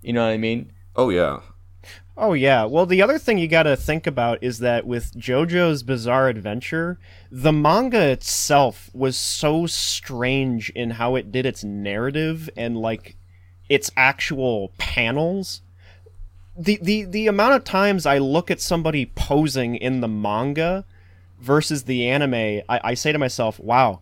You 0.00 0.14
know 0.14 0.24
what 0.24 0.32
I 0.32 0.38
mean? 0.38 0.72
Oh 0.96 1.10
yeah. 1.10 1.40
Oh 2.20 2.32
yeah. 2.32 2.64
Well, 2.64 2.84
the 2.84 3.00
other 3.00 3.16
thing 3.16 3.38
you 3.38 3.46
got 3.46 3.62
to 3.62 3.76
think 3.76 4.04
about 4.04 4.42
is 4.42 4.58
that 4.58 4.84
with 4.84 5.16
JoJo's 5.16 5.84
Bizarre 5.84 6.28
Adventure, 6.28 6.98
the 7.30 7.52
manga 7.52 8.08
itself 8.08 8.90
was 8.92 9.16
so 9.16 9.66
strange 9.66 10.70
in 10.70 10.90
how 10.90 11.14
it 11.14 11.30
did 11.30 11.46
its 11.46 11.62
narrative 11.62 12.50
and 12.56 12.76
like 12.76 13.16
its 13.68 13.92
actual 13.96 14.72
panels. 14.78 15.62
The 16.56 16.80
the 16.82 17.04
the 17.04 17.28
amount 17.28 17.54
of 17.54 17.62
times 17.62 18.04
I 18.04 18.18
look 18.18 18.50
at 18.50 18.60
somebody 18.60 19.06
posing 19.06 19.76
in 19.76 20.00
the 20.00 20.08
manga 20.08 20.84
versus 21.40 21.84
the 21.84 22.08
anime, 22.08 22.64
I, 22.68 22.80
I 22.82 22.94
say 22.94 23.12
to 23.12 23.18
myself, 23.18 23.60
"Wow, 23.60 24.00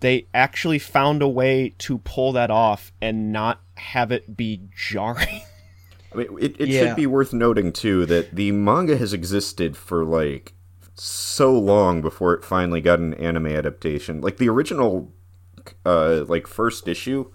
they 0.00 0.26
actually 0.32 0.78
found 0.78 1.20
a 1.20 1.28
way 1.28 1.74
to 1.80 1.98
pull 1.98 2.32
that 2.32 2.50
off 2.50 2.92
and 3.02 3.30
not 3.30 3.60
have 3.74 4.10
it 4.10 4.38
be 4.38 4.62
jarring." 4.74 5.42
I 6.12 6.16
mean, 6.16 6.28
it, 6.40 6.56
it 6.60 6.68
Yeah. 6.68 6.80
should 6.80 6.96
be 6.96 7.06
worth 7.06 7.32
noting 7.32 7.72
too 7.72 8.06
that 8.06 8.34
the 8.34 8.52
manga 8.52 8.96
has 8.96 9.12
existed 9.12 9.76
for 9.76 10.04
like 10.04 10.52
so 10.94 11.56
long 11.58 12.02
before 12.02 12.34
it 12.34 12.44
finally 12.44 12.80
got 12.80 12.98
an 12.98 13.14
anime 13.14 13.46
adaptation. 13.46 14.20
Like 14.20 14.36
the 14.38 14.48
original, 14.48 15.12
uh, 15.86 16.24
like 16.26 16.46
first 16.46 16.88
issue 16.88 17.30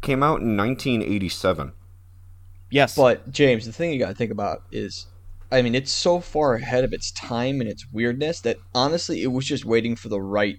came 0.00 0.22
out 0.22 0.40
in 0.40 0.56
1987. 0.56 1.72
yes. 2.70 2.96
But 2.96 3.30
James, 3.30 3.64
the 3.66 3.72
thing 3.72 3.92
you 3.92 3.98
got 3.98 4.08
to 4.08 4.14
think 4.14 4.30
about 4.32 4.62
is, 4.72 5.06
I 5.50 5.62
mean, 5.62 5.74
it's 5.74 5.92
so 5.92 6.20
far 6.20 6.54
ahead 6.54 6.84
of 6.84 6.92
its 6.92 7.10
time 7.12 7.60
and 7.60 7.70
its 7.70 7.86
weirdness 7.92 8.40
that 8.40 8.58
honestly, 8.74 9.22
it 9.22 9.28
was 9.28 9.44
just 9.46 9.64
waiting 9.64 9.94
for 9.96 10.08
the 10.08 10.20
right 10.20 10.58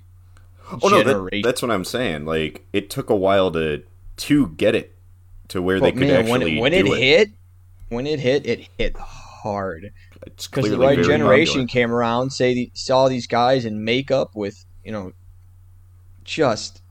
Oh 0.82 0.90
no, 0.90 1.02
that, 1.04 1.42
that's 1.44 1.62
what 1.62 1.72
I'm 1.72 1.86
saying. 1.86 2.26
Like 2.26 2.66
it 2.74 2.90
took 2.90 3.10
a 3.10 3.16
while 3.16 3.52
to 3.52 3.84
to 4.18 4.48
get 4.50 4.76
it 4.76 4.96
to 5.50 5.62
where 5.62 5.80
they 5.80 5.92
could 5.92 6.02
man, 6.02 6.12
actually 6.26 6.60
when, 6.60 6.74
when 6.74 6.84
do 6.84 6.94
it, 6.94 7.00
hit, 7.00 7.30
when 7.90 8.08
it 8.08 8.20
hit, 8.20 8.46
it 8.46 8.68
hit 8.78 8.96
hard. 8.98 9.92
Because 10.24 10.70
the 10.70 10.78
right 10.78 10.98
generation 10.98 11.62
popular. 11.62 11.68
came 11.68 11.92
around, 11.92 12.32
say 12.32 12.54
the, 12.54 12.72
saw 12.74 13.08
these 13.08 13.28
guys 13.28 13.66
in 13.66 13.84
makeup 13.84 14.32
with 14.36 14.56
you 14.84 14.92
know, 14.92 15.12
just 16.24 16.82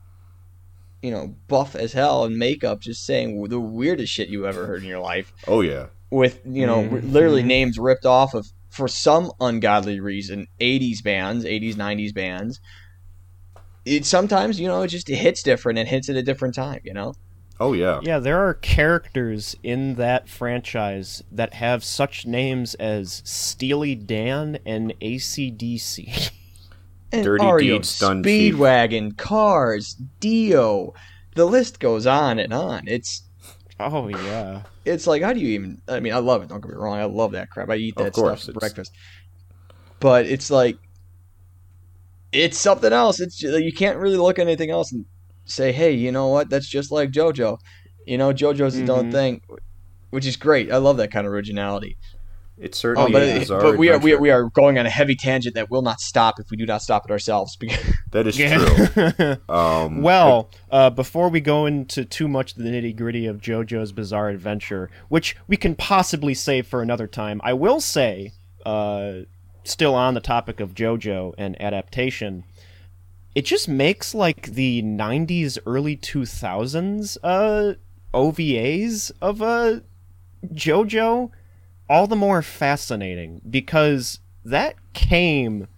you 1.02 1.10
know 1.10 1.36
buff 1.48 1.74
as 1.74 1.92
hell 1.92 2.24
and 2.24 2.36
makeup, 2.36 2.80
just 2.80 3.04
saying 3.04 3.42
the 3.48 3.60
weirdest 3.60 4.12
shit 4.12 4.28
you 4.28 4.46
ever 4.46 4.66
heard 4.66 4.82
in 4.82 4.88
your 4.88 5.00
life, 5.00 5.32
Oh 5.46 5.60
yeah. 5.60 5.86
with 6.10 6.40
you 6.44 6.66
know 6.66 6.82
Mhm. 6.82 7.12
literally 7.12 7.42
names 7.42 7.78
ripped 7.78 8.06
off 8.06 8.34
of 8.34 8.46
for 8.70 8.88
some 8.88 9.30
ungodly 9.40 10.00
reason, 10.00 10.46
'80s 10.60 11.02
bands, 11.02 11.44
'80s 11.44 11.76
'90s 11.76 12.12
bands. 12.12 12.60
It 13.84 14.04
sometimes 14.04 14.58
you 14.58 14.66
know 14.66 14.82
it 14.82 14.88
just 14.88 15.08
it 15.08 15.16
hits 15.16 15.42
different 15.42 15.78
and 15.78 15.88
hits 15.88 16.08
at 16.08 16.16
a 16.16 16.22
different 16.22 16.54
time, 16.54 16.80
you 16.84 16.92
know. 16.94 17.14
Oh 17.58 17.72
yeah. 17.72 18.00
Yeah, 18.02 18.18
there 18.18 18.38
are 18.46 18.54
characters 18.54 19.56
in 19.62 19.94
that 19.94 20.28
franchise 20.28 21.22
that 21.32 21.54
have 21.54 21.82
such 21.82 22.26
names 22.26 22.74
as 22.74 23.22
Steely 23.24 23.94
Dan 23.94 24.58
and 24.66 24.92
ACDC. 25.00 26.30
And 27.12 27.22
Dirty 27.24 27.44
Ario, 27.44 27.60
Deeds 27.60 27.98
Done 28.00 28.22
Cheap. 28.24 28.54
Speedwagon, 28.56 29.16
Cars, 29.16 29.94
Dio. 30.18 30.92
The 31.36 31.44
list 31.46 31.78
goes 31.78 32.04
on 32.04 32.40
and 32.40 32.52
on. 32.52 32.82
It's 32.88 33.22
oh 33.78 34.08
yeah. 34.08 34.62
it's 34.84 35.06
like 35.06 35.22
how 35.22 35.32
do 35.32 35.38
you 35.38 35.48
even 35.50 35.80
I 35.88 36.00
mean 36.00 36.12
I 36.12 36.18
love 36.18 36.42
it, 36.42 36.48
don't 36.48 36.60
get 36.60 36.70
me 36.72 36.76
wrong, 36.76 36.98
I 36.98 37.04
love 37.04 37.30
that 37.32 37.48
crap. 37.50 37.70
I 37.70 37.76
eat 37.76 37.96
Of 37.96 38.04
that 38.06 38.12
course, 38.12 38.42
stuff 38.42 38.54
for 38.54 38.58
it's- 38.58 38.60
breakfast. 38.72 38.92
But 40.00 40.26
it's 40.26 40.50
like 40.50 40.78
it's 42.32 42.58
something 42.58 42.92
else. 42.92 43.20
It's 43.20 43.36
ju- 43.38 43.56
you 43.62 43.72
can't 43.72 43.98
really 43.98 44.16
look 44.18 44.38
at 44.38 44.46
anything 44.46 44.70
else 44.70 44.90
and 44.92 45.06
say, 45.46 45.72
"Hey, 45.72 45.92
you 45.92 46.12
know 46.12 46.28
what? 46.28 46.50
That's 46.50 46.68
just 46.68 46.90
like 46.92 47.10
JoJo." 47.10 47.58
You 48.06 48.18
know, 48.18 48.32
JoJo's 48.32 48.74
his 48.74 48.88
own 48.90 49.08
Mhm. 49.10 49.12
thing, 49.12 49.40
which 50.10 50.26
is 50.26 50.36
great. 50.36 50.70
I 50.70 50.76
love 50.76 50.96
that 50.98 51.10
kind 51.10 51.26
of 51.26 51.32
originality. 51.32 51.96
It 52.58 52.70
Oh, 52.72 52.74
certainly 52.74 53.12
but, 53.12 53.22
is. 53.22 53.38
bizarre 53.40 53.60
but 53.60 53.76
we 53.76 53.90
are, 53.90 53.98
we 53.98 54.14
are 54.14 54.18
we 54.18 54.30
are 54.30 54.44
going 54.48 54.78
on 54.78 54.86
a 54.86 54.90
heavy 54.90 55.14
tangent 55.14 55.54
that 55.56 55.70
will 55.70 55.82
not 55.82 56.00
stop 56.00 56.40
if 56.40 56.50
we 56.50 56.56
do 56.56 56.64
not 56.64 56.80
stop 56.80 57.04
it 57.04 57.10
ourselves. 57.10 57.54
Because 57.60 57.84
That 58.12 58.26
is 58.26 58.36
true. 58.36 59.36
Um, 59.54 60.00
well, 60.00 60.48
uh, 60.70 60.88
before 60.88 61.28
we 61.28 61.40
go 61.40 61.66
into 61.66 62.04
too 62.06 62.28
much 62.28 62.54
the 62.54 62.62
nitty 62.64 62.96
gritty 62.96 63.26
of 63.26 63.42
JoJo's 63.42 63.92
Bizarre 63.92 64.30
Adventure, 64.30 64.88
which 65.08 65.36
we 65.46 65.58
can 65.58 65.74
possibly 65.74 66.32
save 66.32 66.66
for 66.66 66.80
another 66.80 67.06
time, 67.06 67.42
I 67.44 67.52
will 67.52 67.80
say, 67.80 68.32
uh, 68.64 69.12
still 69.64 69.94
on 69.94 70.14
the 70.14 70.20
topic 70.20 70.58
of 70.60 70.74
JoJo 70.74 71.34
and 71.36 71.60
adaptation, 71.60 72.44
it 73.36 73.44
just 73.44 73.68
makes 73.68 74.14
like 74.14 74.46
the 74.54 74.82
90s, 74.82 75.58
early 75.66 75.96
2000s 75.96 77.18
uh, 77.22 77.74
OVAs 78.14 79.12
of 79.20 79.42
uh, 79.42 79.80
JoJo 80.52 81.30
all 81.88 82.06
the 82.06 82.16
more 82.16 82.40
fascinating 82.42 83.40
because 83.48 84.18
that 84.44 84.74
came 84.94 85.68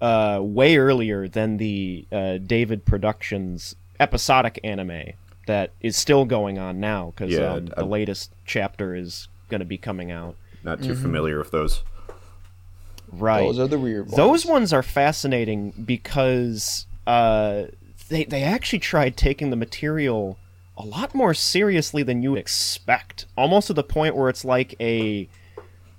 uh, 0.00 0.40
way 0.42 0.76
earlier 0.76 1.28
than 1.28 1.58
the 1.58 2.06
uh, 2.10 2.38
David 2.38 2.84
Productions 2.84 3.76
episodic 4.00 4.58
anime 4.64 5.12
that 5.46 5.70
is 5.80 5.96
still 5.96 6.24
going 6.24 6.58
on 6.58 6.80
now 6.80 7.12
because 7.14 7.30
Yeah, 7.32 7.52
um, 7.52 7.66
the 7.66 7.84
latest 7.84 8.32
chapter 8.46 8.94
is 8.96 9.28
going 9.50 9.60
to 9.60 9.64
be 9.66 9.76
coming 9.78 10.10
out. 10.10 10.36
not 10.64 10.78
Mm-hmm. 10.78 10.88
too 10.88 10.96
familiar 10.96 11.38
with 11.38 11.50
those. 11.50 11.82
Right. 13.12 13.42
those 13.44 13.58
are 13.60 13.68
the 13.68 13.78
weird 13.78 14.06
ones. 14.06 14.16
Those 14.16 14.46
ones 14.46 14.72
are 14.72 14.82
fascinating 14.82 15.72
because 15.84 16.86
uh, 17.06 17.64
they 18.08 18.24
they 18.24 18.42
actually 18.42 18.78
tried 18.80 19.16
taking 19.16 19.50
the 19.50 19.56
material 19.56 20.38
a 20.76 20.84
lot 20.84 21.14
more 21.14 21.34
seriously 21.34 22.02
than 22.02 22.22
you 22.22 22.32
would 22.32 22.40
expect, 22.40 23.26
almost 23.36 23.68
to 23.68 23.72
the 23.72 23.84
point 23.84 24.16
where 24.16 24.28
it's 24.28 24.44
like 24.44 24.74
a 24.80 25.28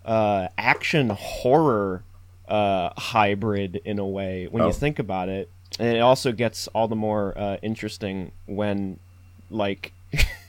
uh, 0.05 0.47
action 0.57 1.09
horror 1.09 2.03
uh, 2.47 2.89
hybrid 2.97 3.81
in 3.85 3.97
a 3.99 4.05
way 4.05 4.47
when 4.47 4.61
Oh. 4.63 4.67
you 4.67 4.73
think 4.73 4.99
about 4.99 5.29
it. 5.29 5.49
And 5.79 5.95
it 5.95 5.99
also 6.01 6.31
gets 6.31 6.67
all 6.69 6.87
the 6.87 6.95
more 6.95 7.37
uh, 7.37 7.57
interesting 7.61 8.31
when, 8.45 8.99
like, 9.49 9.91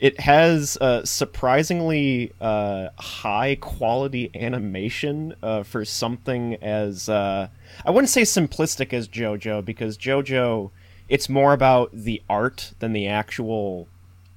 it 0.00 0.18
has 0.20 0.78
uh, 0.78 1.04
surprisingly 1.04 2.32
uh, 2.40 2.88
high 2.98 3.54
quality 3.54 4.30
animation 4.34 5.34
uh, 5.42 5.62
for 5.62 5.84
something 5.84 6.54
as 6.62 7.08
uh, 7.08 7.48
I 7.84 7.90
wouldn't 7.90 8.08
say 8.08 8.22
simplistic 8.22 8.94
as 8.94 9.06
JoJo 9.08 9.62
because 9.64 9.98
JoJo 9.98 10.70
it's 11.10 11.28
more 11.28 11.52
about 11.52 11.90
the 11.92 12.22
art 12.30 12.72
than 12.78 12.94
the 12.94 13.06
actual 13.06 13.88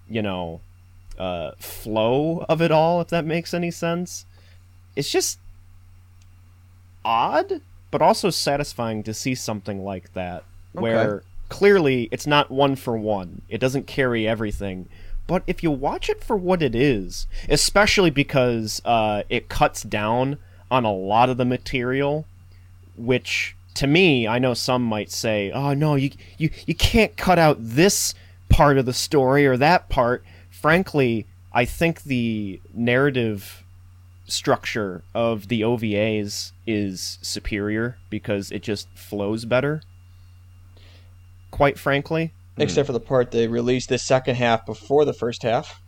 you 0.10 0.22
know 0.22 0.60
uh, 1.18 1.52
flow 1.60 2.46
of 2.50 2.62
it 2.62 2.72
all 2.72 3.00
if 3.00 3.08
that 3.08 3.26
makes 3.26 3.54
any 3.54 3.72
sense. 3.72 4.26
It's 4.98 5.10
just 5.10 5.40
odd 7.06 7.62
but 7.90 8.02
also 8.02 8.30
satisfying 8.30 9.02
to 9.04 9.14
see 9.14 9.34
something 9.34 9.84
like 9.84 10.14
that 10.14 10.44
where 10.74 11.24
clearly 11.48 12.10
it's 12.12 12.28
not 12.28 12.52
one 12.52 12.76
for 12.76 12.98
one. 12.98 13.44
It 13.48 13.60
doesn't 13.60 13.88
carry 13.88 14.28
everything. 14.28 14.90
But 15.26 15.44
if 15.48 15.64
you 15.64 15.72
watch 15.72 16.10
it 16.10 16.24
for 16.24 16.36
what 16.36 16.62
it 16.62 16.76
is, 16.76 17.28
especially 17.48 18.10
because 18.10 18.82
uh, 18.84 19.24
it 19.30 19.50
cuts 19.50 19.84
down 19.84 20.38
on 20.70 20.84
a 20.84 20.94
lot 20.94 21.30
of 21.30 21.38
the 21.38 21.46
material, 21.46 22.26
which 22.98 23.56
to 23.76 23.88
me, 23.88 24.28
I 24.28 24.40
know 24.40 24.54
some 24.54 24.84
might 24.84 25.12
say, 25.12 25.52
"Oh 25.52 25.74
no, 25.74 25.96
you 25.96 26.12
you 26.38 26.50
you 26.66 26.76
can't 26.76 27.18
cut 27.18 27.40
out 27.40 27.58
this 27.60 28.14
part 28.50 28.78
of 28.78 28.86
the 28.86 28.94
story 28.94 29.48
or 29.48 29.58
that 29.58 29.90
part." 29.90 30.24
Frankly, 30.50 31.26
I 31.54 31.66
think 31.66 32.04
the 32.04 32.60
narrative 32.74 33.64
structure 34.26 35.04
of 35.14 35.48
the 35.48 35.62
OVAs 35.62 36.52
is 36.66 37.20
superior 37.22 37.98
because 38.10 38.52
it 38.52 38.64
just 38.64 38.88
flows 38.96 39.46
better. 39.46 39.82
Quite 41.52 41.78
frankly. 41.78 42.32
Except 42.58 42.86
for 42.86 42.94
the 42.94 43.00
part 43.00 43.32
they 43.32 43.48
released 43.48 43.90
the 43.90 43.98
second 43.98 44.36
half 44.36 44.66
before 44.66 45.06
the 45.06 45.14
first 45.14 45.44
half. 45.44 45.82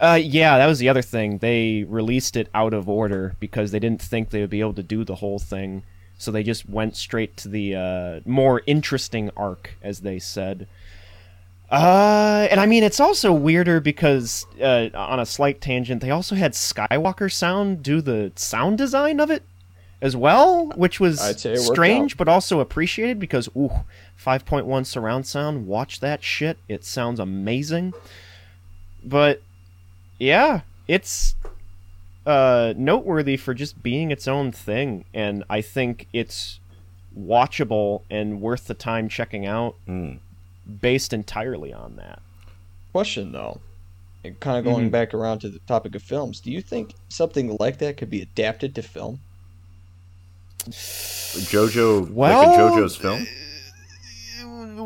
Uh, 0.00 0.18
yeah, 0.20 0.58
that 0.58 0.66
was 0.66 0.80
the 0.80 0.88
other 0.88 1.02
thing. 1.02 1.38
They 1.38 1.84
released 1.84 2.36
it 2.36 2.48
out 2.52 2.74
of 2.74 2.88
order 2.88 3.36
because 3.38 3.70
they 3.70 3.78
didn't 3.78 4.02
think 4.02 4.30
they 4.30 4.40
would 4.40 4.50
be 4.50 4.60
able 4.60 4.74
to 4.74 4.82
do 4.82 5.04
the 5.04 5.16
whole 5.16 5.38
thing. 5.38 5.84
So 6.16 6.32
they 6.32 6.42
just 6.42 6.68
went 6.68 6.96
straight 6.96 7.36
to 7.38 7.48
the 7.48 7.76
uh, 7.76 8.20
more 8.28 8.62
interesting 8.66 9.30
arc, 9.36 9.74
as 9.82 10.00
they 10.00 10.18
said. 10.18 10.66
Uh, 11.70 12.48
and 12.50 12.60
I 12.60 12.66
mean, 12.66 12.82
it's 12.82 12.98
also 12.98 13.32
weirder 13.32 13.78
because, 13.78 14.46
uh, 14.60 14.88
on 14.94 15.20
a 15.20 15.26
slight 15.26 15.60
tangent, 15.60 16.00
they 16.00 16.10
also 16.10 16.34
had 16.34 16.54
Skywalker 16.54 17.30
Sound 17.30 17.82
do 17.82 18.00
the 18.00 18.32
sound 18.34 18.78
design 18.78 19.20
of 19.20 19.30
it 19.30 19.42
as 20.00 20.16
well, 20.16 20.68
which 20.76 20.98
was 20.98 21.20
I'd 21.20 21.40
say 21.40 21.52
it 21.52 21.58
worked 21.58 21.72
strange 21.72 22.16
but 22.16 22.26
also 22.26 22.60
appreciated 22.60 23.20
because, 23.20 23.48
ooh, 23.56 23.70
5.1 24.28 24.84
surround 24.84 25.26
sound, 25.26 25.66
watch 25.66 26.00
that 26.00 26.22
shit. 26.22 26.58
It 26.68 26.84
sounds 26.84 27.18
amazing. 27.18 27.94
But, 29.02 29.40
yeah, 30.18 30.60
it's 30.86 31.34
uh, 32.26 32.74
noteworthy 32.76 33.38
for 33.38 33.54
just 33.54 33.82
being 33.82 34.10
its 34.10 34.28
own 34.28 34.52
thing, 34.52 35.06
and 35.14 35.44
I 35.48 35.62
think 35.62 36.08
it's 36.12 36.60
watchable 37.18 38.02
and 38.10 38.42
worth 38.42 38.66
the 38.66 38.74
time 38.74 39.08
checking 39.08 39.46
out 39.46 39.76
Mm. 39.88 40.18
based 40.82 41.14
entirely 41.14 41.72
on 41.72 41.96
that. 41.96 42.20
Question 42.92 43.32
though, 43.32 43.60
and 44.24 44.38
kind 44.40 44.58
of 44.58 44.64
going 44.64 44.88
Mhm. 44.88 44.92
back 44.92 45.14
around 45.14 45.38
to 45.38 45.48
the 45.48 45.60
topic 45.60 45.94
of 45.94 46.02
films, 46.02 46.38
do 46.40 46.50
you 46.52 46.60
think 46.60 46.92
something 47.08 47.56
like 47.58 47.78
that 47.78 47.96
could 47.96 48.10
be 48.10 48.20
adapted 48.20 48.74
to 48.74 48.82
film? 48.82 49.20
JoJo, 50.68 52.10
Well, 52.10 52.46
like 52.50 52.58
a 52.58 52.60
JoJo's 52.60 52.96
film. 52.96 53.26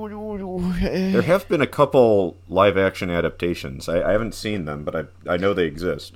There 0.80 1.22
have 1.22 1.48
been 1.48 1.60
a 1.60 1.66
couple 1.66 2.36
live 2.48 2.76
action 2.76 3.10
adaptations. 3.10 3.88
I, 3.88 4.02
I 4.02 4.12
haven't 4.12 4.34
seen 4.34 4.64
them, 4.64 4.84
but 4.84 4.94
I 4.96 5.04
I 5.34 5.36
know 5.36 5.54
they 5.54 5.64
exist. 5.64 6.14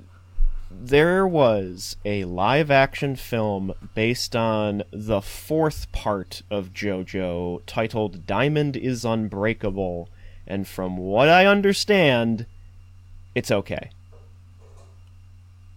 there 0.70 1.26
was 1.26 1.96
a 2.04 2.24
live 2.24 2.70
action 2.70 3.16
film 3.16 3.72
based 3.94 4.34
on 4.36 4.82
the 4.90 5.20
fourth 5.22 5.90
part 5.92 6.42
of 6.50 6.72
JoJo 6.74 7.62
titled 7.66 8.26
Diamond 8.26 8.76
is 8.76 9.04
Unbreakable, 9.04 10.08
and 10.46 10.66
from 10.66 10.96
what 10.96 11.28
I 11.28 11.46
understand, 11.46 12.46
it's 13.34 13.50
okay. 13.50 13.90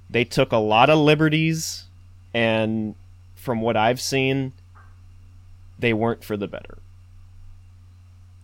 They 0.10 0.26
took 0.26 0.52
a 0.52 0.58
lot 0.58 0.90
of 0.90 0.98
liberties, 1.00 1.86
and 2.34 2.96
from 3.36 3.62
what 3.62 3.78
I've 3.78 4.02
seen, 4.02 4.54
they 5.78 5.94
weren't 5.94 6.24
for 6.24 6.36
the 6.36 6.48
better. 6.48 6.80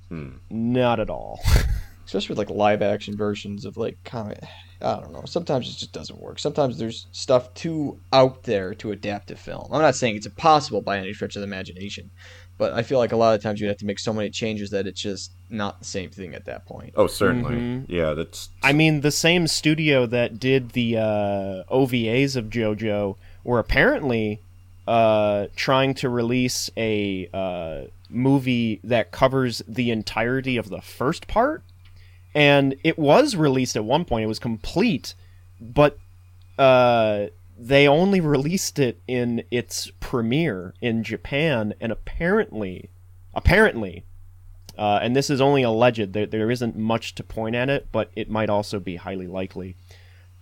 Hmm. 0.10 0.30
Not 0.50 1.00
at 1.00 1.10
all. 1.10 1.40
Especially 2.06 2.30
with 2.36 2.38
like 2.38 2.50
live 2.56 2.82
action 2.82 3.18
versions 3.18 3.66
of 3.66 3.78
like 3.78 3.98
comic. 4.04 4.40
I 4.82 5.00
don't 5.00 5.14
know. 5.14 5.24
Sometimes 5.26 5.68
it 5.68 5.78
just 5.78 5.94
doesn't 5.94 6.20
work. 6.20 6.38
Sometimes 6.38 6.78
there's 6.78 7.08
stuff 7.12 7.52
too 7.56 7.98
out 8.14 8.44
there 8.44 8.76
to 8.76 8.92
adapt 8.92 9.28
to 9.30 9.36
film. 9.36 9.68
I'm 9.72 9.82
not 9.82 9.96
saying 9.96 10.18
it's 10.18 10.26
impossible 10.28 10.82
by 10.82 11.00
any 11.00 11.14
stretch 11.14 11.36
of 11.36 11.40
the 11.40 11.48
imagination, 11.48 12.12
but 12.58 12.74
I 12.74 12.84
feel 12.84 13.00
like 13.00 13.12
a 13.12 13.16
lot 13.16 13.34
of 13.36 13.42
times 13.42 13.60
you 13.60 13.68
have 13.68 13.78
to 13.78 13.86
make 13.86 13.98
so 14.00 14.14
many 14.14 14.30
changes 14.30 14.70
that 14.72 14.86
it's 14.86 15.02
just 15.02 15.32
not 15.50 15.80
the 15.80 15.86
same 15.86 16.12
thing 16.12 16.36
at 16.36 16.46
that 16.46 16.66
point. 16.68 16.94
Oh, 16.96 17.08
certainly. 17.08 17.56
Mhm. 17.56 17.86
Yeah, 17.88 18.14
that's. 18.14 18.50
I 18.62 18.74
mean, 18.74 19.02
the 19.02 19.12
same 19.12 19.48
studio 19.48 20.06
that 20.06 20.40
did 20.40 20.72
the 20.72 20.98
uh, 20.98 21.64
OVAs 21.74 22.36
of 22.36 22.46
JoJo 22.46 23.16
were 23.44 23.60
apparently 23.60 24.42
uh, 24.88 25.48
trying 25.56 25.96
to 25.96 26.10
release 26.10 26.70
a 26.78 27.28
uh, 27.34 27.88
movie 28.10 28.80
that 28.84 29.12
covers 29.12 29.62
the 29.68 29.92
entirety 29.92 30.58
of 30.58 30.70
the 30.70 30.82
first 30.82 31.28
part, 31.28 31.64
and 32.34 32.76
it 32.84 32.98
was 33.00 33.36
released 33.36 33.76
at 33.76 33.86
one 33.86 34.06
point. 34.06 34.24
It 34.24 34.28
was 34.28 34.40
complete, 34.40 35.14
but 35.60 35.98
uh, 36.58 37.28
they 37.58 37.88
only 37.88 38.20
released 38.22 38.80
it 38.80 39.00
in 39.08 39.44
its 39.52 39.92
premiere 40.00 40.74
in 40.82 41.04
Japan, 41.04 41.74
and 41.80 41.92
apparently, 41.92 42.90
apparently, 43.34 44.04
uh, 44.78 45.00
and 45.02 45.16
this 45.16 45.30
is 45.30 45.40
only 45.42 45.64
alleged. 45.64 46.14
There, 46.14 46.26
there 46.26 46.52
isn't 46.52 46.76
much 46.76 47.16
to 47.16 47.24
point 47.24 47.56
at 47.56 47.70
it, 47.70 47.88
but 47.92 48.12
it 48.16 48.30
might 48.30 48.50
also 48.50 48.80
be 48.80 48.98
highly 48.98 49.28
likely. 49.28 49.76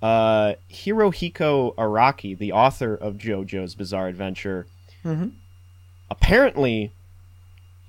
Uh, 0.01 0.55
Hirohiko 0.71 1.75
Araki, 1.75 2.37
the 2.37 2.51
author 2.51 2.93
of 2.93 3.15
JoJo's 3.17 3.73
Bizarre 3.75 4.07
Adventure, 4.09 4.65
Mhm. 5.05 5.33
apparently 6.09 6.91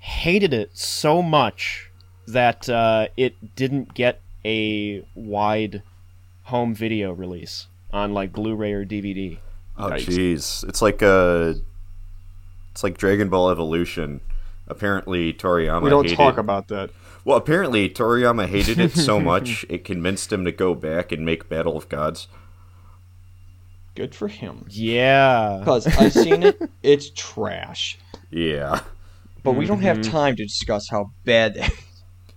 hated 0.05 0.53
it 0.53 0.77
so 0.77 1.19
much 1.23 1.89
that 2.27 2.69
uh, 2.69 3.07
it 3.17 3.55
didn't 3.55 3.95
get 3.95 4.21
a 4.45 5.03
wide 5.15 5.81
home 6.43 6.75
video 6.75 7.11
release 7.11 7.65
on 7.91 8.13
like 8.13 8.31
Blu-ray 8.31 8.71
or 8.73 8.85
DVD. 8.85 9.39
Oh, 9.77 9.89
jeez. 9.89 10.63
It's 10.69 10.81
like 10.81 11.01
a. 11.01 11.55
It's 12.71 12.83
like 12.83 12.97
Dragon 12.97 13.29
Ball 13.29 13.49
Evolution. 13.49 14.21
Apparently, 14.67 15.33
Toriyama. 15.33 15.81
we 15.81 15.89
don't 15.89 16.03
hated, 16.05 16.17
talk 16.17 16.37
about 16.37 16.67
that. 16.67 16.91
Well, 17.23 17.37
apparently 17.37 17.89
Toriyama 17.89 18.47
hated 18.47 18.79
it 18.79 18.91
so 18.91 19.19
much 19.31 19.65
it 19.69 19.83
convinced 19.83 20.31
him 20.31 20.45
to 20.45 20.51
go 20.51 20.75
back 20.75 21.11
and 21.11 21.25
make 21.25 21.49
Battle 21.49 21.77
of 21.77 21.89
Gods. 21.89 22.27
Good 23.95 24.13
for 24.13 24.27
him. 24.27 24.65
Yeah, 24.69 25.57
Because 25.59 25.87
I've 25.87 26.13
seen 26.13 26.43
it, 26.43 26.61
it's 26.83 27.09
trash. 27.11 27.97
Yeah. 28.29 28.81
But 29.45 29.53
we 29.53 29.65
don't 29.65 29.81
have 29.81 29.97
Mhm. 29.99 30.11
time 30.11 30.35
to 30.35 30.43
discuss 30.43 30.89
how 30.89 31.11
bad 31.23 31.53
that 31.55 31.71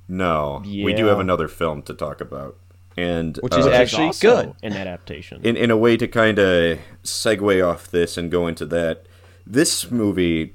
No, 0.09 0.63
we 0.65 0.95
do 0.95 1.07
have 1.07 1.19
another 1.21 1.49
film 1.49 1.83
to 1.83 1.95
talk 1.95 2.21
about, 2.21 2.57
and 2.97 3.37
Which 3.43 3.55
is 3.55 3.67
uh, 3.67 3.71
Which 3.71 3.75
is 3.75 3.81
actually 3.81 4.07
also 4.07 4.37
good. 4.37 4.55
an 4.63 4.73
adaptation. 4.75 5.41
in 5.43 5.57
in 5.57 5.71
a 5.71 5.77
way 5.77 5.97
to 5.97 6.07
kind 6.07 6.39
of 6.39 6.79
segue 7.05 7.67
off 7.67 7.91
this 7.91 8.17
and 8.17 8.31
go 8.31 8.47
into 8.47 8.65
that. 8.67 9.05
This 9.47 9.91
movie 9.91 10.55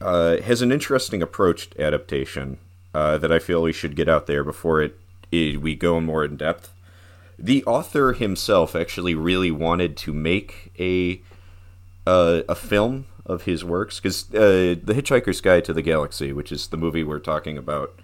uh, 0.00 0.36
has 0.42 0.60
an 0.62 0.70
interesting 0.70 1.22
approach 1.22 1.70
to 1.70 1.82
adaptation 1.82 2.58
uh, 2.94 3.16
that 3.18 3.32
I 3.32 3.38
feel 3.38 3.62
we 3.62 3.72
should 3.72 3.96
get 3.96 4.08
out 4.08 4.26
there 4.26 4.44
before 4.44 4.82
it, 4.82 4.98
it 5.32 5.60
we 5.62 5.74
go 5.74 5.98
more 6.00 6.24
in 6.24 6.36
depth. 6.36 6.70
The 7.38 7.64
author 7.64 8.12
himself 8.12 8.76
actually 8.76 9.14
really 9.14 9.50
wanted 9.50 9.96
to 9.98 10.12
make 10.12 10.72
a 10.78 11.20
uh, 12.06 12.42
a 12.48 12.54
film 12.54 13.06
of 13.26 13.42
his 13.42 13.64
works 13.64 13.98
because 14.00 14.32
uh, 14.34 14.74
the 14.82 14.94
Hitchhiker's 14.94 15.40
Guide 15.40 15.64
to 15.64 15.72
the 15.72 15.82
Galaxy, 15.82 16.32
which 16.32 16.52
is 16.52 16.68
the 16.68 16.76
movie 16.76 17.02
we're 17.04 17.18
talking 17.18 17.56
about, 17.56 17.98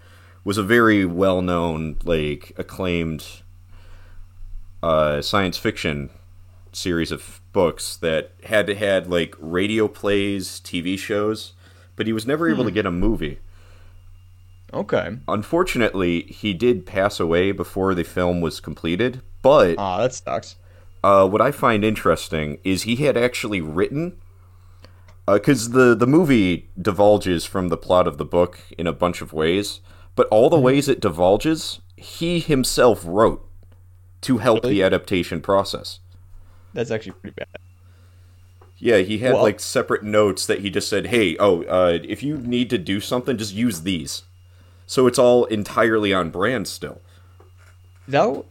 was 0.44 0.56
a 0.58 0.62
very 0.62 1.04
well 1.04 1.42
known, 1.42 1.98
like 2.04 2.52
acclaimed 2.56 3.24
uh, 4.82 5.20
science 5.20 5.58
fiction 5.58 6.10
series 6.72 7.10
of 7.10 7.40
books 7.52 7.96
that 7.96 8.32
had 8.44 8.68
had 8.68 9.08
like 9.10 9.34
radio 9.38 9.88
plays, 9.88 10.60
TV 10.60 10.98
shows, 10.98 11.52
but 11.96 12.06
he 12.06 12.12
was 12.12 12.26
never 12.26 12.48
able 12.48 12.64
to 12.64 12.70
get 12.70 12.86
a 12.86 12.90
movie. 12.90 13.38
Okay. 14.72 15.16
Unfortunately, 15.26 16.22
he 16.22 16.54
did 16.54 16.86
pass 16.86 17.18
away 17.18 17.50
before 17.52 17.94
the 17.94 18.04
film 18.04 18.40
was 18.40 18.60
completed. 18.60 19.20
But 19.42 19.74
Ah, 19.78 19.98
that 19.98 20.14
sucks. 20.14 20.56
uh, 21.02 21.28
what 21.28 21.40
I 21.40 21.50
find 21.50 21.84
interesting 21.84 22.58
is 22.62 22.82
he 22.82 22.96
had 22.96 23.16
actually 23.16 23.60
written, 23.60 24.16
because 25.26 25.70
the 25.70 25.94
the 25.94 26.06
movie 26.06 26.70
divulges 26.80 27.44
from 27.44 27.68
the 27.68 27.76
plot 27.76 28.06
of 28.06 28.18
the 28.18 28.24
book 28.24 28.60
in 28.78 28.86
a 28.86 28.92
bunch 28.92 29.20
of 29.20 29.32
ways, 29.32 29.80
but 30.16 30.26
all 30.28 30.50
the 30.50 30.58
ways 30.58 30.88
it 30.88 31.00
divulges, 31.00 31.80
he 31.96 32.40
himself 32.40 33.02
wrote 33.06 33.46
to 34.22 34.38
help 34.38 34.62
Really? 34.64 34.74
the 34.76 34.82
adaptation 34.82 35.40
process. 35.40 36.00
That's 36.74 36.90
actually 36.90 37.12
pretty 37.12 37.34
bad. 37.36 37.46
Yeah, 38.78 38.98
he 38.98 39.18
had 39.18 39.34
Well- 39.34 39.42
like 39.42 39.60
separate 39.60 40.02
notes 40.02 40.46
that 40.46 40.60
he 40.60 40.70
just 40.70 40.88
said, 40.88 41.06
"Hey, 41.08 41.36
oh, 41.38 41.62
uh, 41.64 41.98
if 42.02 42.22
you 42.22 42.38
need 42.38 42.70
to 42.70 42.78
do 42.78 43.00
something, 43.00 43.36
just 43.36 43.54
use 43.54 43.82
these." 43.82 44.22
So 44.86 45.06
it's 45.06 45.18
all 45.18 45.44
entirely 45.46 46.12
on 46.12 46.30
brand 46.30 46.66
still. 46.66 47.00
That, 48.08 48.22
w- 48.24 48.44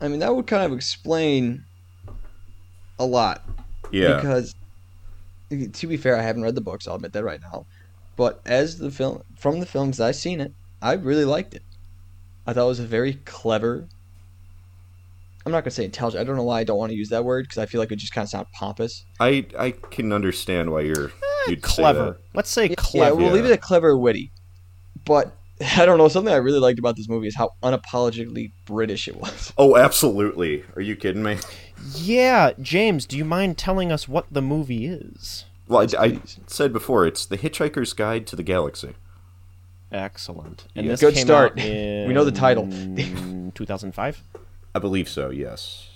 I 0.00 0.08
mean, 0.08 0.20
that 0.20 0.34
would 0.34 0.46
kind 0.46 0.62
of 0.64 0.72
explain 0.72 1.64
a 2.98 3.04
lot. 3.04 3.44
Yeah, 3.90 4.16
Because, 4.16 4.54
to 5.50 5.86
be 5.86 5.96
fair, 5.96 6.16
I 6.16 6.22
haven't 6.22 6.42
read 6.42 6.54
the 6.54 6.60
books. 6.60 6.86
I'll 6.88 6.96
admit 6.96 7.12
that 7.12 7.24
right 7.24 7.40
now. 7.40 7.66
But 8.16 8.40
as 8.46 8.78
the 8.78 8.90
film, 8.90 9.22
from 9.36 9.60
the 9.60 9.66
films 9.66 10.00
I've 10.00 10.16
seen 10.16 10.40
it, 10.40 10.52
I 10.80 10.94
really 10.94 11.24
liked 11.24 11.54
it. 11.54 11.62
I 12.46 12.52
thought 12.52 12.64
it 12.64 12.68
was 12.68 12.80
a 12.80 12.86
very 12.86 13.14
clever. 13.24 13.86
I'm 15.44 15.52
not 15.52 15.62
gonna 15.62 15.70
say 15.72 15.84
intelligent. 15.84 16.20
I 16.20 16.24
don't 16.24 16.36
know 16.36 16.42
why 16.42 16.60
I 16.60 16.64
don't 16.64 16.78
want 16.78 16.90
to 16.90 16.96
use 16.98 17.10
that 17.10 17.24
word 17.24 17.44
because 17.44 17.58
I 17.58 17.66
feel 17.66 17.80
like 17.80 17.92
it 17.92 17.96
just 17.96 18.12
kind 18.12 18.24
of 18.24 18.30
sounds 18.30 18.48
pompous. 18.52 19.04
I 19.20 19.46
I 19.58 19.70
can 19.72 20.12
understand 20.12 20.72
why 20.72 20.80
you're. 20.80 21.08
Eh, 21.08 21.50
you'd 21.50 21.64
say 21.64 21.74
clever. 21.82 22.04
that. 22.04 22.16
Let's 22.34 22.50
say 22.50 22.68
Yeah, 22.68 22.74
clever. 22.76 23.14
we'll 23.16 23.32
leave 23.32 23.44
it 23.44 23.48
Yeah. 23.48 23.54
at 23.54 23.60
clever 23.62 23.96
witty. 23.96 24.32
But 25.04 25.36
I 25.76 25.86
don't 25.86 25.98
know. 25.98 26.08
Something 26.08 26.32
I 26.34 26.38
really 26.38 26.58
liked 26.58 26.78
about 26.80 26.96
this 26.96 27.08
movie 27.08 27.28
is 27.28 27.36
how 27.36 27.50
unapologetically 27.62 28.52
British 28.64 29.06
it 29.08 29.16
was. 29.16 29.52
Oh, 29.56 29.76
absolutely. 29.76 30.64
Are 30.74 30.82
you 30.82 30.96
kidding 30.96 31.22
me? 31.22 31.38
Yeah, 31.94 32.52
James, 32.60 33.06
do 33.06 33.16
you 33.16 33.24
mind 33.24 33.58
telling 33.58 33.92
us 33.92 34.08
what 34.08 34.26
the 34.30 34.42
movie 34.42 34.86
is? 34.86 35.44
Well, 35.68 35.86
I, 35.98 36.04
I 36.04 36.20
said 36.46 36.72
before, 36.72 37.06
it's 37.06 37.26
The 37.26 37.38
Hitchhiker's 37.38 37.92
Guide 37.92 38.26
to 38.28 38.36
the 38.36 38.42
Galaxy. 38.42 38.94
Excellent. 39.92 40.64
And 40.74 40.86
Yeah. 40.86 40.92
this 40.92 41.00
Good 41.00 41.14
came 41.14 41.26
start. 41.26 41.52
out 41.52 41.58
in 41.58 42.08
We 42.08 42.14
know 42.14 42.24
the 42.24 42.32
title. 42.32 42.64
2005. 43.54 44.22
I 44.74 44.78
believe 44.78 45.08
so. 45.08 45.30
Yes. 45.30 45.88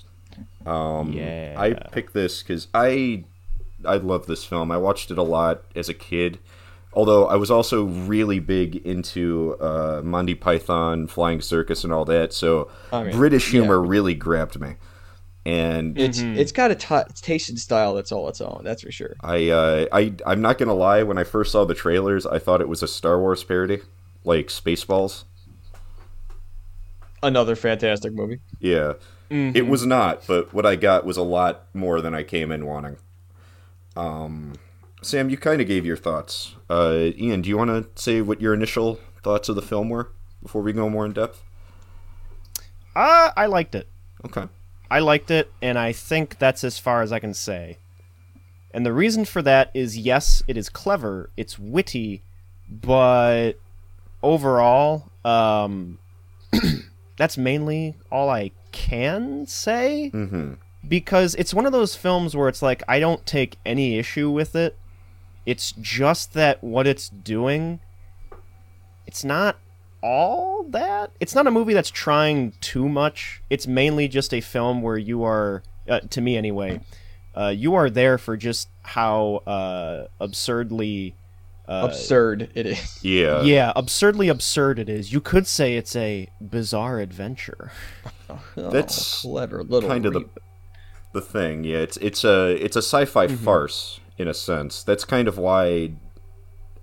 Um, 0.66 1.12
Yeah. 1.12 1.54
I 1.56 1.72
picked 1.74 2.14
this 2.14 2.42
because 2.42 2.68
I 2.74 3.24
I 3.84 3.96
love 3.96 4.26
this 4.26 4.44
film. 4.44 4.70
I 4.70 4.76
watched 4.76 5.10
it 5.10 5.18
a 5.18 5.22
lot 5.22 5.62
as 5.74 5.88
a 5.88 5.94
kid. 5.94 6.38
Although 6.92 7.26
I 7.28 7.36
was 7.36 7.50
also 7.50 7.84
really 7.84 8.40
big 8.40 8.76
into 8.84 9.56
uh, 9.60 10.02
Monty 10.04 10.34
Python, 10.34 11.06
Flying 11.06 11.40
Circus, 11.40 11.84
and 11.84 11.92
all 11.92 12.04
that, 12.06 12.32
so 12.32 12.68
I 12.92 13.04
mean, 13.04 13.12
British 13.12 13.46
yeah. 13.52 13.60
humor 13.60 13.80
really 13.80 14.12
grabbed 14.14 14.60
me. 14.60 14.74
And 15.46 15.98
It's 15.98 16.20
Mhm. 16.20 16.36
it's 16.36 16.52
got 16.52 16.70
a 16.70 16.74
t- 16.74 16.94
it's 17.08 17.20
taste 17.20 17.48
and 17.48 17.58
style 17.58 17.94
that's 17.94 18.12
all 18.12 18.28
its 18.28 18.40
own. 18.42 18.60
That's 18.62 18.82
for 18.82 18.92
sure. 18.92 19.16
I, 19.22 19.48
uh, 19.48 19.86
I, 19.90 20.12
I'm 20.26 20.42
not 20.42 20.58
gonna 20.58 20.74
lie. 20.74 21.02
When 21.02 21.16
I 21.16 21.24
first 21.24 21.50
saw 21.52 21.64
the 21.64 21.74
trailers, 21.74 22.26
I 22.26 22.38
thought 22.38 22.60
it 22.60 22.68
was 22.68 22.82
a 22.82 22.88
Star 22.88 23.18
Wars 23.18 23.42
parody, 23.42 23.80
like 24.24 24.48
Spaceballs. 24.48 25.24
Another 27.22 27.54
fantastic 27.56 28.12
movie. 28.14 28.40
Yeah, 28.60 28.94
it 29.30 29.66
was 29.66 29.84
not, 29.86 30.26
but 30.26 30.52
what 30.54 30.64
I 30.66 30.76
got 30.76 31.04
was 31.04 31.16
a 31.16 31.22
lot 31.22 31.66
more 31.74 32.00
than 32.00 32.14
I 32.14 32.22
came 32.22 32.50
in 32.50 32.64
wanting. 32.66 32.96
Um, 33.96 34.54
Sam, 35.02 35.28
you 35.30 35.36
kind 35.36 35.60
of 35.60 35.66
gave 35.68 35.84
your 35.86 35.96
thoughts. 35.96 36.54
Uh, 36.68 37.10
Ian, 37.16 37.42
do 37.42 37.48
you 37.48 37.56
want 37.58 37.70
to 37.96 38.02
say 38.02 38.20
what 38.22 38.40
your 38.40 38.54
initial 38.54 38.98
thoughts 39.22 39.48
of 39.48 39.56
the 39.56 39.62
film 39.62 39.88
were 39.90 40.10
before 40.42 40.62
we 40.62 40.72
go 40.72 40.88
more 40.88 41.04
in 41.06 41.12
depth? 41.12 41.42
Uh, 42.96 43.30
I 43.36 43.46
liked 43.46 43.74
it. 43.74 43.88
Okay. 44.26 44.46
I 44.90 44.98
liked 44.98 45.30
it, 45.30 45.50
and 45.62 45.78
I 45.78 45.92
think 45.92 46.38
that's 46.38 46.64
as 46.64 46.78
far 46.78 47.02
as 47.02 47.12
I 47.12 47.18
can 47.20 47.34
say. 47.34 47.78
And 48.72 48.84
the 48.84 48.92
reason 48.92 49.24
for 49.24 49.42
that 49.42 49.70
is 49.74 49.96
yes, 49.98 50.42
it 50.48 50.56
is 50.56 50.68
clever, 50.68 51.30
it's 51.36 51.58
witty, 51.58 52.22
but 52.68 53.52
overall, 54.22 55.10
um, 55.24 55.98
that's 57.16 57.36
mainly 57.38 57.96
all 58.10 58.30
I 58.30 58.52
can 58.72 59.46
say 59.46 60.10
Mm-hmm. 60.14 60.52
because 60.86 61.34
it's 61.34 61.52
one 61.52 61.66
of 61.66 61.72
those 61.72 61.96
films 61.96 62.36
where 62.36 62.48
it's 62.48 62.62
like 62.62 62.82
I 62.86 63.00
don't 63.00 63.26
take 63.26 63.56
any 63.66 63.98
issue 63.98 64.30
with 64.30 64.54
it. 64.54 64.76
It's 65.46 65.72
just 65.72 66.32
that 66.34 66.62
what 66.62 66.86
it's 66.86 67.08
doing, 67.08 67.80
it's 69.06 69.24
not 69.24 69.56
all 70.02 70.64
that. 70.70 71.10
It's 71.20 71.34
not 71.34 71.46
a 71.46 71.50
movie 71.50 71.74
that's 71.74 71.90
trying 71.90 72.52
too 72.60 72.88
much. 72.88 73.42
It's 73.50 73.66
mainly 73.66 74.08
just 74.08 74.32
a 74.34 74.40
film 74.40 74.82
where 74.82 74.98
you 74.98 75.24
are, 75.24 75.62
uh, 75.88 76.00
to 76.00 76.20
me 76.20 76.36
anyway, 76.36 76.80
uh, 77.36 77.48
you 77.56 77.74
are 77.74 77.88
there 77.90 78.18
for 78.18 78.36
just 78.36 78.68
how 78.82 79.36
uh, 79.46 80.06
absurdly. 80.20 81.14
Uh, 81.68 81.86
Absurd 81.88 82.50
it 82.56 82.66
is. 82.66 82.98
Yeah. 83.04 83.42
yeah, 83.42 83.72
absurdly 83.76 84.28
absurd 84.28 84.80
it 84.80 84.88
is. 84.88 85.12
You 85.12 85.20
could 85.20 85.46
say 85.46 85.76
it's 85.76 85.94
a 85.94 86.28
bizarre 86.40 86.98
adventure. 87.00 87.70
Oh, 88.56 88.70
That's 88.70 89.22
clever 89.22 89.64
little. 89.64 89.88
kind 89.88 90.06
of 90.06 90.12
the 90.12 90.20
re- 90.20 90.26
the 91.12 91.20
thing. 91.20 91.64
Yeah, 91.64 91.78
it's 91.78 91.96
it's 91.96 92.22
a 92.22 92.52
it's 92.64 92.76
a 92.76 92.82
sci-fi 92.82 93.26
farce 93.26 93.98
in 94.18 94.28
a 94.28 94.34
sense. 94.34 94.84
That's 94.84 95.04
kind 95.04 95.26
of 95.26 95.36
why 95.36 95.94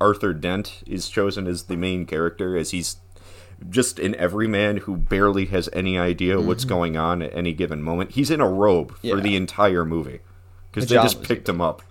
Arthur 0.01 0.33
Dent 0.33 0.83
is 0.85 1.07
chosen 1.07 1.47
as 1.47 1.63
the 1.63 1.77
main 1.77 2.05
character, 2.05 2.57
as 2.57 2.71
he's 2.71 2.97
just 3.69 3.99
an 3.99 4.15
everyman 4.15 4.77
who 4.77 4.95
barely 4.97 5.45
has 5.47 5.69
any 5.73 5.97
idea 5.97 6.39
what's 6.39 6.65
going 6.65 6.95
on 6.97 7.21
at 7.21 7.35
any 7.35 7.53
given 7.53 7.81
moment. 7.81 8.11
He's 8.11 8.29
in 8.31 8.39
a 8.41 8.49
robe 8.49 8.95
Yeah. 9.01 9.15
for 9.15 9.21
the 9.21 9.35
entire 9.35 9.83
movie 9.85 10.19
because 10.71 10.89
they 10.89 10.95
just 10.95 11.23
picked 11.23 11.49
him 11.49 11.59
up. 11.61 11.81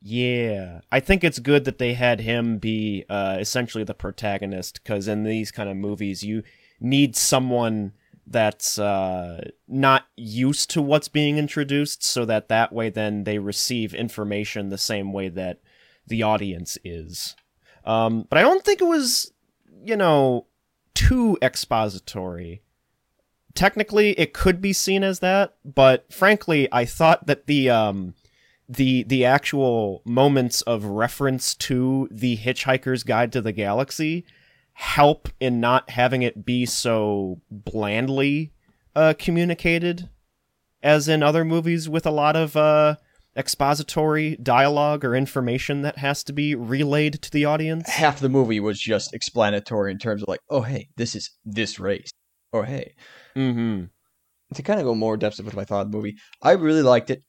Yeah, 0.00 0.80
I 0.92 1.00
think 1.00 1.24
it's 1.24 1.40
good 1.40 1.64
that 1.64 1.78
they 1.78 1.94
had 1.94 2.20
him 2.20 2.58
be 2.58 3.04
uh, 3.08 3.38
essentially 3.40 3.82
the 3.84 3.94
protagonist 3.94 4.80
because 4.82 5.08
in 5.08 5.24
these 5.24 5.50
kind 5.50 5.68
of 5.68 5.76
movies, 5.76 6.22
you 6.22 6.44
need 6.80 7.16
someone 7.16 7.92
that's 8.24 8.78
uh, 8.78 9.42
not 9.66 10.04
used 10.16 10.70
to 10.70 10.82
what's 10.82 11.08
being 11.08 11.36
introduced, 11.36 12.04
so 12.04 12.24
that 12.26 12.48
that 12.48 12.72
way 12.72 12.90
then 12.90 13.24
they 13.24 13.38
receive 13.38 13.92
information 13.92 14.68
the 14.68 14.78
same 14.78 15.12
way 15.12 15.28
that 15.30 15.60
the 16.06 16.22
audience 16.22 16.78
is. 16.84 17.34
Um, 17.84 18.24
but 18.28 18.38
I 18.38 18.42
don't 18.42 18.64
think 18.64 18.80
it 18.80 18.86
was, 18.86 19.32
you 19.84 19.96
know, 19.96 20.46
too 20.94 21.38
expository. 21.42 22.62
Technically, 23.54 24.10
it 24.12 24.32
could 24.32 24.60
be 24.60 24.72
seen 24.72 25.02
as 25.02 25.20
that, 25.20 25.56
but 25.64 26.12
frankly, 26.12 26.68
I 26.70 26.84
thought 26.84 27.26
that 27.26 27.46
the 27.46 27.70
um, 27.70 28.14
the 28.68 29.02
the 29.04 29.24
actual 29.24 30.02
moments 30.04 30.62
of 30.62 30.84
reference 30.84 31.54
to 31.54 32.08
the 32.10 32.36
Hitchhiker's 32.36 33.02
Guide 33.02 33.32
to 33.32 33.40
the 33.40 33.52
Galaxy 33.52 34.24
help 34.74 35.28
in 35.40 35.58
not 35.58 35.90
having 35.90 36.22
it 36.22 36.44
be 36.44 36.64
so 36.64 37.40
blandly 37.50 38.52
uh, 38.94 39.12
communicated 39.18 40.08
as 40.82 41.08
in 41.08 41.22
other 41.22 41.44
movies 41.44 41.88
with 41.88 42.06
a 42.06 42.12
lot 42.12 42.36
of 42.36 42.56
uh, 42.56 42.94
expository 43.38 44.36
dialogue 44.42 45.04
or 45.04 45.14
information 45.14 45.82
that 45.82 45.96
has 45.98 46.24
to 46.24 46.32
be 46.32 46.54
relayed 46.54 47.22
to 47.22 47.30
the 47.30 47.44
audience. 47.44 47.88
half 47.88 48.20
the 48.20 48.28
movie 48.28 48.60
was 48.60 48.80
just 48.80 49.14
explanatory 49.14 49.92
in 49.92 49.98
terms 49.98 50.22
of 50.22 50.28
like, 50.28 50.40
oh 50.50 50.62
hey, 50.62 50.88
this 50.96 51.14
is 51.14 51.30
this 51.44 51.78
race, 51.78 52.10
or 52.52 52.64
hey, 52.64 52.94
Mm-hmm. 53.36 53.84
to 54.54 54.62
kind 54.62 54.80
of 54.80 54.84
go 54.86 54.94
more 54.94 55.16
depth 55.16 55.40
with 55.40 55.54
my 55.54 55.64
thought 55.64 55.86
of 55.86 55.92
the 55.92 55.96
movie. 55.96 56.16
I 56.42 56.52
really 56.52 56.82
liked 56.82 57.10
it. 57.10 57.22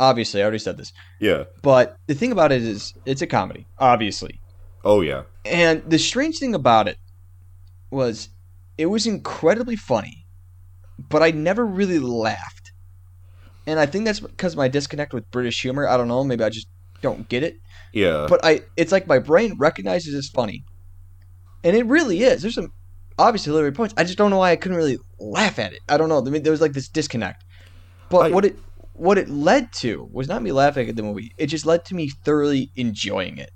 Obviously, 0.00 0.40
I 0.40 0.44
already 0.44 0.58
said 0.58 0.76
this, 0.76 0.92
Yeah. 1.20 1.44
but 1.62 1.96
the 2.08 2.14
thing 2.14 2.32
about 2.32 2.50
it 2.50 2.62
is, 2.62 2.92
it's 3.06 3.22
a 3.22 3.26
comedy, 3.26 3.66
obviously. 3.78 4.40
Oh 4.84 5.02
yeah. 5.02 5.22
And 5.44 5.82
the 5.88 5.98
strange 5.98 6.38
thing 6.38 6.54
about 6.54 6.88
it 6.88 6.96
was 7.90 8.28
it 8.76 8.86
was 8.86 9.06
incredibly 9.06 9.76
funny, 9.76 10.26
but 10.98 11.22
I 11.22 11.30
never 11.30 11.64
really 11.64 11.98
laughed. 12.00 12.63
And 13.66 13.80
I 13.80 13.86
think 13.86 14.04
that's 14.04 14.20
because 14.20 14.56
my 14.56 14.68
disconnect 14.68 15.14
with 15.14 15.30
British 15.30 15.60
humor. 15.62 15.88
I 15.88 15.96
don't 15.96 16.08
know, 16.08 16.22
maybe 16.24 16.44
I 16.44 16.50
just 16.50 16.68
don't 17.00 17.28
get 17.28 17.42
it. 17.42 17.56
Yeah. 17.92 18.26
But 18.28 18.40
I 18.44 18.62
it's 18.76 18.92
like 18.92 19.06
my 19.06 19.18
brain 19.18 19.56
recognizes 19.58 20.14
it's 20.14 20.28
funny. 20.28 20.64
And 21.62 21.74
it 21.76 21.86
really 21.86 22.22
is. 22.22 22.42
There's 22.42 22.54
some 22.56 22.72
obviously 23.18 23.50
hilarious 23.52 23.76
points. 23.76 23.94
I 23.96 24.04
just 24.04 24.18
don't 24.18 24.30
know 24.30 24.38
why 24.38 24.50
I 24.50 24.56
couldn't 24.56 24.76
really 24.76 24.98
laugh 25.18 25.58
at 25.58 25.72
it. 25.72 25.80
I 25.88 25.96
don't 25.96 26.08
know. 26.08 26.18
I 26.18 26.28
mean, 26.28 26.42
there 26.42 26.50
was 26.52 26.60
like 26.60 26.72
this 26.72 26.88
disconnect. 26.88 27.44
But 28.10 28.26
I- 28.26 28.30
what 28.34 28.44
it 28.44 28.58
what 28.92 29.18
it 29.18 29.28
led 29.28 29.72
to 29.72 30.08
was 30.12 30.28
not 30.28 30.42
me 30.42 30.52
laughing 30.52 30.88
at 30.88 30.96
the 30.96 31.02
movie. 31.02 31.32
It 31.36 31.46
just 31.46 31.66
led 31.66 31.84
to 31.86 31.94
me 31.94 32.10
thoroughly 32.10 32.70
enjoying 32.76 33.38
it. 33.38 33.50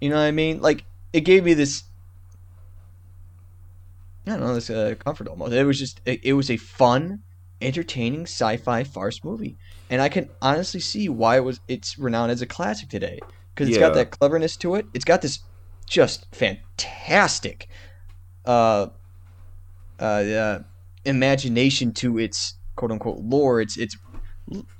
You 0.00 0.10
know 0.10 0.16
what 0.16 0.22
I 0.22 0.30
mean? 0.30 0.60
Like 0.60 0.84
it 1.12 1.22
gave 1.22 1.44
me 1.44 1.54
this. 1.54 1.84
I 4.26 4.32
don't 4.32 4.40
know 4.40 4.54
this 4.54 4.70
uh, 4.70 4.94
comfort 4.98 5.26
almost. 5.28 5.52
It 5.52 5.64
was 5.64 5.78
just 5.78 6.00
it, 6.04 6.20
it 6.22 6.32
was 6.34 6.50
a 6.50 6.56
fun, 6.56 7.20
entertaining 7.60 8.22
sci-fi 8.22 8.84
farce 8.84 9.22
movie, 9.24 9.56
and 9.90 10.00
I 10.00 10.08
can 10.08 10.28
honestly 10.40 10.80
see 10.80 11.08
why 11.08 11.36
it 11.36 11.44
was 11.44 11.60
it's 11.68 11.98
renowned 11.98 12.32
as 12.32 12.42
a 12.42 12.46
classic 12.46 12.88
today 12.88 13.18
because 13.54 13.68
it's 13.68 13.78
got 13.78 13.94
that 13.94 14.10
cleverness 14.10 14.56
to 14.58 14.74
it. 14.76 14.86
It's 14.94 15.04
got 15.04 15.22
this 15.22 15.40
just 15.86 16.26
fantastic, 16.34 17.68
uh, 18.46 18.88
uh, 19.98 20.02
uh 20.02 20.58
imagination 21.04 21.92
to 21.94 22.18
its 22.18 22.54
quote 22.76 22.92
unquote 22.92 23.18
lore. 23.18 23.60
It's 23.60 23.76
it's 23.76 23.96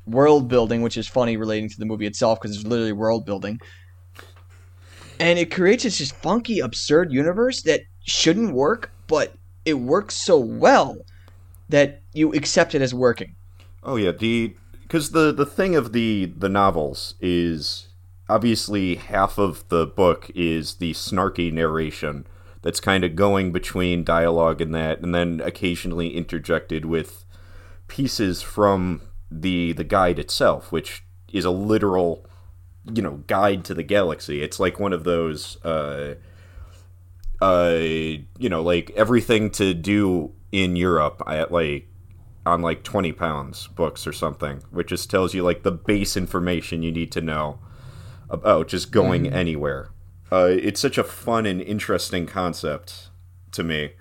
world 0.07 0.49
building, 0.49 0.83
which 0.83 0.97
is 0.97 1.07
funny 1.07 1.37
relating 1.37 1.69
to 1.69 1.79
the 1.79 1.87
movie 1.87 2.07
itself 2.07 2.41
because 2.41 2.57
it's 2.57 2.67
literally 2.67 2.93
world 2.93 3.27
building. 3.27 3.61
And 5.19 5.39
it 5.39 5.53
creates 5.53 5.85
this 5.85 5.99
just 5.99 6.17
funky, 6.17 6.61
absurd 6.61 7.13
universe 7.13 7.63
that 7.63 7.83
shouldn't 8.07 8.55
work, 8.55 8.91
but 9.07 9.35
it 9.65 9.75
works 9.75 10.17
so 10.17 10.39
well 10.39 10.97
that 11.69 12.00
you 12.13 12.33
accept 12.33 12.75
it 12.75 12.83
as 12.83 12.95
working. 12.95 13.37
Oh 13.83 13.97
yeah, 13.97 14.13
the 14.13 14.55
because 14.83 15.11
the 15.11 15.33
the 15.33 15.47
thing 15.47 15.77
of 15.77 15.93
the 15.93 16.33
the 16.37 16.49
novels 16.49 17.15
is 17.21 17.89
obviously 18.29 18.97
half 18.97 19.39
of 19.39 19.69
the 19.69 19.87
book 19.87 20.31
is 20.35 20.77
the 20.77 20.93
snarky 20.93 21.53
narration 21.53 22.27
that's 22.63 22.81
kind 22.81 23.05
of 23.05 23.17
going 23.17 23.53
between 23.53 24.05
dialogue 24.05 24.61
and 24.61 24.75
that, 24.75 25.01
and 25.01 25.15
then 25.15 25.41
occasionally 25.45 26.17
interjected 26.17 26.85
with 26.85 27.25
pieces 27.89 28.43
from 28.43 29.03
the 29.31 29.73
the 29.73 29.85
guide 29.85 30.19
itself, 30.19 30.71
which 30.73 31.05
is 31.33 31.45
a 31.45 31.51
literal 31.51 32.27
you 32.93 33.03
know 33.03 33.23
guide 33.27 33.65
to 33.65 33.75
the 33.75 33.83
galaxy. 33.83 34.43
It's 34.43 34.61
like 34.61 34.79
one 34.79 34.93
of 34.93 35.05
those. 35.05 35.63
Uh, 35.65 36.17
uh 37.43 37.79
you 37.81 38.51
know 38.51 38.63
like 38.63 38.91
everything 38.91 39.49
to 39.49 39.73
do 39.73 40.31
in 40.53 40.77
Europe 40.77 41.23
at 41.27 41.51
like 41.51 41.90
on 42.47 42.63
like 42.63 42.83
20 42.83 43.13
pounds 43.13 43.67
books 43.69 44.07
or 44.07 44.13
something 44.13 44.63
which 44.71 44.89
just 44.89 45.11
tells 45.11 45.35
you 45.35 45.43
like 45.43 45.63
the 45.63 45.71
base 45.71 46.17
information 46.17 46.83
you 46.83 46.91
need 46.91 47.13
to 47.13 47.21
know 47.21 47.59
about 48.31 48.69
just 48.69 48.93
going 48.93 49.31
anywhere. 49.31 49.91
Uh, 50.33 50.49
it's 50.51 50.81
such 50.81 50.97
a 50.97 51.05
fun 51.05 51.45
and 51.45 51.61
interesting 51.61 52.25
concept 52.25 53.11
to 53.53 53.65
me. 53.65 53.93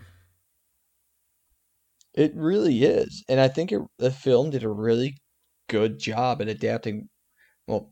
It 2.14 2.34
really 2.36 2.84
is, 2.84 3.24
and 3.28 3.40
I 3.40 3.48
think 3.48 3.72
it, 3.72 3.82
the 3.98 4.12
film 4.12 4.52
did 4.52 4.64
a 4.64 4.70
really 4.70 5.18
good 5.68 6.00
job 6.00 6.42
at 6.42 6.48
adapting. 6.48 7.10
Well, 7.68 7.92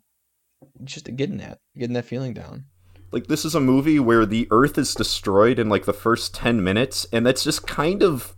just 0.83 1.05
getting 1.15 1.37
that, 1.37 1.59
getting 1.77 1.93
that 1.93 2.05
feeling 2.05 2.33
down. 2.33 2.65
Like 3.11 3.27
this 3.27 3.45
is 3.45 3.55
a 3.55 3.59
movie 3.59 3.99
where 3.99 4.25
the 4.25 4.47
Earth 4.51 4.77
is 4.77 4.93
destroyed 4.93 5.59
in 5.59 5.69
like 5.69 5.85
the 5.85 5.93
first 5.93 6.35
ten 6.35 6.63
minutes, 6.63 7.07
and 7.11 7.25
that's 7.25 7.43
just 7.43 7.65
kind 7.65 8.03
of 8.03 8.35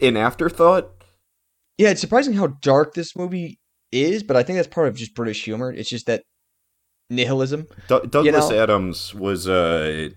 an 0.00 0.16
afterthought. 0.16 0.90
Yeah, 1.78 1.90
it's 1.90 2.00
surprising 2.00 2.34
how 2.34 2.48
dark 2.48 2.94
this 2.94 3.16
movie 3.16 3.58
is, 3.90 4.22
but 4.22 4.36
I 4.36 4.42
think 4.42 4.56
that's 4.58 4.68
part 4.68 4.88
of 4.88 4.94
just 4.96 5.14
British 5.14 5.44
humor. 5.44 5.72
It's 5.72 5.88
just 5.88 6.06
that 6.06 6.22
nihilism. 7.10 7.62
D- 7.88 8.00
Douglas 8.08 8.50
know- 8.50 8.62
Adams 8.62 9.14
was 9.14 9.48
uh, 9.48 10.10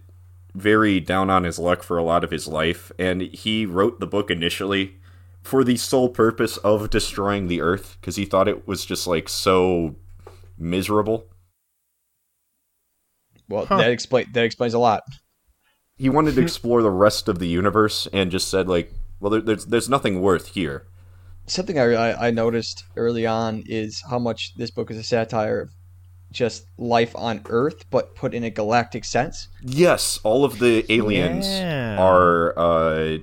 very 0.54 1.00
down 1.00 1.30
on 1.30 1.44
his 1.44 1.58
luck 1.60 1.84
for 1.84 1.98
a 1.98 2.04
lot 2.04 2.24
of 2.24 2.32
his 2.32 2.48
life, 2.48 2.92
and 3.00 3.22
he 3.22 3.66
wrote 3.66 4.00
the 4.00 4.08
book 4.08 4.30
initially 4.30 4.98
for 5.44 5.64
the 5.64 5.78
sole 5.78 6.10
purpose 6.10 6.58
of 6.58 6.90
destroying 6.90 7.48
the 7.48 7.62
Earth 7.62 7.98
because 8.00 8.16
he 8.16 8.26
thought 8.26 8.48
it 8.48 8.68
was 8.68 8.86
just 8.86 9.06
like 9.08 9.30
so 9.30 9.96
miserable. 10.58 11.26
Well, 13.48 13.66
Huh. 13.66 13.78
that 13.78 13.92
explain 13.92 14.26
that 14.34 14.44
explains 14.44 14.74
a 14.74 14.80
lot. 14.80 15.04
He 15.98 16.10
wanted 16.10 16.36
to 16.36 16.42
explore 16.42 16.82
the 16.82 16.90
rest 16.92 17.28
of 17.30 17.40
the 17.40 17.48
universe 17.48 18.08
and 18.12 18.32
just 18.32 18.50
said 18.50 18.68
like, 18.68 18.92
well, 19.20 19.30
there, 19.32 19.42
there's 19.42 19.66
there's 19.68 19.88
nothing 19.90 20.20
worth 20.22 20.48
here. 20.48 20.88
Something 21.48 21.78
I, 21.80 21.94
I 21.94 22.28
I 22.28 22.32
noticed 22.32 22.84
early 22.96 23.26
on 23.28 23.64
is 23.68 24.02
how 24.10 24.20
much 24.20 24.54
this 24.56 24.72
book 24.72 24.90
is 24.92 24.98
a 24.98 25.04
satire 25.04 25.62
of 25.62 25.70
just 26.32 26.66
life 26.78 27.16
on 27.16 27.42
Earth, 27.50 27.86
but 27.92 28.16
put 28.16 28.34
in 28.34 28.44
a 28.44 28.50
galactic 28.50 29.06
sense. 29.06 29.48
Yes, 29.62 30.20
all 30.24 30.44
of 30.44 30.60
the 30.60 30.86
aliens 30.92 31.48
Yeah. 31.48 31.98
are 32.00 32.58
uh, 32.60 33.18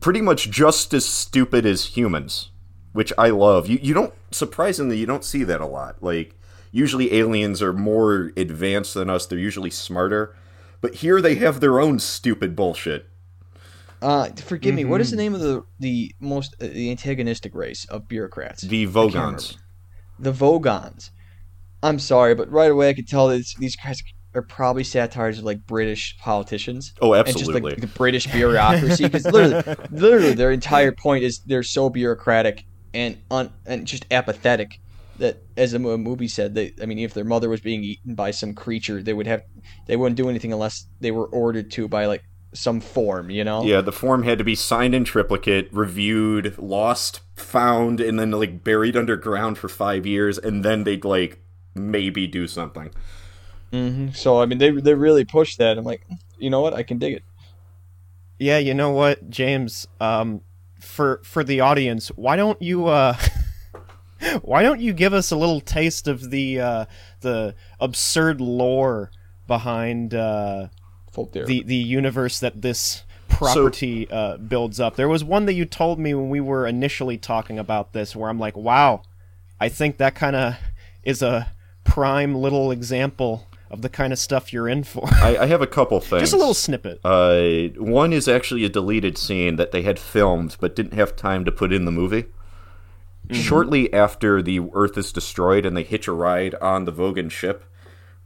pretty 0.00 0.20
much 0.22 0.50
just 0.50 0.92
as 0.94 1.04
stupid 1.04 1.64
as 1.66 1.96
humans, 1.96 2.50
which 2.92 3.12
I 3.18 3.30
love. 3.30 3.68
You 3.68 3.78
you 3.82 3.94
don't 3.94 4.14
surprisingly 4.30 4.96
you 4.98 5.06
don't 5.06 5.24
see 5.24 5.44
that 5.44 5.60
a 5.60 5.66
lot. 5.66 6.02
Like 6.02 6.34
usually 6.72 7.14
aliens 7.14 7.60
are 7.62 7.72
more 7.74 8.32
advanced 8.36 8.94
than 8.94 9.10
us. 9.10 9.26
They're 9.26 9.38
usually 9.38 9.70
smarter, 9.70 10.34
but 10.80 10.96
here 10.96 11.20
they 11.20 11.34
have 11.36 11.60
their 11.60 11.78
own 11.78 11.98
stupid 11.98 12.56
bullshit. 12.56 13.06
Uh, 14.02 14.28
forgive 14.44 14.74
me. 14.74 14.84
What 14.84 15.00
is 15.00 15.10
the 15.10 15.16
Mm-hmm. 15.16 15.22
name 15.22 15.34
of 15.34 15.40
the 15.40 15.62
the 15.78 16.14
most 16.20 16.54
uh, 16.60 16.66
the 16.66 16.90
antagonistic 16.90 17.54
race 17.54 17.84
of 17.86 18.08
bureaucrats? 18.08 18.62
The. 18.62 18.86
Vogons. 18.86 19.56
the 20.18 20.32
Vogons. 20.32 21.10
I'm 21.82 21.98
sorry, 21.98 22.34
but 22.34 22.50
right 22.50 22.70
away 22.70 22.88
I 22.90 22.94
could 22.94 23.08
tell 23.08 23.28
that 23.28 23.44
these 23.58 23.76
guys 23.76 24.02
are 24.34 24.42
probably 24.42 24.82
satires 24.84 25.38
of 25.38 25.44
like 25.44 25.66
British 25.66 26.16
politicians 26.18 26.94
Oh, 27.00 27.14
absolutely. 27.14 27.54
and 27.56 27.62
just 27.66 27.82
like 27.82 27.92
the 27.92 27.98
British 27.98 28.26
bureaucracy. 28.26 29.04
Because 29.04 29.24
literally, 29.26 29.76
literally, 29.90 30.34
their 30.34 30.52
entire 30.52 30.92
point 30.92 31.22
is 31.24 31.40
they're 31.46 31.62
so 31.62 31.90
bureaucratic 31.90 32.64
and 32.94 33.18
un, 33.30 33.52
and 33.66 33.86
just 33.86 34.06
apathetic 34.10 34.78
that, 35.18 35.42
as 35.56 35.72
the 35.72 35.78
mo- 35.78 35.96
movie 35.98 36.28
said, 36.28 36.54
they 36.54 36.72
I 36.80 36.86
mean, 36.86 36.98
if 36.98 37.14
their 37.14 37.24
mother 37.24 37.48
was 37.48 37.60
being 37.60 37.82
eaten 37.84 38.14
by 38.14 38.30
some 38.30 38.54
creature, 38.54 39.02
they 39.02 39.12
would 39.12 39.26
have 39.26 39.42
they 39.86 39.96
wouldn't 39.96 40.16
do 40.16 40.28
anything 40.30 40.52
unless 40.52 40.86
they 41.00 41.10
were 41.10 41.26
ordered 41.26 41.70
to 41.72 41.86
by 41.88 42.06
like 42.06 42.22
some 42.54 42.80
form, 42.80 43.30
you 43.30 43.44
know? 43.44 43.64
Yeah, 43.64 43.80
the 43.80 43.92
form 43.92 44.22
had 44.22 44.38
to 44.38 44.44
be 44.44 44.54
signed 44.54 44.94
in 44.94 45.04
triplicate, 45.04 45.68
reviewed, 45.72 46.58
lost, 46.58 47.20
found, 47.36 48.00
and 48.00 48.18
then 48.18 48.30
like 48.30 48.62
buried 48.64 48.96
underground 48.96 49.58
for 49.58 49.68
five 49.68 50.06
years, 50.06 50.38
and 50.38 50.64
then 50.64 50.84
they'd 50.84 51.04
like 51.04 51.40
maybe 51.74 52.26
do 52.26 52.46
something. 52.46 52.90
hmm 53.72 54.10
So 54.10 54.40
I 54.40 54.46
mean, 54.46 54.58
they 54.58 54.70
they 54.70 54.94
really 54.94 55.24
pushed 55.24 55.58
that. 55.58 55.78
I'm 55.78 55.84
like, 55.84 56.06
you 56.38 56.50
know 56.50 56.60
what? 56.60 56.74
I 56.74 56.82
can 56.82 56.98
dig 56.98 57.14
it. 57.14 57.24
Yeah, 58.38 58.58
you 58.58 58.74
know 58.74 58.90
what, 58.90 59.30
James? 59.30 59.86
Um, 60.00 60.42
for 60.80 61.20
for 61.24 61.44
the 61.44 61.60
audience, 61.60 62.08
why 62.08 62.36
don't 62.36 62.60
you 62.60 62.86
uh, 62.86 63.16
why 64.42 64.62
don't 64.62 64.80
you 64.80 64.92
give 64.92 65.14
us 65.14 65.30
a 65.30 65.36
little 65.36 65.60
taste 65.60 66.08
of 66.08 66.30
the 66.30 66.60
uh, 66.60 66.84
the 67.20 67.54
absurd 67.80 68.40
lore 68.40 69.10
behind 69.46 70.14
uh, 70.14 70.68
Folk 70.72 70.72
theory. 70.72 70.81
The 71.46 71.62
the 71.62 71.76
universe 71.76 72.40
that 72.40 72.62
this 72.62 73.04
property 73.28 74.10
uh, 74.10 74.36
builds 74.36 74.80
up? 74.80 74.96
There 74.96 75.08
was 75.08 75.24
one 75.24 75.46
that 75.46 75.54
you 75.54 75.64
told 75.64 75.98
me 75.98 76.14
when 76.14 76.30
we 76.30 76.40
were 76.40 76.66
initially 76.66 77.18
talking 77.18 77.58
about 77.58 77.92
this, 77.92 78.14
where 78.16 78.28
I'm 78.30 78.38
like, 78.38 78.56
wow, 78.56 79.02
I 79.60 79.68
think 79.68 79.98
that 79.98 80.14
kind 80.14 80.36
of 80.36 80.56
is 81.04 81.22
a 81.22 81.52
prime 81.84 82.34
little 82.34 82.70
example 82.70 83.46
of 83.70 83.80
the 83.80 83.88
kind 83.88 84.12
of 84.12 84.18
stuff 84.18 84.52
you're 84.52 84.68
in 84.68 84.84
for. 84.84 85.08
I, 85.12 85.38
I 85.38 85.46
have 85.46 85.62
a 85.62 85.66
couple 85.66 85.98
things. 86.00 86.20
Just 86.20 86.34
a 86.34 86.36
little 86.36 86.54
snippet. 86.54 87.00
Uh, 87.04 87.68
one 87.80 88.12
is 88.12 88.28
actually 88.28 88.64
a 88.64 88.68
deleted 88.68 89.16
scene 89.16 89.56
that 89.56 89.72
they 89.72 89.82
had 89.82 89.98
filmed 89.98 90.56
but 90.60 90.76
didn't 90.76 90.94
have 90.94 91.16
time 91.16 91.44
to 91.46 91.52
put 91.52 91.72
in 91.72 91.86
the 91.86 91.90
movie. 91.90 92.26
Shortly 93.30 93.90
after 93.94 94.42
the 94.42 94.60
Earth 94.74 94.98
is 94.98 95.10
destroyed 95.10 95.64
and 95.64 95.74
they 95.74 95.84
hitch 95.84 96.06
a 96.06 96.12
ride 96.12 96.54
on 96.56 96.84
the 96.84 96.92
Vogon 96.92 97.30
ship, 97.30 97.64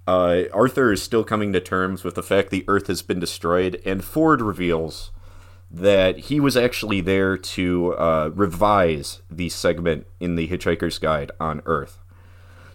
uh, 0.07 0.43
Arthur 0.53 0.93
is 0.93 1.03
still 1.03 1.25
coming 1.25 1.53
to 1.53 1.61
terms 1.61 2.05
with 2.05 2.15
the 2.15 2.23
fact 2.23 2.51
the 2.51 2.65
Earth 2.69 2.87
has 2.87 3.03
been 3.03 3.19
destroyed, 3.19 3.81
and 3.85 4.05
Ford 4.05 4.41
reveals 4.41 5.11
that 5.71 6.19
he 6.19 6.39
was 6.39 6.57
actually 6.57 7.01
there 7.01 7.37
to 7.37 7.93
uh, 7.95 8.31
revise 8.35 9.21
the 9.31 9.49
segment 9.49 10.07
in 10.21 10.37
the 10.37 10.47
Hitchhiker's 10.49 10.99
Guide 10.99 11.33
on 11.41 11.61
Earth. 11.67 11.99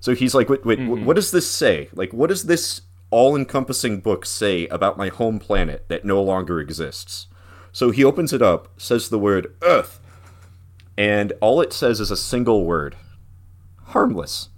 So 0.01 0.13
he's 0.13 0.35
like, 0.35 0.49
wait, 0.49 0.65
wait, 0.65 0.79
wh- 0.79 1.05
what 1.05 1.15
does 1.15 1.31
this 1.31 1.49
say? 1.49 1.87
Like, 1.93 2.11
what 2.11 2.27
does 2.27 2.43
this 2.43 2.81
all 3.11 3.35
encompassing 3.35 3.99
book 4.01 4.25
say 4.25 4.67
about 4.67 4.97
my 4.97 5.07
home 5.09 5.39
planet 5.39 5.85
that 5.87 6.03
no 6.03 6.21
longer 6.21 6.59
exists? 6.59 7.27
So 7.71 7.91
he 7.91 8.03
opens 8.03 8.33
it 8.33 8.41
up, 8.41 8.67
says 8.77 9.07
the 9.07 9.19
word 9.19 9.55
Earth, 9.61 10.01
and 10.97 11.31
all 11.39 11.61
it 11.61 11.71
says 11.71 12.01
is 12.01 12.11
a 12.11 12.17
single 12.17 12.65
word 12.65 12.97
harmless. 13.85 14.49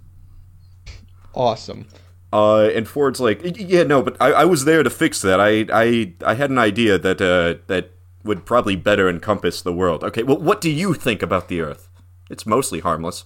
awesome. 1.34 1.86
Uh, 2.34 2.68
and 2.74 2.88
Ford's 2.88 3.20
like, 3.20 3.40
yeah, 3.56 3.84
no, 3.84 4.02
but 4.02 4.16
I, 4.20 4.32
I 4.32 4.44
was 4.44 4.64
there 4.64 4.82
to 4.82 4.90
fix 4.90 5.22
that. 5.22 5.38
I, 5.38 5.66
I, 5.72 6.14
I 6.26 6.34
had 6.34 6.50
an 6.50 6.58
idea 6.58 6.98
that, 6.98 7.20
uh, 7.20 7.62
that 7.68 7.92
would 8.24 8.44
probably 8.44 8.74
better 8.74 9.08
encompass 9.08 9.62
the 9.62 9.72
world. 9.72 10.02
Okay, 10.02 10.24
well, 10.24 10.40
what 10.40 10.60
do 10.60 10.68
you 10.68 10.94
think 10.94 11.22
about 11.22 11.46
the 11.46 11.60
Earth? 11.60 11.88
It's 12.28 12.44
mostly 12.44 12.80
harmless. 12.80 13.24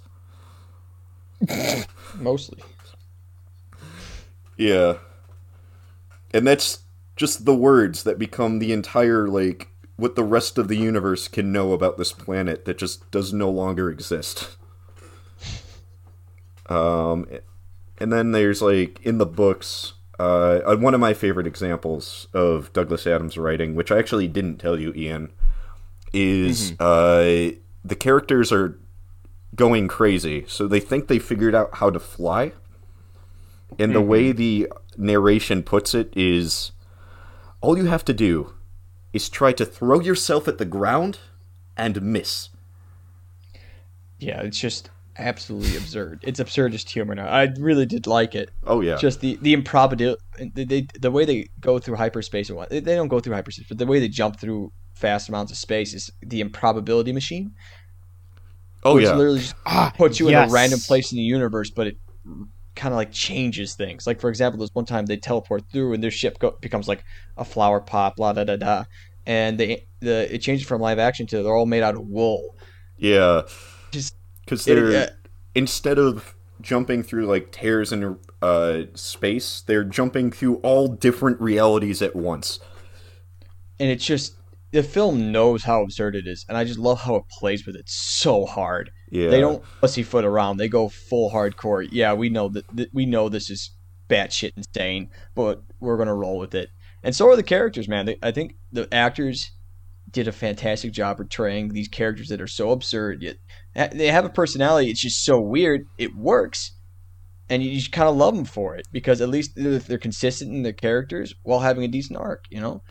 Mostly. 2.19 2.63
Yeah. 4.59 4.99
And 6.35 6.47
that's 6.47 6.81
just 7.17 7.47
the 7.47 7.55
words 7.55 8.03
that 8.03 8.19
become 8.19 8.59
the 8.59 8.75
entire, 8.75 9.27
like, 9.27 9.69
what 9.97 10.17
the 10.17 10.25
rest 10.25 10.59
of 10.59 10.69
the 10.69 10.77
universe 10.77 11.29
can 11.29 11.51
know 11.51 11.73
about 11.73 11.97
this 11.97 12.13
planet 12.13 12.67
that 12.67 12.77
just 12.77 13.11
does 13.11 13.33
no 13.33 13.49
longer 13.49 13.91
exist. 13.91 14.57
Um, 16.71 17.27
and 17.99 18.13
then 18.13 18.33
there's, 18.33 18.63
like, 18.63 19.01
in 19.03 19.19
the 19.19 19.27
books, 19.27 19.95
uh, 20.19 20.61
uh, 20.67 20.77
one 20.77 20.95
of 20.95 21.01
my 21.01 21.15
favorite 21.15 21.47
examples 21.47 22.27
of 22.33 22.73
Douglas 22.73 23.07
Adams 23.07 23.39
writing, 23.39 23.75
which 23.75 23.93
I 23.93 23.99
actually 23.99 24.29
didn't 24.29 24.59
tell 24.59 24.79
you, 24.79 24.93
Ian, 24.95 25.33
is 26.13 26.73
uh, 26.81 27.53
the 27.85 27.97
characters 27.97 28.51
are 28.53 28.79
going 29.55 29.89
crazy. 29.89 30.45
So 30.49 30.67
they 30.67 30.81
think 30.81 31.09
they 31.09 31.19
figured 31.19 31.55
out 31.55 31.77
how 31.77 31.91
to 31.91 31.99
fly. 31.99 32.53
And 33.79 33.95
the 33.95 34.01
way 34.01 34.33
the 34.33 34.73
narration 34.97 35.63
puts 35.63 35.95
it 35.95 36.13
is 36.17 36.73
all 37.61 37.77
you 37.77 37.85
have 37.85 38.05
to 38.07 38.15
do 38.15 38.55
is 39.13 39.29
try 39.29 39.53
to 39.53 39.65
throw 39.65 40.01
yourself 40.01 40.49
at 40.49 40.59
the 40.59 40.65
ground 40.65 41.19
and 41.77 42.01
miss. 42.03 42.49
Yeah, 44.19 44.41
it's 44.41 44.59
just 44.59 44.91
absolutely 45.19 45.77
absurd. 45.77 46.21
It's 46.23 46.41
absurdist 46.41 46.89
humor 46.89 47.15
now. 47.15 47.27
I 47.27 47.49
really 47.59 47.87
did 47.87 48.07
like 48.07 48.35
it. 48.35 48.51
Oh 48.67 48.81
yeah. 48.81 48.97
Just 48.97 49.21
the 49.21 49.39
the 49.43 49.53
improbability, 49.53 50.21
they, 50.55 50.65
they, 50.65 50.87
the 51.01 51.11
way 51.11 51.25
they 51.25 51.49
go 51.61 51.79
through 51.79 51.97
hyperspace 51.97 52.49
and 52.49 52.57
what 52.57 52.71
they, 52.71 52.81
they 52.81 52.95
don't 52.95 53.09
go 53.09 53.21
through 53.21 53.35
hyperspace, 53.35 53.67
but 53.69 53.79
the 53.79 53.87
way 53.87 54.01
they 54.01 54.09
jump 54.09 54.39
through 54.39 54.73
vast 54.97 55.29
amounts 55.29 55.53
of 55.53 55.59
space 55.59 55.95
is 55.95 56.11
the 56.23 56.41
improbability 56.41 57.13
machine, 57.13 57.53
oh 58.85 58.95
which 58.95 59.05
yeah. 59.05 59.15
literally 59.15 59.41
just 59.41 59.55
Ah, 59.67 59.93
puts 59.97 60.19
you 60.21 60.29
yes. 60.31 60.45
in 60.45 60.51
a 60.51 60.53
random 60.53 60.81
place 60.81 61.13
in 61.13 61.17
the 61.17 61.23
universe, 61.23 61.71
but 61.71 61.87
it 61.89 61.97
kind 62.75 62.93
of 62.95 62.97
like 62.97 63.13
changes 63.13 63.75
things. 63.75 64.07
Like 64.07 64.21
for 64.21 64.31
example, 64.31 64.59
there's 64.59 64.75
one 64.75 64.85
time 64.85 65.07
they 65.07 65.17
teleport 65.17 65.65
through 65.73 65.95
and 65.95 66.03
their 66.03 66.11
ship 66.11 66.39
go, 66.39 66.57
becomes 66.61 66.89
like 66.89 67.05
a 67.37 67.45
flower 67.45 67.81
pot, 67.81 68.17
blah 68.17 68.33
da 68.33 68.45
da 68.45 68.57
da, 68.57 68.85
and 69.27 69.59
they 69.59 69.87
the 70.01 70.33
it 70.33 70.39
changes 70.39 70.67
from 70.67 70.81
live 70.81 70.99
action 70.99 71.27
to 71.29 71.43
they're 71.43 71.57
all 71.57 71.67
made 71.67 71.83
out 71.83 71.95
of 71.97 72.03
wool. 72.03 72.57
Yeah. 72.97 73.43
Cuz 74.49 74.65
they're 74.65 75.11
instead 75.55 75.99
of 75.99 76.35
jumping 76.61 77.03
through 77.03 77.27
like 77.27 77.53
tears 77.53 77.93
in 77.93 78.17
uh 78.43 78.83
space, 78.95 79.63
they're 79.67 79.85
jumping 79.85 80.31
through 80.33 80.57
all 80.57 80.89
different 80.89 81.41
realities 81.41 82.03
at 82.03 82.17
once. 82.17 82.59
and 83.81 83.91
it's 83.91 84.05
just 84.05 84.35
the 84.73 84.83
film 84.83 85.33
knows 85.33 85.65
how 85.65 85.83
absurd 85.83 86.15
it 86.15 86.27
is, 86.27 86.45
and 86.49 86.57
I 86.59 86.65
just 86.65 86.79
love 86.79 87.01
how 87.01 87.17
it 87.17 87.25
plays 87.31 87.65
with 87.67 87.75
it 87.77 87.89
so 87.89 88.45
hard. 88.45 88.91
Yeah. 89.11 89.29
They 89.31 89.41
don't 89.41 89.63
pussyfoot 89.81 90.25
around; 90.25 90.59
they 90.59 90.69
go 90.69 90.89
full 90.89 91.31
hardcore. 91.31 91.89
Yeah, 91.91 92.13
we 92.15 92.29
know 92.29 92.49
that, 92.51 92.65
that 92.77 92.91
we 92.93 93.07
know 93.07 93.29
this 93.29 93.49
is 93.51 93.71
batshit 94.11 94.53
insane, 94.57 95.11
but 95.35 95.63
we're 95.81 95.97
gonna 95.97 96.15
roll 96.15 96.39
with 96.39 96.55
it. 96.55 96.69
And 97.03 97.15
so 97.15 97.31
are 97.31 97.37
the 97.37 97.43
characters, 97.43 97.89
man. 97.89 98.07
They, 98.07 98.17
I 98.23 98.31
think 98.31 98.57
the 98.73 98.93
actors 98.93 99.53
did 100.19 100.29
a 100.29 100.33
fantastic 100.33 100.93
job 100.93 101.17
portraying 101.17 101.69
these 101.69 101.89
characters 101.89 102.29
that 102.29 102.41
are 102.41 102.47
so 102.47 102.71
absurd 102.71 103.23
yet 103.23 103.37
they 103.93 104.09
have 104.09 104.25
a 104.25 104.31
personality. 104.31 104.91
It's 104.91 105.01
just 105.01 105.25
so 105.25 105.41
weird. 105.41 105.87
It 105.99 106.15
works, 106.17 106.73
and 107.49 107.63
you 107.63 107.75
just 107.75 107.93
kind 107.93 108.09
of 108.09 108.17
love 108.17 108.35
them 108.35 108.45
for 108.45 108.77
it 108.77 108.87
because 108.91 109.21
at 109.21 109.29
least 109.29 109.53
they're, 109.55 109.79
they're 109.79 109.99
consistent 109.99 110.53
in 110.53 110.63
their 110.63 110.73
characters 110.73 111.35
while 111.43 111.61
having 111.61 111.85
a 111.85 111.89
decent 111.89 112.19
arc. 112.19 112.47
You 112.51 112.61
know. 112.61 112.83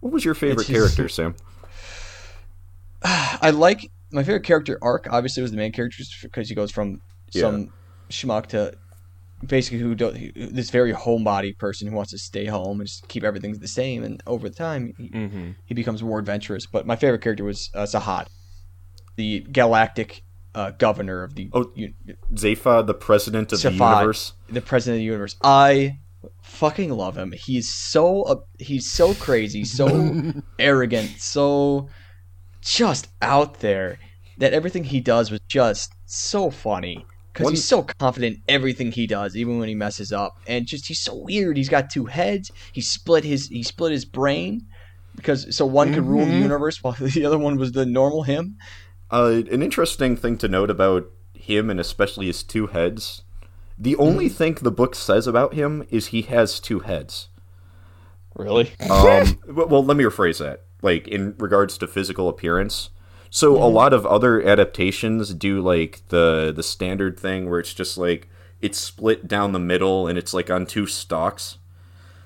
What 0.00 0.12
was 0.12 0.24
your 0.24 0.34
favorite 0.34 0.66
just- 0.66 0.70
character, 0.70 1.08
Sam? 1.08 1.34
I 3.02 3.50
like 3.50 3.90
my 4.12 4.22
favorite 4.22 4.44
character 4.44 4.78
arc. 4.82 5.08
Obviously, 5.10 5.42
was 5.42 5.50
the 5.50 5.56
main 5.56 5.72
character 5.72 6.04
because 6.22 6.48
he 6.48 6.54
goes 6.54 6.70
from 6.70 7.00
some 7.30 7.72
schmuck 8.08 8.46
to 8.46 8.74
basically 9.44 9.78
who 9.80 9.94
do, 9.94 10.10
who- 10.10 10.46
this 10.46 10.70
very 10.70 10.92
homebody 10.92 11.56
person 11.58 11.88
who 11.88 11.94
wants 11.96 12.12
to 12.12 12.18
stay 12.18 12.46
home 12.46 12.80
and 12.80 12.86
just 12.88 13.06
keep 13.08 13.24
everything 13.24 13.52
the 13.58 13.68
same. 13.68 14.02
And 14.04 14.22
over 14.26 14.48
time, 14.48 14.92
he, 14.98 15.08
Mm-hmm. 15.10 15.50
he 15.64 15.74
becomes 15.74 16.02
more 16.02 16.18
adventurous. 16.18 16.66
But 16.66 16.86
my 16.86 16.96
favorite 16.96 17.20
character 17.22 17.44
was 17.44 17.70
uh, 17.74 17.82
Zaphod, 17.84 18.26
the 19.16 19.40
galactic 19.52 20.22
uh, 20.54 20.70
governor 20.72 21.22
of 21.22 21.34
the 21.34 21.50
Oh, 21.52 21.70
u- 21.74 21.92
Zapha, 22.34 22.86
the 22.86 22.94
president 22.94 23.52
of 23.52 23.60
the 23.62 23.70
universe. 23.72 24.32
the 24.48 24.62
president 24.62 24.96
of 24.96 25.00
the 25.00 25.04
universe. 25.04 25.36
I 25.42 25.98
fucking 26.42 26.90
love 26.90 27.16
him. 27.16 27.32
He's 27.32 27.72
so 27.72 28.22
uh, 28.22 28.36
he's 28.58 28.90
so 28.90 29.12
crazy, 29.14 29.64
so 29.64 30.32
arrogant, 30.58 31.10
so 31.18 31.88
just 32.62 33.08
out 33.22 33.60
there 33.60 33.98
that 34.38 34.52
everything 34.54 34.84
he 34.84 35.00
does 35.00 35.30
was 35.30 35.40
just 35.46 35.92
so 36.06 36.50
funny 36.50 37.04
because 37.36 37.50
he's 37.50 37.64
so 37.64 37.82
confident 37.82 38.36
in 38.36 38.42
everything 38.48 38.92
he 38.92 39.06
does, 39.06 39.36
even 39.36 39.58
when 39.58 39.68
he 39.68 39.74
messes 39.74 40.12
up, 40.12 40.38
and 40.46 40.66
just 40.66 40.86
he's 40.86 41.00
so 41.00 41.14
weird. 41.16 41.56
He's 41.56 41.68
got 41.68 41.90
two 41.90 42.06
heads. 42.06 42.50
He 42.72 42.80
split 42.80 43.24
his 43.24 43.48
he 43.48 43.62
split 43.62 43.92
his 43.92 44.04
brain 44.04 44.66
because 45.14 45.54
so 45.56 45.66
one 45.66 45.92
could 45.92 46.04
rule 46.04 46.26
the 46.26 46.32
Mhm. 46.32 46.40
universe 46.42 46.82
while 46.82 46.94
the 47.00 47.24
other 47.24 47.38
one 47.38 47.56
was 47.56 47.72
the 47.72 47.86
normal 47.86 48.22
him. 48.22 48.56
Uh, 49.10 49.42
an 49.50 49.62
interesting 49.62 50.16
thing 50.16 50.36
to 50.38 50.48
note 50.48 50.70
about 50.70 51.06
him, 51.34 51.70
and 51.70 51.78
especially 51.78 52.26
his 52.26 52.42
two 52.42 52.68
heads. 52.68 53.22
The 53.78 53.96
only 53.96 54.28
thing 54.28 54.54
the 54.54 54.70
book 54.70 54.94
says 54.94 55.26
about 55.26 55.54
him 55.54 55.86
is 55.90 56.06
he 56.08 56.22
has 56.22 56.58
two 56.58 56.80
heads. 56.80 57.28
Really? 58.34 58.72
Um, 58.90 59.38
well, 59.48 59.84
let 59.84 59.96
me 59.96 60.04
rephrase 60.04 60.38
that. 60.38 60.64
Like 60.82 61.06
in 61.08 61.34
regards 61.38 61.78
to 61.78 61.86
physical 61.86 62.28
appearance. 62.28 62.90
So 63.36 63.62
a 63.62 63.68
lot 63.68 63.92
of 63.92 64.06
other 64.06 64.42
adaptations 64.42 65.34
do 65.34 65.60
like 65.60 66.00
the 66.08 66.54
the 66.56 66.62
standard 66.62 67.20
thing 67.20 67.50
where 67.50 67.60
it's 67.60 67.74
just 67.74 67.98
like 67.98 68.30
it's 68.62 68.78
split 68.78 69.28
down 69.28 69.52
the 69.52 69.58
middle 69.58 70.06
and 70.08 70.16
it's 70.16 70.32
like 70.32 70.48
on 70.50 70.64
two 70.64 70.86
stalks. 70.86 71.58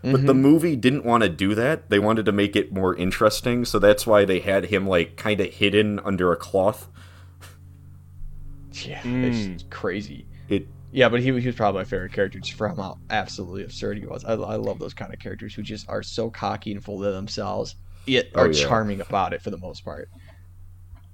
But 0.03 0.27
the 0.27 0.35
movie 0.35 0.77
didn't 0.77 1.05
want 1.05 1.25
to 1.25 1.29
do 1.29 1.55
that. 1.57 1.91
They 1.91 1.99
wanted 1.99 2.27
to 2.27 2.33
make 2.33 2.55
it 2.55 2.73
more 2.73 2.95
interesting, 2.95 3.65
so 3.65 3.81
that's 3.81 4.07
why 4.07 4.25
they 4.25 4.39
had 4.39 4.67
him 4.67 4.87
like 4.87 5.17
kind 5.17 5.41
of 5.41 5.53
hidden 5.53 5.99
under 6.05 6.31
a 6.33 6.37
cloth. 6.37 6.89
Yeah, 8.73 9.03
Mm. 9.03 9.55
it's 9.55 9.65
crazy. 9.69 10.27
It 10.49 10.69
Yeah, 10.93 11.09
but 11.09 11.21
he, 11.21 11.27
he 11.41 11.47
was 11.47 11.57
probably 11.57 11.81
my 11.81 11.85
favorite 11.85 12.13
character 12.13 12.39
just 12.39 12.57
from 12.57 12.77
how 12.77 12.99
absolutely 13.11 13.65
absurd 13.65 13.99
he 13.99 14.07
was. 14.07 14.25
I, 14.25 14.35
I 14.35 14.55
love 14.57 14.79
those 14.79 14.95
kind 14.95 15.13
of 15.13 15.19
characters 15.19 15.55
who 15.55 15.63
just 15.63 15.89
are 15.89 16.03
so 16.05 16.31
cocky 16.31 16.71
and 16.73 16.83
full 16.85 17.05
of 17.05 17.13
themselves, 17.15 17.75
yet 18.07 18.29
Oh, 18.37 18.43
are 18.43 18.53
yeah. 18.53 18.65
charming 18.67 19.01
about 19.01 19.33
it 19.33 19.43
for 19.43 19.51
the 19.51 19.59
most 19.59 19.85
part. 19.85 20.09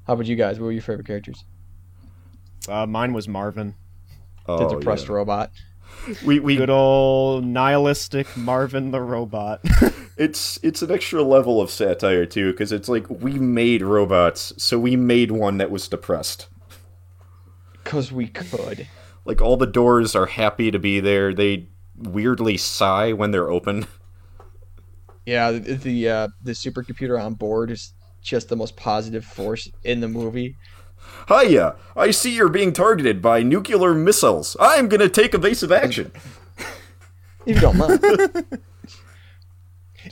How 0.07 0.15
about 0.15 0.27
you 0.27 0.37
guys? 0.37 0.59
What 0.59 0.67
were 0.67 0.73
your 0.73 0.83
favorite 0.83 1.07
characters? 1.07 1.45
Uh, 2.69 2.87
mine 2.87 3.13
was 3.13 3.29
Marvin. 3.29 3.75
The 4.47 4.53
oh, 4.53 4.79
depressed 4.79 5.07
yeah. 5.07 5.15
robot. 5.15 5.51
We 6.25 6.39
we 6.39 6.57
Good 6.57 6.71
old 6.71 7.45
nihilistic 7.45 8.37
Marvin 8.37 8.91
the 8.91 9.01
robot. 9.01 9.61
It's 10.17 10.59
it's 10.63 10.81
an 10.81 10.91
extra 10.91 11.23
level 11.23 11.61
of 11.61 11.71
satire 11.71 12.25
too, 12.25 12.53
because 12.53 12.73
it's 12.73 12.89
like 12.89 13.09
we 13.11 13.33
made 13.33 13.83
robots, 13.83 14.55
so 14.57 14.79
we 14.79 14.97
made 14.97 15.31
one 15.31 15.59
that 15.59 15.71
was 15.71 15.89
depressed. 15.89 16.49
Because 17.85 18.13
we 18.13 18.27
could. 18.27 18.89
Like 19.27 19.43
all 19.43 19.59
the 19.59 19.67
doors 19.67 20.17
are 20.17 20.25
happy 20.25 20.71
to 20.71 20.79
be 20.79 21.01
there. 21.01 21.35
They 21.35 21.69
weirdly 21.99 22.57
sigh 22.57 23.13
when 23.13 23.31
they're 23.31 23.51
open. 23.51 23.87
Yeah, 25.27 25.51
the 25.51 25.75
the, 25.75 26.09
uh, 26.09 26.29
the 26.43 26.53
supercomputer 26.53 27.21
on 27.21 27.35
board 27.35 27.71
is 27.71 27.93
just 28.27 28.49
the 28.49 28.57
most 28.57 28.77
positive 28.77 29.25
force 29.25 29.71
in 29.85 30.01
the 30.01 30.09
movie. 30.09 30.57
Hiya! 31.29 31.77
I 31.97 32.11
see 32.11 32.35
you're 32.35 32.49
being 32.49 32.73
targeted 32.73 33.23
by 33.23 33.43
nuclear 33.43 33.95
missiles. 33.95 34.57
I'm 34.61 34.89
gonna 34.89 35.09
take 35.09 35.35
evasive 35.35 35.73
action. 35.73 36.13
If 37.47 37.55
you 37.55 37.61
don't 37.61 37.77
mind. 37.77 38.61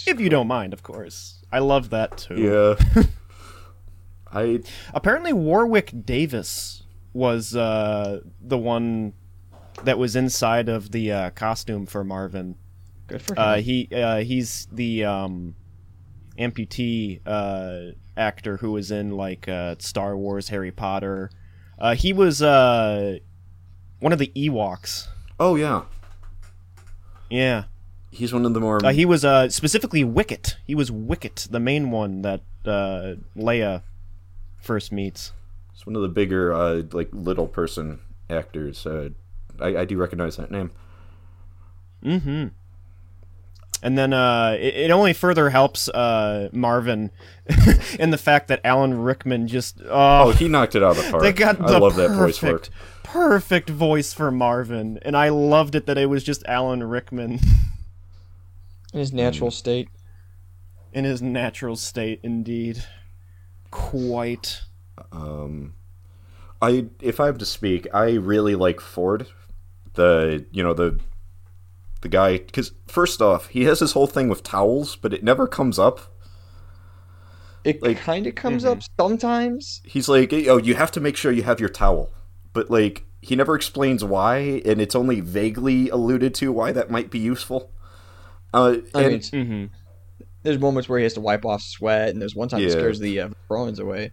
if 0.07 0.21
you 0.21 0.29
don't 0.29 0.47
mind, 0.47 0.73
of 0.73 0.85
course. 0.85 1.43
I 1.51 1.59
love 1.59 1.91
that 1.91 2.17
too. 2.17 2.37
Yeah. 2.37 3.03
I 4.33 4.61
Apparently, 4.93 5.33
Warwick 5.33 5.93
Davis 6.05 6.85
was 7.13 7.57
uh, 7.57 8.21
the 8.41 8.57
one 8.57 9.15
that 9.83 9.99
was 9.99 10.15
inside 10.15 10.69
of 10.69 10.93
the 10.93 11.11
uh, 11.11 11.31
costume 11.31 11.87
for 11.87 12.05
Marvin. 12.05 12.55
Good 13.09 13.23
for 13.23 13.35
him. 13.35 13.39
Uh, 13.39 13.57
he 13.57 13.89
uh, 13.93 14.19
he's 14.19 14.69
the 14.71 15.05
um, 15.05 15.57
amputee 16.39 17.21
uh, 17.27 17.97
actor 18.17 18.59
who 18.59 18.73
was 18.73 18.91
in 18.91 19.11
like 19.11 19.49
uh, 19.49 19.77
Star 19.79 20.17
Wars, 20.17 20.49
Harry 20.49 20.71
Potter. 20.71 21.31
Uh, 21.79 21.95
he 21.95 22.13
was 22.13 22.41
uh, 22.43 23.19
one 24.01 24.13
of 24.13 24.19
the 24.19 24.33
Ewoks. 24.37 25.09
oh 25.41 25.57
yeah, 25.57 25.83
Yeah, 27.31 27.65
he's 28.11 28.33
one 28.33 28.45
of 28.45 28.55
the 28.55 28.61
more 28.61 28.85
uh, 28.85 28.93
he 28.93 29.05
was 29.05 29.25
uh, 29.25 29.49
specifically 29.49 30.05
Wicket. 30.05 30.57
He 30.65 30.75
was 30.75 30.91
Wicket, 30.91 31.49
the 31.51 31.61
main 31.61 31.91
one 31.91 32.23
that 32.23 32.43
uh, 32.65 33.15
Leia 33.37 33.83
first 34.61 34.93
meets. 34.93 35.33
It's 35.73 35.87
one 35.87 35.97
of 35.97 36.03
the 36.03 36.09
bigger 36.09 36.55
uh, 36.55 36.83
like 36.93 37.09
little 37.13 37.49
person 37.49 38.01
actors. 38.31 38.87
Uh, 38.87 39.11
I, 39.61 39.79
I 39.79 39.85
do 39.85 39.97
recognize 39.97 40.37
that 40.37 40.51
name. 40.51 40.71
Mm-hmm. 42.05 42.49
And 43.85 43.99
then 43.99 44.15
uh, 44.15 44.57
it, 44.59 44.75
it 44.75 44.91
only 44.91 45.13
further 45.13 45.51
helps 45.51 45.89
uh, 45.91 46.49
Marvin 46.53 47.11
in 48.01 48.11
the 48.11 48.17
fact 48.19 48.49
that 48.49 48.61
Alan 48.65 49.03
Rickman 49.03 49.47
just 49.47 49.81
Oh, 49.85 50.29
oh, 50.29 50.31
he 50.33 50.49
knocked 50.49 50.75
it 50.75 50.83
out 50.83 50.97
of 50.97 51.05
the 51.05 51.11
park. 51.11 51.23
they 51.23 51.33
got 51.35 51.61
I 51.61 51.67
the 51.73 51.79
love 51.79 51.95
that 51.97 52.09
voice 52.09 52.39
perfect, 52.39 52.71
work. 52.71 53.03
perfect 53.05 53.69
voice 53.71 54.15
for 54.15 54.31
Marvin, 54.31 54.99
and 55.03 55.15
I 55.15 55.29
loved 55.29 55.75
it 55.75 55.85
that 55.85 55.99
it 55.99 56.07
was 56.07 56.25
just 56.25 56.43
Alan 56.47 56.83
Rickman 56.83 57.41
in 58.95 58.99
his 59.01 59.13
natural 59.13 59.51
state. 59.51 59.89
in 60.95 61.05
his 61.05 61.21
natural 61.21 61.77
state. 61.77 62.21
Indeed, 62.23 62.83
quite. 63.71 64.63
Um, 65.13 65.75
I 66.63 66.87
if 67.03 67.21
I 67.21 67.27
have 67.27 67.37
to 67.39 67.47
speak, 67.47 67.87
I 67.93 68.13
really 68.13 68.55
like 68.55 68.81
Ford, 68.81 69.27
the 69.93 70.47
you 70.53 70.63
know 70.63 70.73
the 70.73 70.99
the 72.05 72.09
guy 72.09 72.39
because 72.39 72.71
first 72.87 73.21
off, 73.21 73.49
he 73.49 73.65
has 73.65 73.81
this 73.81 73.93
whole 73.93 74.07
thing 74.07 74.29
with 74.29 74.45
towels, 74.45 74.95
but 74.95 75.13
it 75.13 75.25
never 75.25 75.49
comes 75.49 75.79
up. 75.81 76.01
It 77.65 77.83
Like- 77.83 77.97
kind 77.99 78.27
of 78.27 78.35
comes 78.35 78.65
up 78.65 78.81
sometimes. 79.01 79.81
He's 79.85 80.09
like, 80.09 80.33
oh, 80.33 80.59
you 80.59 80.75
have 80.75 80.93
to 80.93 81.01
make 81.01 81.17
sure 81.17 81.33
you 81.33 81.43
have 81.43 81.59
your 81.61 81.71
towel, 81.71 82.13
but 82.53 82.71
like 82.71 83.05
he 83.23 83.35
never 83.35 83.55
explains 83.57 84.05
why, 84.05 84.63
and 84.67 84.81
it's 84.83 84.95
only 84.95 85.21
vaguely 85.21 85.89
alluded 85.89 86.35
to 86.37 86.53
why 86.53 86.73
that 86.73 86.91
might 86.91 87.11
be 87.11 87.19
useful. 87.19 87.73
Uh, 88.53 88.77
I 88.95 89.03
and 89.03 89.13
mean, 89.13 89.21
Mm-hmm. 89.21 89.65
there's 90.43 90.59
moments 90.59 90.89
where 90.91 90.99
he 90.99 91.05
has 91.05 91.15
to 91.15 91.23
wipe 91.23 91.47
off 91.47 91.63
sweat, 91.63 92.11
and 92.11 92.21
there's 92.21 92.37
one 92.37 92.49
time 92.49 92.61
he 92.61 92.69
scares 92.71 93.01
the 93.01 93.19
uh, 93.21 93.29
Romans 93.49 93.79
away. 93.79 94.13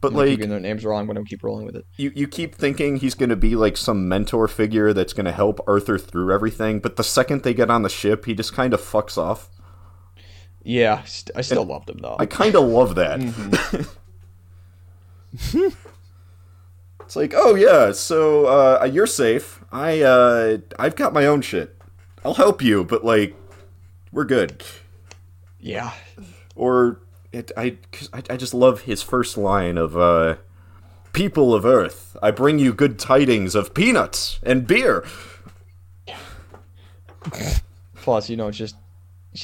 But 0.00 0.12
like 0.12 0.30
getting 0.30 0.48
their 0.50 0.60
names 0.60 0.84
are 0.84 0.90
wrong, 0.90 1.06
but 1.06 1.16
I'm 1.16 1.24
keep 1.24 1.42
rolling 1.42 1.66
with 1.66 1.76
it. 1.76 1.84
you, 1.96 2.12
you 2.14 2.26
keep 2.26 2.54
thinking 2.54 2.96
he's 2.96 3.14
going 3.14 3.28
to 3.30 3.36
be 3.36 3.54
like 3.54 3.76
some 3.76 4.08
mentor 4.08 4.48
figure 4.48 4.92
that's 4.92 5.12
going 5.12 5.26
to 5.26 5.32
help 5.32 5.60
Arthur 5.66 5.98
through 5.98 6.32
everything, 6.32 6.80
but 6.80 6.96
the 6.96 7.04
second 7.04 7.42
they 7.42 7.54
get 7.54 7.70
on 7.70 7.82
the 7.82 7.88
ship, 7.88 8.24
he 8.24 8.34
just 8.34 8.52
kind 8.54 8.72
of 8.72 8.80
fucks 8.80 9.18
off. 9.18 9.50
Yeah, 10.62 11.02
st- 11.04 11.36
I 11.36 11.40
still 11.40 11.64
loved 11.64 11.88
him 11.90 11.98
though. 11.98 12.16
I 12.18 12.26
kind 12.26 12.54
of 12.54 12.64
love 12.64 12.94
that. 12.96 13.20
it's 17.00 17.16
like, 17.16 17.32
oh 17.34 17.54
yeah, 17.54 17.92
so 17.92 18.46
uh, 18.46 18.84
you're 18.90 19.06
safe. 19.06 19.64
I 19.72 20.00
uh, 20.02 20.58
I've 20.78 20.96
got 20.96 21.12
my 21.12 21.26
own 21.26 21.40
shit. 21.42 21.76
I'll 22.24 22.34
help 22.34 22.60
you, 22.62 22.84
but 22.84 23.04
like, 23.04 23.34
we're 24.12 24.24
good. 24.24 24.62
yeah, 25.58 25.92
Or 26.54 27.00
it, 27.32 27.52
I, 27.56 27.76
I, 28.12 28.22
I 28.30 28.36
just 28.36 28.54
love 28.54 28.82
his 28.82 29.02
first 29.02 29.36
line 29.38 29.78
of 29.78 29.96
uh, 29.96 30.36
"People 31.12 31.54
of 31.54 31.64
Earth, 31.64 32.16
I 32.22 32.30
bring 32.30 32.58
you 32.58 32.72
good 32.72 32.98
tidings 32.98 33.54
of 33.54 33.74
peanuts 33.74 34.38
and 34.42 34.66
beer." 34.66 35.04
plus 37.96 38.30
you 38.30 38.36
know 38.36 38.50
just 38.50 38.74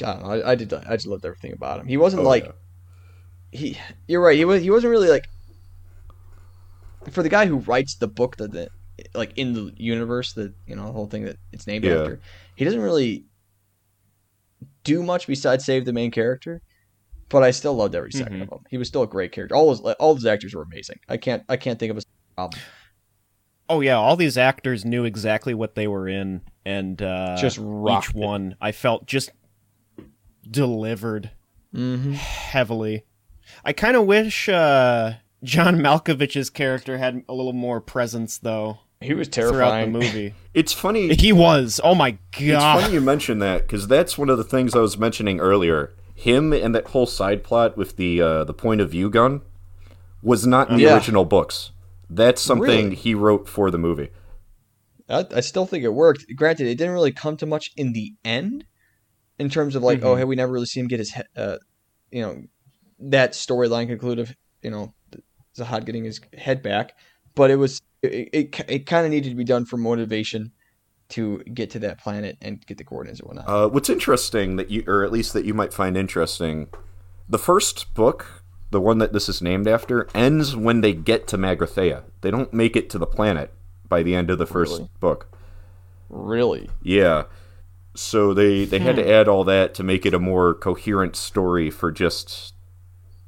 I 0.03 0.12
don't 0.14 0.22
know. 0.22 0.30
I, 0.30 0.53
I 0.53 0.55
did. 0.57 0.72
I 0.72 0.97
just 0.97 1.07
loved 1.07 1.24
everything 1.24 1.53
about 1.53 1.78
him. 1.80 1.87
He 1.87 1.97
wasn't 1.97 2.22
Oh, 2.22 2.28
like 2.28 2.45
yeah. 2.45 2.53
he. 3.53 3.78
You're 4.09 4.20
right. 4.20 4.37
He 4.37 4.45
was. 4.45 4.61
He 4.62 4.70
wasn't 4.70 4.91
really 4.91 5.09
like 5.09 5.28
for 7.11 7.22
the 7.22 7.28
guy 7.28 7.47
who 7.47 7.59
writes 7.59 7.95
the 7.95 8.09
book 8.09 8.37
that 8.39 8.51
the 8.51 8.68
like 9.14 9.32
in 9.37 9.53
the 9.53 9.72
universe 9.76 10.32
that 10.32 10.53
you 10.66 10.74
know 10.74 10.87
the 10.87 10.93
whole 10.93 11.07
thing 11.07 11.24
that 11.26 11.37
it's 11.53 11.66
named 11.68 11.84
Yeah. 11.84 12.01
after. 12.01 12.20
He 12.57 12.64
doesn't 12.64 12.80
really 12.80 13.26
do 14.82 15.05
much 15.05 15.28
besides 15.28 15.64
save 15.64 15.84
the 15.84 15.93
main 15.93 16.11
character. 16.11 16.62
But 17.29 17.43
I 17.43 17.51
still 17.51 17.74
loved 17.74 17.95
every 17.95 18.12
2nd 18.12 18.35
Mhm. 18.39 18.43
of 18.43 18.49
him. 18.53 18.59
He 18.70 18.79
was 18.79 18.87
still 18.89 19.03
a 19.03 19.07
great 19.07 19.33
character. 19.33 19.57
All 19.57 19.70
his 19.70 19.81
all 19.81 20.14
his 20.14 20.27
actors 20.27 20.55
were 20.55 20.62
amazing. 20.62 21.01
I 21.09 21.16
can't 21.16 21.43
I 21.49 21.57
can't 21.57 21.79
think 21.79 21.91
of 21.91 21.99
a 21.99 22.03
problem. 22.37 22.61
Oh 23.68 23.81
yeah, 23.81 23.97
all 23.97 24.14
these 24.16 24.39
actors 24.39 24.85
knew 24.85 25.05
exactly 25.05 25.53
what 25.53 25.74
they 25.74 25.89
were 25.89 26.09
in, 26.09 26.43
and 26.64 27.03
uh, 27.03 27.37
Just 27.37 27.59
each 27.59 27.64
rocked 27.64 28.11
it. 28.11 28.14
one 28.16 28.55
I 28.61 28.70
felt 28.72 29.07
just 29.07 29.31
delivered 30.49 31.31
Mm-hmm. 31.74 32.12
heavily. 32.12 33.05
I 33.64 33.72
kind 33.74 33.97
of 33.97 34.07
wish 34.07 34.49
uh, 34.49 35.14
John 35.43 35.77
Malkovich's 35.81 36.49
character 36.49 36.97
had 36.97 37.22
a 37.29 37.35
little 37.35 37.53
more 37.53 37.81
presence 37.83 38.39
though 38.39 38.79
He 39.01 39.12
was 39.14 39.29
terrifying 39.29 39.93
throughout 39.93 40.01
the 40.03 40.07
movie. 40.14 40.35
It's 40.55 40.72
funny. 40.72 41.14
he 41.14 41.33
was. 41.33 41.81
Oh 41.85 41.95
my 41.95 42.12
god! 42.12 42.20
It's 42.39 42.51
god. 42.53 42.81
funny 42.83 42.95
you 42.95 43.01
mention 43.03 43.41
that 43.41 43.62
because 43.62 43.89
that's 43.89 44.16
one 44.16 44.31
of 44.31 44.39
the 44.39 44.45
things 44.45 44.74
I 44.74 44.79
was 44.79 44.97
mentioning 44.97 45.39
earlier. 45.41 45.93
Him 46.16 46.52
and 46.52 46.74
that 46.74 46.88
whole 46.88 47.06
side 47.06 47.44
plot 47.44 47.76
with 47.76 47.96
the 47.96 48.20
uh, 48.20 48.44
the 48.44 48.54
point 48.54 48.80
of 48.80 48.90
view 48.90 49.08
gun 49.10 49.42
was 50.22 50.46
not 50.46 50.70
in 50.70 50.76
the 50.78 50.84
Yeah. 50.84 50.94
original 50.94 51.24
books. 51.24 51.70
That's 52.08 52.40
something 52.40 52.84
Really? 52.86 52.94
he 52.96 53.14
wrote 53.14 53.48
for 53.48 53.70
the 53.70 53.78
movie. 53.78 54.08
I, 55.08 55.24
I 55.34 55.40
still 55.40 55.66
think 55.66 55.84
it 55.84 55.90
worked. 55.92 56.24
Granted, 56.34 56.66
it 56.68 56.76
didn't 56.78 56.94
really 56.94 57.12
come 57.12 57.36
to 57.36 57.46
much 57.46 57.70
in 57.76 57.92
the 57.92 58.14
end, 58.24 58.64
in 59.38 59.50
terms 59.50 59.76
of 59.76 59.82
like, 59.82 60.02
oh, 60.02 60.14
Mhm. 60.14 60.18
hey, 60.18 60.24
we 60.24 60.36
never 60.36 60.52
really 60.52 60.66
see 60.66 60.80
him 60.80 60.88
get 60.88 60.98
his, 61.00 61.12
uh, 61.36 61.58
you 62.10 62.22
know, 62.22 62.42
that 62.98 63.32
storyline 63.32 63.86
concluded. 63.86 64.34
You 64.62 64.70
know, 64.70 64.94
Zaphod 65.56 65.84
getting 65.84 66.04
his 66.04 66.20
head 66.36 66.62
back, 66.62 66.94
but 67.34 67.50
it 67.50 67.56
was 67.56 67.82
it 68.02 68.30
it, 68.32 68.60
it 68.68 68.86
kind 68.86 69.04
of 69.04 69.12
needed 69.12 69.28
to 69.28 69.36
be 69.36 69.44
done 69.44 69.64
for 69.66 69.76
motivation 69.76 70.52
to 71.11 71.38
get 71.54 71.70
to 71.70 71.78
that 71.80 71.98
planet 71.98 72.36
and 72.42 72.64
get 72.66 72.78
the 72.78 72.84
coordinates 72.84 73.20
and 73.20 73.28
whatnot. 73.28 73.48
Uh, 73.48 73.68
what's 73.68 73.88
interesting 73.88 74.57
that 74.57 74.70
you, 74.70 74.82
or 74.86 75.04
at 75.04 75.12
least 75.12 75.32
that 75.32 75.44
you 75.44 75.54
might 75.54 75.72
find 75.72 75.96
interesting, 75.96 76.68
the 77.28 77.38
first 77.38 77.92
book, 77.94 78.42
the 78.70 78.80
one 78.80 78.98
that 78.98 79.12
this 79.12 79.28
is 79.28 79.40
named 79.40 79.68
after, 79.68 80.09
ends 80.14 80.57
when 80.57 80.80
they 80.80 80.92
get 80.92 81.26
to 81.28 81.38
Magrathea. 81.38 82.02
They 82.22 82.30
don't 82.30 82.52
make 82.52 82.74
it 82.76 82.90
to 82.90 82.98
the 82.98 83.07
planet 83.07 83.52
by 83.88 84.02
the 84.02 84.14
end 84.16 84.30
of 84.30 84.38
the 84.38 84.46
first 84.46 84.72
Really? 84.78 84.90
book. 85.00 85.28
really? 86.09 86.70
Yeah. 86.82 87.24
So 87.94 88.32
they 88.34 88.64
they 88.64 88.78
had 88.78 88.96
Hmm. 88.96 89.02
to 89.02 89.11
add 89.12 89.26
all 89.28 89.42
that 89.44 89.74
to 89.74 89.82
make 89.82 90.04
it 90.07 90.14
a 90.14 90.18
more 90.18 90.54
coherent 90.54 91.16
story 91.16 91.70
for 91.70 91.90
just 91.90 92.54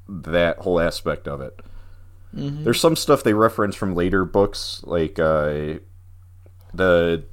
that 0.09 0.59
whole 0.59 0.79
aspect 0.81 1.27
of 1.27 1.41
it. 1.41 1.59
Mhm. 2.37 2.65
There's 2.65 2.81
some 2.81 2.95
stuff 2.97 3.23
they 3.23 3.33
reference 3.35 3.75
from 3.75 3.95
later 3.95 4.25
books, 4.25 4.81
like 4.85 5.19
uh, 5.19 5.79
the 6.75 7.25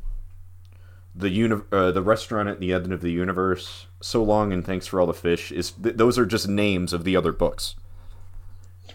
the 1.16 1.30
uni- 1.30 1.62
uh, 1.72 1.92
the 1.92 2.02
restaurant 2.02 2.50
at 2.50 2.60
the 2.60 2.74
end 2.74 2.92
of 2.92 3.02
the 3.02 3.12
universe. 3.12 3.88
So 4.02 4.24
long 4.24 4.52
and 4.52 4.66
thanks 4.66 4.88
for 4.88 5.00
all 5.00 5.08
the 5.08 5.14
fish. 5.14 5.52
Is 5.52 5.72
th- 5.72 5.96
those 5.96 6.18
are 6.20 6.26
just 6.26 6.48
names 6.48 6.94
of 6.94 7.04
the 7.04 7.16
other 7.16 7.32
books? 7.32 7.76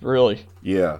Really? 0.00 0.46
Yeah. 0.62 0.98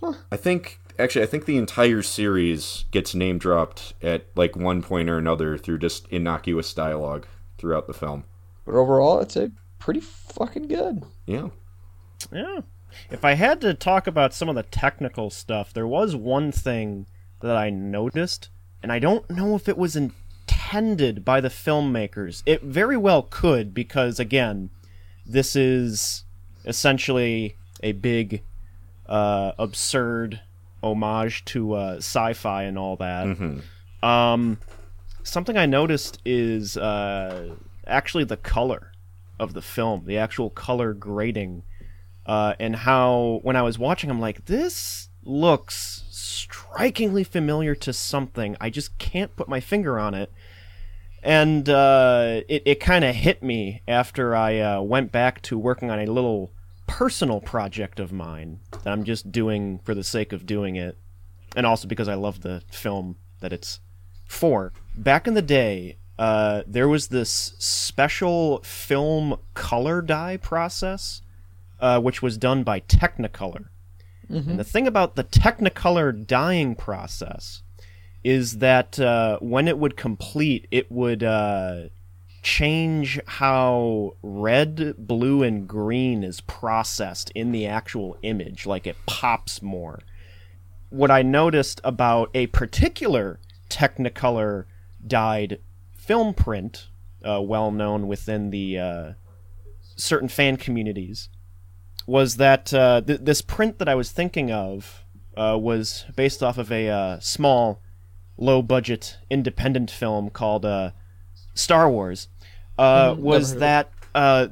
Huh. 0.00 0.14
I 0.30 0.36
think 0.36 0.78
actually 0.98 1.22
I 1.22 1.26
think 1.26 1.46
the 1.46 1.56
entire 1.56 2.02
series 2.02 2.84
gets 2.90 3.14
name 3.14 3.38
dropped 3.38 3.94
at 4.02 4.26
like 4.34 4.56
one 4.56 4.82
point 4.82 5.08
or 5.08 5.18
another 5.18 5.56
through 5.58 5.78
just 5.78 6.06
innocuous 6.08 6.72
dialogue 6.72 7.26
throughout 7.56 7.86
the 7.86 7.94
film. 7.94 8.24
But 8.64 8.74
overall, 8.74 9.20
it's 9.20 9.36
a 9.36 9.50
pretty 9.78 10.00
fucking 10.00 10.68
good. 10.68 11.02
Yeah. 11.26 11.48
Yeah. 12.32 12.60
If 13.10 13.24
I 13.24 13.34
had 13.34 13.60
to 13.62 13.74
talk 13.74 14.06
about 14.06 14.34
some 14.34 14.48
of 14.48 14.54
the 14.54 14.62
technical 14.62 15.30
stuff, 15.30 15.72
there 15.72 15.86
was 15.86 16.14
one 16.16 16.52
thing 16.52 17.06
that 17.40 17.56
I 17.56 17.70
noticed, 17.70 18.48
and 18.82 18.92
I 18.92 18.98
don't 18.98 19.28
know 19.30 19.54
if 19.54 19.68
it 19.68 19.76
was 19.78 19.96
intended 19.96 21.24
by 21.24 21.40
the 21.40 21.48
filmmakers. 21.48 22.42
It 22.46 22.62
very 22.62 22.96
well 22.96 23.22
could, 23.22 23.74
because 23.74 24.18
again, 24.20 24.70
this 25.26 25.54
is 25.56 26.24
essentially 26.64 27.56
a 27.82 27.92
big, 27.92 28.42
uh, 29.06 29.52
absurd 29.58 30.40
homage 30.82 31.44
to 31.46 31.74
uh, 31.74 31.96
sci-fi 31.96 32.62
and 32.64 32.78
all 32.78 32.96
that. 32.96 33.36
hmm 33.36 33.58
Um, 34.06 34.58
something 35.24 35.56
I 35.56 35.66
noticed 35.66 36.20
is 36.24 36.76
uh, 36.76 37.54
actually 37.86 38.24
the 38.24 38.36
color 38.36 38.92
of 39.40 39.54
the 39.54 39.62
film, 39.62 40.04
the 40.06 40.18
actual 40.18 40.50
color 40.50 40.94
grading, 40.94 41.62
uh, 42.26 42.54
and 42.60 42.76
how 42.76 43.40
when 43.42 43.56
I 43.56 43.62
was 43.62 43.78
watching, 43.78 44.10
I'm 44.10 44.20
like, 44.20 44.46
this 44.46 45.08
looks 45.24 46.04
strikingly 46.38 47.24
familiar 47.24 47.74
to 47.74 47.92
something. 47.92 48.56
I 48.60 48.70
just 48.70 48.98
can't 48.98 49.34
put 49.36 49.48
my 49.48 49.60
finger 49.60 49.98
on 49.98 50.14
it. 50.14 50.32
And 51.22 51.68
uh, 51.68 52.42
it, 52.48 52.62
it 52.64 52.80
kind 52.80 53.04
of 53.04 53.14
hit 53.14 53.42
me 53.42 53.82
after 53.88 54.36
I 54.36 54.60
uh, 54.60 54.80
went 54.80 55.10
back 55.10 55.42
to 55.42 55.58
working 55.58 55.90
on 55.90 55.98
a 55.98 56.06
little 56.06 56.52
personal 56.86 57.40
project 57.40 58.00
of 58.00 58.12
mine 58.12 58.60
that 58.82 58.92
I'm 58.92 59.04
just 59.04 59.30
doing 59.30 59.80
for 59.80 59.94
the 59.94 60.04
sake 60.04 60.32
of 60.32 60.46
doing 60.46 60.76
it, 60.76 60.96
and 61.56 61.66
also 61.66 61.88
because 61.88 62.08
I 62.08 62.14
love 62.14 62.40
the 62.40 62.62
film 62.70 63.16
that 63.40 63.52
it's 63.52 63.80
for. 64.26 64.72
Back 64.96 65.26
in 65.26 65.34
the 65.34 65.42
day, 65.42 65.98
uh, 66.18 66.62
there 66.66 66.88
was 66.88 67.08
this 67.08 67.54
special 67.58 68.60
film 68.62 69.36
color 69.54 70.02
dye 70.02 70.36
process, 70.36 71.22
uh, 71.80 72.00
which 72.00 72.22
was 72.22 72.38
done 72.38 72.64
by 72.64 72.80
Technicolor. 72.80 73.66
And 74.48 74.58
the 74.58 74.64
thing 74.64 74.86
about 74.86 75.16
the 75.16 75.24
Technicolor 75.24 76.26
dyeing 76.26 76.74
process 76.74 77.62
is 78.22 78.58
that 78.58 78.98
uh, 79.00 79.38
when 79.40 79.68
it 79.68 79.78
would 79.78 79.96
complete, 79.96 80.66
it 80.70 80.90
would 80.90 81.22
uh, 81.22 81.84
change 82.42 83.20
how 83.26 84.14
red, 84.22 84.94
blue, 84.98 85.42
and 85.42 85.66
green 85.66 86.22
is 86.22 86.40
processed 86.42 87.30
in 87.34 87.52
the 87.52 87.66
actual 87.66 88.16
image. 88.22 88.66
Like 88.66 88.86
it 88.86 88.96
pops 89.06 89.62
more. 89.62 90.00
What 90.90 91.10
I 91.10 91.22
noticed 91.22 91.80
about 91.84 92.30
a 92.34 92.46
particular 92.48 93.38
Technicolor 93.70 94.64
dyed 95.06 95.60
film 95.96 96.34
print, 96.34 96.88
uh, 97.22 97.40
well 97.42 97.70
known 97.70 98.06
within 98.08 98.50
the 98.50 98.78
uh, 98.78 99.12
certain 99.96 100.28
fan 100.28 100.56
communities, 100.56 101.28
was 102.08 102.36
that 102.36 102.72
uh, 102.72 103.02
th- 103.02 103.20
this 103.22 103.42
print 103.42 103.78
that 103.78 103.88
I 103.88 103.94
was 103.94 104.10
thinking 104.10 104.50
of 104.50 105.04
uh, 105.36 105.58
was 105.60 106.06
based 106.16 106.42
off 106.42 106.56
of 106.56 106.72
a 106.72 106.88
uh, 106.88 107.20
small, 107.20 107.82
low 108.38 108.62
budget 108.62 109.18
independent 109.28 109.90
film 109.90 110.30
called 110.30 110.64
uh, 110.64 110.92
Star 111.54 111.90
Wars. 111.90 112.28
Uh, 112.78 113.14
Mhm, 113.14 113.18
was 113.18 113.56
that 113.56 113.90
uh, 114.14 114.48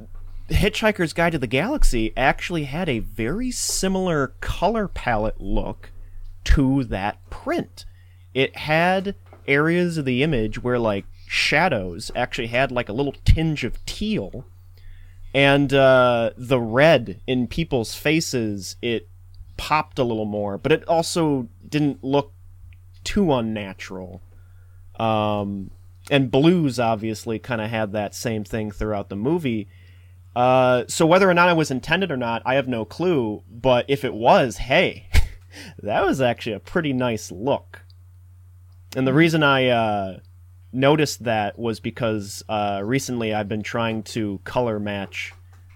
Hitchhiker's 0.49 1.13
Guide 1.13 1.31
to 1.31 1.39
the 1.39 1.47
Galaxy 1.47 2.13
actually 2.15 2.65
had 2.65 2.87
a 2.87 2.99
very 2.99 3.49
similar 3.49 4.35
color 4.39 4.87
palette 4.87 5.41
look 5.41 5.91
to 6.43 6.83
that 6.83 7.27
print. 7.31 7.85
It 8.35 8.55
had 8.55 9.15
areas 9.47 9.97
of 9.97 10.05
the 10.05 10.21
image 10.21 10.61
where 10.61 10.77
like 10.77 11.05
shadows 11.25 12.11
actually 12.15 12.47
had 12.47 12.71
like 12.71 12.87
a 12.87 12.93
little 12.93 13.15
tinge 13.25 13.63
of 13.63 13.83
teal 13.87 14.45
and 15.33 15.73
uh, 15.73 16.31
the 16.37 16.59
red 16.59 17.21
in 17.27 17.47
people's 17.47 17.95
faces 17.95 18.75
it 18.81 19.07
popped 19.57 19.99
a 19.99 20.03
little 20.03 20.25
more 20.25 20.57
but 20.57 20.71
it 20.71 20.83
also 20.87 21.47
didn't 21.67 22.03
look 22.03 22.33
too 23.03 23.33
unnatural. 23.33 24.21
Um, 24.99 25.71
and 26.09 26.31
blues 26.31 26.79
obviously 26.79 27.39
kind 27.39 27.61
of 27.61 27.69
had 27.69 27.91
that 27.93 28.15
same 28.15 28.43
thing 28.43 28.71
throughout 28.71 29.09
the 29.09 29.15
movie. 29.15 29.67
Uh, 30.35 30.83
so 30.87 31.05
whether 31.05 31.29
or 31.29 31.33
not 31.33 31.49
it 31.49 31.57
was 31.57 31.71
intended 31.71 32.11
or 32.11 32.17
not 32.17 32.43
i 32.45 32.53
have 32.53 32.67
no 32.67 32.85
clue 32.85 33.41
but 33.49 33.85
if 33.87 34.05
it 34.05 34.13
was 34.13 34.57
hey 34.57 35.07
that 35.79 36.05
was 36.05 36.21
actually 36.21 36.53
a 36.53 36.59
pretty 36.59 36.93
nice 36.93 37.31
look. 37.31 37.81
And 38.95 39.07
the 39.07 39.13
reason 39.13 39.43
i 39.43 39.67
uh, 39.67 40.19
noticed 40.71 41.23
that 41.23 41.57
was 41.57 41.79
because 41.79 42.43
uh, 42.49 42.81
recently 42.83 43.33
I've 43.33 43.49
been 43.49 43.63
trying 43.63 44.03
to 44.03 44.39
color 44.43 44.79
match 44.79 45.33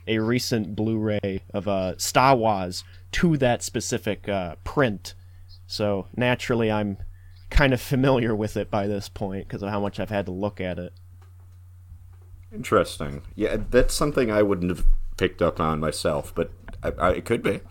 a 0.07 0.19
recent 0.19 0.75
Blu-ray 0.75 1.43
of 1.53 1.67
uh, 1.67 1.97
Star 1.97 2.35
Wars 2.35 2.83
to 3.13 3.37
that 3.37 3.63
specific 3.63 4.27
uh, 4.27 4.55
print. 4.63 5.13
So 5.67 6.07
naturally, 6.15 6.71
I'm 6.71 6.97
kind 7.49 7.73
of 7.73 7.81
familiar 7.81 8.35
with 8.35 8.57
it 8.57 8.71
by 8.71 8.87
this 8.87 9.09
point 9.09 9.47
because 9.47 9.61
of 9.61 9.69
how 9.69 9.79
much 9.79 9.99
I've 9.99 10.09
had 10.09 10.25
to 10.25 10.31
look 10.31 10.59
at 10.59 10.79
it. 10.79 10.93
Interesting. 12.53 13.21
Yeah, 13.35 13.57
that's 13.69 13.93
something 13.93 14.31
I 14.31 14.41
wouldn't 14.41 14.75
have 14.75 14.85
picked 15.17 15.41
up 15.41 15.59
on 15.59 15.79
myself, 15.79 16.33
but 16.35 16.51
I, 16.83 16.91
I, 16.97 17.11
it 17.11 17.25
could 17.25 17.43
be. 17.43 17.61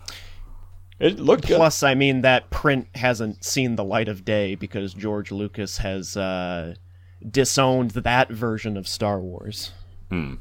It 0.99 1.19
looked 1.19 1.47
good. 1.47 1.57
Plus, 1.57 1.83
I 1.83 1.95
mean 1.95 2.21
that 2.21 2.49
print 2.49 2.87
hasn't 2.95 3.43
seen 3.43 3.75
the 3.75 3.83
light 3.83 4.07
of 4.07 4.23
day 4.23 4.55
because 4.55 4.93
George 4.93 5.31
Lucas 5.31 5.77
has 5.77 6.15
uh, 6.15 6.75
disowned 7.29 7.91
that 7.91 8.29
version 8.31 8.77
of 8.77 8.87
Star 8.87 9.19
Wars. 9.19 9.71
Hmm. 10.09 10.35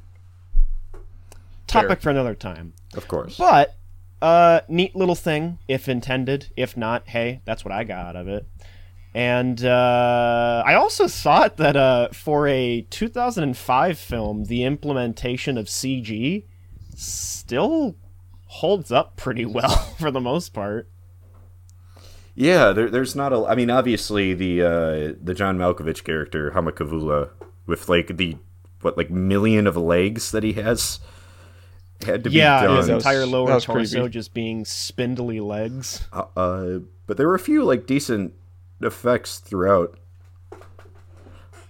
Topic 1.67 2.01
for 2.01 2.11
another 2.11 2.35
time. 2.35 2.73
Of 2.95 3.07
course. 3.07 3.37
But 3.37 3.77
uh, 4.21 4.61
neat 4.69 4.97
little 4.97 5.15
thing, 5.15 5.59
if 5.69 5.89
intended. 5.89 6.53
If 6.57 6.77
not, 6.77 7.09
hey, 7.09 7.43
that's 7.45 7.65
what 7.65 7.73
I 7.73 7.85
got 7.85 8.07
out 8.07 8.17
of 8.17 8.29
it. 8.29 8.47
And 9.15 9.65
uh, 9.65 10.63
I 10.65 10.75
also 10.75 11.09
thought 11.09 11.57
that 11.57 11.77
uh, 11.77 12.09
for 12.13 12.47
a 12.47 12.83
2005 12.91 13.99
film, 13.99 14.45
the 14.45 14.65
implementation 14.65 15.59
of 15.59 15.67
CG 15.67 16.45
still 16.95 17.97
holds 18.47 18.93
up 18.93 19.17
pretty 19.17 19.45
well 19.45 19.77
for 19.99 20.11
the 20.11 20.21
most 20.21 20.53
part. 20.53 20.89
Yeah, 22.35 22.73
there, 22.73 22.89
there's 22.89 23.15
not 23.17 23.33
a. 23.33 23.45
I 23.47 23.55
mean, 23.55 23.71
obviously 23.71 24.35
the 24.35 24.63
uh, 24.63 25.15
the 25.23 25.35
John 25.35 25.59
Malkovich 25.59 26.05
character 26.05 26.53
Humma 26.53 26.73
Kavula 26.73 27.31
with 27.67 27.89
like 27.89 28.17
the 28.17 28.37
what 28.83 28.97
like 28.97 29.11
million 29.11 29.67
of 29.67 29.77
legs 29.77 30.31
that 30.31 30.43
he 30.43 30.55
has 30.55 31.01
had 32.05 32.25
to 32.25 32.31
yeah, 32.31 32.61
be 32.63 32.67
done. 32.67 32.77
his 32.79 32.87
that 32.87 32.95
was- 32.95 33.05
entire 33.05 33.27
lower 33.27 33.61
torso 33.61 33.99
creepy. 34.01 34.09
just 34.13 34.33
being 34.33 34.65
spindly 34.65 35.41
legs. 35.41 36.07
Uh, 36.13 36.25
uh, 36.37 36.79
but 37.07 37.17
there 37.17 37.29
were 37.29 37.35
a 37.35 37.39
few 37.41 37.65
like 37.65 37.87
decent 37.87 38.33
effects 38.81 39.39
throughout. 39.39 39.99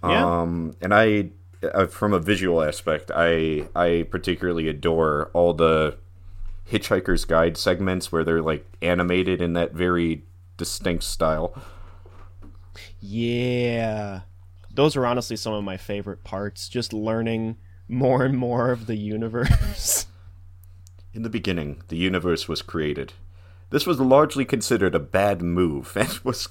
Yeah. 0.02 0.40
Um, 0.42 0.74
and 0.80 0.94
I, 0.94 1.30
uh, 1.62 1.86
from 1.86 2.14
a 2.14 2.18
visual 2.18 2.62
aspect, 2.62 3.10
I 3.14 3.68
I 3.74 4.06
particularly 4.10 4.68
adore 4.68 5.30
all 5.34 5.52
the 5.52 5.96
Hitchhiker's 6.70 7.24
Guide 7.24 7.56
segments 7.56 8.10
where 8.12 8.24
they're 8.24 8.40
like 8.42 8.64
animated 8.80 9.42
in 9.42 9.52
that 9.54 9.72
very 9.72 10.22
distinct 10.60 11.02
style. 11.04 11.54
Yeah. 13.00 14.20
Those 14.72 14.94
are 14.94 15.06
honestly 15.06 15.36
some 15.36 15.54
of 15.54 15.64
my 15.64 15.78
favorite 15.78 16.22
parts, 16.22 16.68
just 16.68 16.92
learning 16.92 17.56
more 17.88 18.24
and 18.24 18.36
more 18.36 18.70
of 18.70 18.86
the 18.86 18.96
universe. 18.96 20.06
In 21.14 21.22
the 21.22 21.30
beginning, 21.30 21.82
the 21.88 21.96
universe 21.96 22.46
was 22.46 22.60
created. 22.62 23.14
This 23.70 23.86
was 23.86 23.98
largely 23.98 24.44
considered 24.44 24.94
a 24.94 25.00
bad 25.00 25.40
move, 25.42 25.92
and 25.96 26.18
was 26.22 26.46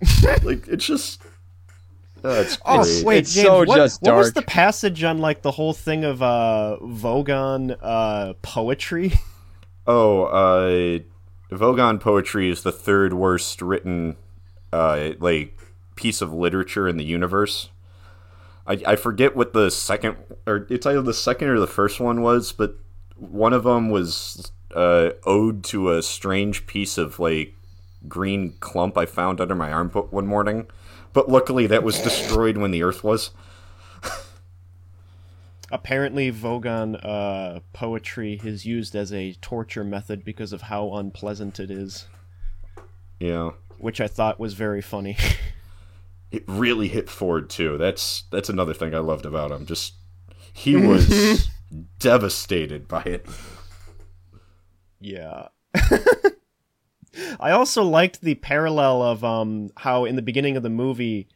like 0.42 0.68
it's 0.68 0.84
just. 0.84 1.22
Uh, 2.22 2.44
it's 2.44 2.58
Oh 2.66 2.82
great. 2.82 3.04
wait, 3.04 3.18
it's 3.20 3.34
James, 3.34 3.46
so 3.46 3.64
what, 3.64 3.76
just 3.76 4.02
what 4.02 4.14
was 4.14 4.34
the 4.34 4.42
passage 4.42 5.02
on 5.02 5.18
like 5.18 5.40
the 5.40 5.52
whole 5.52 5.72
thing 5.72 6.04
of 6.04 6.20
uh 6.22 6.76
Vogon 6.82 7.74
uh 7.80 8.34
poetry? 8.42 9.14
Oh, 9.86 10.24
uh, 10.24 10.98
Vogon 11.50 12.00
poetry 12.00 12.48
is 12.48 12.62
the 12.62 12.72
third 12.72 13.12
worst 13.12 13.60
written, 13.60 14.16
uh, 14.72 15.10
like 15.18 15.58
piece 15.96 16.22
of 16.22 16.32
literature 16.32 16.88
in 16.88 16.96
the 16.96 17.04
universe. 17.04 17.70
I, 18.66 18.82
I 18.86 18.96
forget 18.96 19.34
what 19.34 19.52
the 19.52 19.70
second 19.70 20.16
or 20.46 20.66
it's 20.70 20.86
either 20.86 21.02
the 21.02 21.14
second 21.14 21.48
or 21.48 21.58
the 21.58 21.66
first 21.66 21.98
one 22.00 22.22
was, 22.22 22.52
but 22.52 22.76
one 23.16 23.52
of 23.52 23.64
them 23.64 23.90
was 23.90 24.52
uh, 24.74 25.10
ode 25.24 25.64
to 25.64 25.92
a 25.92 26.02
strange 26.02 26.66
piece 26.66 26.96
of 26.96 27.18
like 27.18 27.54
green 28.08 28.54
clump 28.60 28.96
I 28.96 29.06
found 29.06 29.40
under 29.40 29.54
my 29.54 29.72
armpit 29.72 30.12
one 30.12 30.26
morning. 30.26 30.66
But 31.12 31.28
luckily, 31.28 31.66
that 31.66 31.82
was 31.82 31.98
destroyed 31.98 32.56
when 32.56 32.70
the 32.70 32.84
Earth 32.84 33.02
was. 33.02 33.30
Apparently 35.72 36.32
Vogon 36.32 36.98
uh 37.04 37.60
poetry 37.72 38.40
is 38.44 38.66
used 38.66 38.96
as 38.96 39.12
a 39.12 39.34
torture 39.34 39.84
method 39.84 40.24
because 40.24 40.52
of 40.52 40.62
how 40.62 40.94
unpleasant 40.94 41.60
it 41.60 41.70
is, 41.70 42.06
Yeah, 43.18 43.50
which 43.78 44.00
I 44.00 44.06
thought 44.08 44.40
was 44.40 44.54
very 44.54 44.82
funny. 44.82 45.16
it 46.32 46.44
really 46.46 46.88
hit 46.88 47.08
Ford 47.08 47.48
too. 47.50 47.78
That's 47.78 48.24
that's 48.30 48.48
another 48.48 48.74
thing 48.74 48.94
I 48.94 48.98
loved 48.98 49.26
about 49.26 49.50
him. 49.52 49.66
Just 49.66 49.94
he 50.52 50.76
was 50.88 51.48
devastated 51.98 52.88
by 52.88 53.02
it. 53.02 53.26
Yeah. 55.00 55.48
I 57.40 57.50
also 57.50 57.82
liked 57.82 58.20
the 58.20 58.34
parallel 58.36 59.02
of 59.02 59.24
um 59.24 59.70
how 59.76 60.04
in 60.04 60.16
the 60.16 60.22
beginning 60.22 60.56
of 60.56 60.62
the 60.62 60.70
movie 60.70 61.28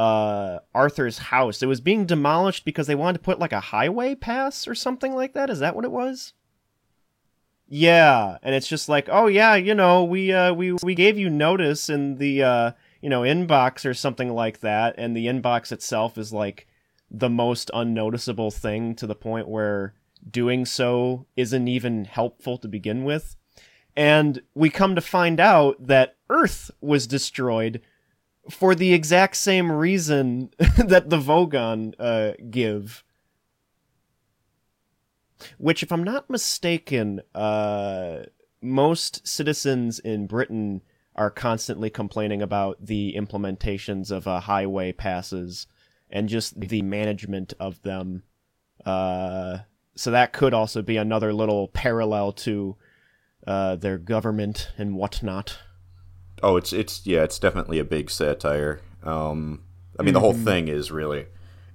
uh 0.00 0.60
Arthur's 0.74 1.18
house 1.18 1.62
it 1.62 1.66
was 1.66 1.80
being 1.80 2.06
demolished 2.06 2.64
because 2.64 2.86
they 2.86 2.94
wanted 2.94 3.18
to 3.18 3.24
put 3.24 3.38
like 3.38 3.52
a 3.52 3.60
highway 3.60 4.14
pass 4.14 4.66
or 4.66 4.74
something 4.74 5.14
like 5.14 5.34
that. 5.34 5.50
Is 5.50 5.58
that 5.58 5.76
what 5.76 5.84
it 5.84 5.92
was? 5.92 6.32
Yeah, 7.68 8.38
and 8.42 8.54
it's 8.54 8.66
just 8.66 8.88
like, 8.88 9.08
"Oh 9.10 9.26
yeah, 9.26 9.54
you 9.54 9.74
know, 9.74 10.04
we 10.04 10.32
uh 10.32 10.52
we 10.52 10.72
we 10.82 10.94
gave 10.94 11.18
you 11.18 11.28
notice 11.30 11.88
in 11.88 12.16
the 12.16 12.42
uh 12.42 12.72
you 13.00 13.08
know, 13.08 13.22
inbox 13.22 13.88
or 13.88 13.94
something 13.94 14.30
like 14.30 14.60
that, 14.60 14.94
and 14.98 15.16
the 15.16 15.26
inbox 15.26 15.72
itself 15.72 16.18
is 16.18 16.32
like 16.32 16.66
the 17.10 17.30
most 17.30 17.70
unnoticeable 17.72 18.50
thing 18.50 18.94
to 18.94 19.06
the 19.06 19.14
point 19.14 19.48
where 19.48 19.94
doing 20.30 20.64
so 20.64 21.26
isn't 21.36 21.68
even 21.68 22.04
helpful 22.04 22.58
to 22.58 22.68
begin 22.68 23.04
with. 23.04 23.36
And 23.96 24.42
we 24.54 24.70
come 24.70 24.94
to 24.94 25.00
find 25.00 25.40
out 25.40 25.86
that 25.86 26.16
Earth 26.28 26.70
was 26.80 27.06
destroyed 27.06 27.80
for 28.50 28.74
the 28.74 28.92
exact 28.92 29.36
same 29.36 29.70
reason 29.70 30.50
that 30.58 31.10
the 31.10 31.18
Vogon 31.18 31.94
uh, 31.98 32.32
give. 32.50 33.04
Which, 35.56 35.82
if 35.82 35.90
I'm 35.90 36.04
not 36.04 36.28
mistaken, 36.28 37.22
uh, 37.34 38.24
most 38.60 39.26
citizens 39.26 39.98
in 39.98 40.26
Britain 40.26 40.82
are 41.14 41.30
constantly 41.30 41.90
complaining 41.90 42.42
about 42.42 42.84
the 42.84 43.14
implementations 43.16 44.10
of 44.10 44.26
uh, 44.26 44.40
highway 44.40 44.92
passes 44.92 45.66
and 46.10 46.28
just 46.28 46.60
the 46.60 46.82
management 46.82 47.54
of 47.58 47.80
them. 47.82 48.22
Uh, 48.84 49.58
so 49.94 50.10
that 50.10 50.32
could 50.32 50.54
also 50.54 50.82
be 50.82 50.96
another 50.96 51.32
little 51.32 51.68
parallel 51.68 52.32
to 52.32 52.76
uh, 53.46 53.76
their 53.76 53.98
government 53.98 54.70
and 54.76 54.94
whatnot. 54.94 55.58
Oh, 56.42 56.56
it's 56.56 56.72
it's 56.72 57.06
yeah, 57.06 57.22
it's 57.22 57.38
definitely 57.38 57.78
a 57.78 57.84
big 57.84 58.10
satire. 58.10 58.80
Um, 59.02 59.62
I 59.98 60.02
mean, 60.02 60.14
the 60.14 60.20
whole 60.20 60.32
thing 60.32 60.68
is 60.68 60.90
really, 60.90 61.26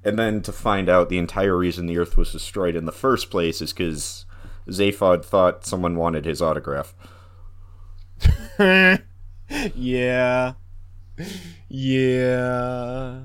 and 0.04 0.18
then 0.18 0.42
to 0.44 0.52
find 0.52 0.90
out 0.90 1.10
the 1.10 1.18
entire 1.18 1.58
reason 1.58 1.86
the 1.86 1.98
Earth 1.98 2.18
was 2.18 2.32
destroyed 2.32 2.76
in 2.76 2.86
the 2.86 2.92
first 2.92 3.30
place 3.30 3.62
is 3.62 3.74
because 3.74 4.26
Zaphod 4.68 5.24
thought 5.24 5.66
someone 5.66 5.96
wanted 5.96 6.26
his 6.26 6.42
autograph. 6.42 6.94
yeah. 9.76 10.54
Yeah. 11.70 13.20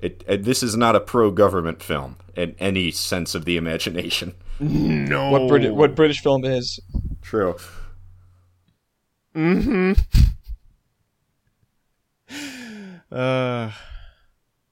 It, 0.00 0.24
it 0.26 0.44
this 0.44 0.62
is 0.62 0.76
not 0.76 0.96
a 0.96 1.00
pro-government 1.00 1.82
film 1.82 2.16
in 2.36 2.54
any 2.58 2.90
sense 2.90 3.34
of 3.34 3.44
the 3.44 3.56
imagination. 3.56 4.34
No. 4.58 5.30
What 5.30 5.48
Brit- 5.48 5.74
what 5.74 5.94
British 5.94 6.20
film 6.20 6.44
is? 6.44 6.78
True. 7.22 7.56
Mm-hmm. 9.34 9.92
Uh, 13.10 13.72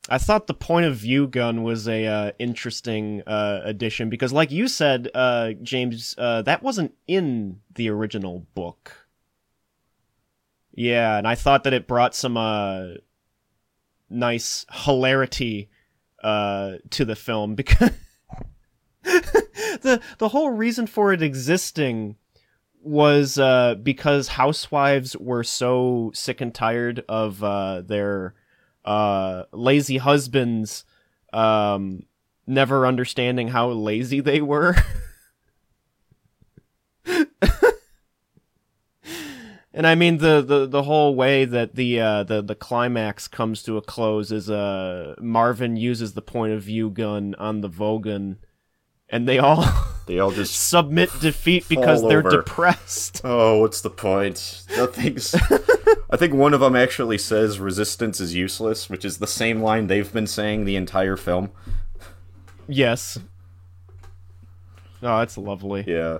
I 0.08 0.18
thought 0.18 0.46
the 0.46 0.54
point 0.54 0.86
of 0.86 0.96
view 0.96 1.26
gun 1.26 1.62
was 1.62 1.86
a 1.86 2.06
uh, 2.06 2.32
interesting 2.38 3.22
uh, 3.26 3.60
addition 3.64 4.08
because, 4.08 4.32
like 4.32 4.50
you 4.50 4.68
said, 4.68 5.10
uh, 5.14 5.52
James, 5.62 6.14
uh, 6.16 6.42
that 6.42 6.62
wasn't 6.62 6.94
in 7.06 7.60
the 7.74 7.90
original 7.90 8.46
book. 8.54 9.08
Yeah, 10.72 11.18
and 11.18 11.26
I 11.26 11.34
thought 11.34 11.64
that 11.64 11.72
it 11.72 11.86
brought 11.88 12.14
some 12.14 12.36
uh, 12.36 12.94
nice 14.08 14.64
hilarity 14.72 15.68
uh, 16.22 16.76
to 16.90 17.04
the 17.04 17.16
film 17.16 17.54
because 17.54 17.90
the 19.02 20.00
the 20.18 20.28
whole 20.28 20.50
reason 20.50 20.86
for 20.86 21.12
it 21.12 21.22
existing 21.22 22.16
was 22.82 23.38
uh, 23.38 23.74
because 23.82 24.28
housewives 24.28 25.16
were 25.16 25.44
so 25.44 26.10
sick 26.14 26.40
and 26.40 26.54
tired 26.54 27.04
of 27.08 27.42
uh, 27.42 27.82
their 27.82 28.34
uh, 28.84 29.44
lazy 29.52 29.98
husbands 29.98 30.84
um, 31.32 32.04
never 32.46 32.86
understanding 32.86 33.48
how 33.48 33.68
lazy 33.70 34.20
they 34.20 34.40
were. 34.40 34.74
and 39.72 39.86
I 39.86 39.94
mean 39.94 40.18
the, 40.18 40.42
the, 40.42 40.66
the 40.66 40.82
whole 40.82 41.14
way 41.14 41.44
that 41.44 41.74
the 41.74 42.00
uh, 42.00 42.24
the 42.24 42.42
the 42.42 42.54
climax 42.54 43.28
comes 43.28 43.62
to 43.64 43.76
a 43.76 43.82
close 43.82 44.32
is 44.32 44.50
uh, 44.50 45.14
Marvin 45.20 45.76
uses 45.76 46.14
the 46.14 46.22
point 46.22 46.54
of 46.54 46.62
view 46.62 46.90
gun 46.90 47.34
on 47.38 47.60
the 47.60 47.68
Vogon, 47.68 48.38
and 49.10 49.26
they 49.28 49.38
all 49.38 49.64
They 50.06 50.18
all 50.18 50.30
just 50.30 50.54
submit 50.68 51.10
defeat 51.20 51.68
because 51.68 52.02
they're 52.02 52.20
over. 52.26 52.30
depressed. 52.30 53.20
Oh, 53.24 53.60
what's 53.60 53.80
the 53.80 53.90
point? 53.90 54.64
Nothing's. 54.76 55.34
I 56.10 56.16
think 56.16 56.32
one 56.34 56.54
of 56.54 56.60
them 56.60 56.74
actually 56.76 57.18
says 57.18 57.58
resistance 57.60 58.20
is 58.20 58.34
useless, 58.34 58.88
which 58.88 59.04
is 59.04 59.18
the 59.18 59.26
same 59.26 59.60
line 59.62 59.86
they've 59.86 60.12
been 60.12 60.26
saying 60.26 60.64
the 60.64 60.76
entire 60.76 61.16
film. 61.16 61.50
Yes. 62.66 63.18
Oh, 65.02 65.18
that's 65.18 65.38
lovely. 65.38 65.84
Yeah. 65.86 66.18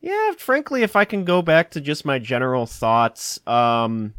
Yeah, 0.00 0.32
frankly, 0.38 0.82
if 0.82 0.96
I 0.96 1.04
can 1.04 1.24
go 1.24 1.42
back 1.42 1.70
to 1.72 1.80
just 1.80 2.04
my 2.04 2.18
general 2.18 2.66
thoughts, 2.66 3.40
um, 3.46 4.14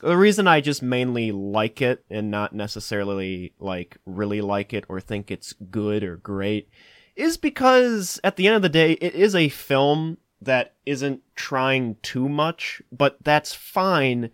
the 0.00 0.16
reason 0.16 0.46
I 0.46 0.60
just 0.60 0.82
mainly 0.82 1.32
like 1.32 1.82
it 1.82 2.04
and 2.10 2.30
not 2.30 2.54
necessarily 2.54 3.52
like 3.58 3.96
really 4.06 4.40
like 4.40 4.72
it 4.72 4.84
or 4.88 5.00
think 5.00 5.30
it's 5.30 5.54
good 5.70 6.02
or 6.02 6.16
great 6.16 6.68
is 7.16 7.36
because 7.36 8.20
at 8.22 8.36
the 8.36 8.46
end 8.46 8.56
of 8.56 8.62
the 8.62 8.68
day, 8.68 8.92
it 8.92 9.14
is 9.14 9.34
a 9.34 9.48
film 9.48 10.18
that 10.40 10.74
isn't 10.86 11.20
trying 11.34 11.96
too 12.02 12.28
much, 12.28 12.80
but 12.92 13.18
that's 13.22 13.52
fine 13.52 14.30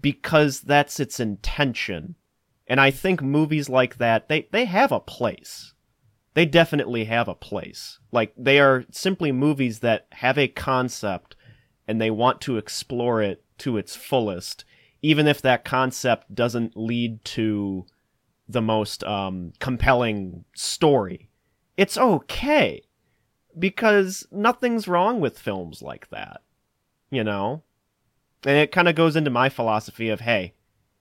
because 0.00 0.62
that's 0.62 0.98
its 0.98 1.20
intention. 1.20 2.14
And 2.66 2.80
I 2.80 2.90
think 2.90 3.22
movies 3.22 3.68
like 3.68 3.98
that, 3.98 4.28
they, 4.28 4.48
they 4.50 4.64
have 4.64 4.92
a 4.92 5.00
place. 5.00 5.74
They 6.34 6.46
definitely 6.46 7.04
have 7.04 7.28
a 7.28 7.34
place. 7.34 7.98
Like, 8.12 8.32
they 8.36 8.58
are 8.58 8.84
simply 8.90 9.30
movies 9.30 9.80
that 9.80 10.06
have 10.12 10.38
a 10.38 10.48
concept 10.48 11.36
and 11.86 12.00
they 12.00 12.10
want 12.10 12.40
to 12.42 12.56
explore 12.56 13.22
it 13.22 13.44
to 13.58 13.76
its 13.76 13.94
fullest, 13.94 14.64
even 15.06 15.28
if 15.28 15.40
that 15.40 15.64
concept 15.64 16.34
doesn't 16.34 16.76
lead 16.76 17.24
to 17.24 17.86
the 18.48 18.60
most 18.60 19.04
um, 19.04 19.52
compelling 19.60 20.44
story. 20.56 21.28
It's 21.76 21.96
okay 21.96 22.82
because 23.56 24.26
nothing's 24.32 24.88
wrong 24.88 25.20
with 25.20 25.38
films 25.38 25.80
like 25.80 26.10
that, 26.10 26.42
you 27.08 27.22
know? 27.22 27.62
And 28.44 28.58
it 28.58 28.72
kind 28.72 28.88
of 28.88 28.96
goes 28.96 29.14
into 29.14 29.30
my 29.30 29.48
philosophy 29.48 30.08
of 30.08 30.22
hey, 30.22 30.54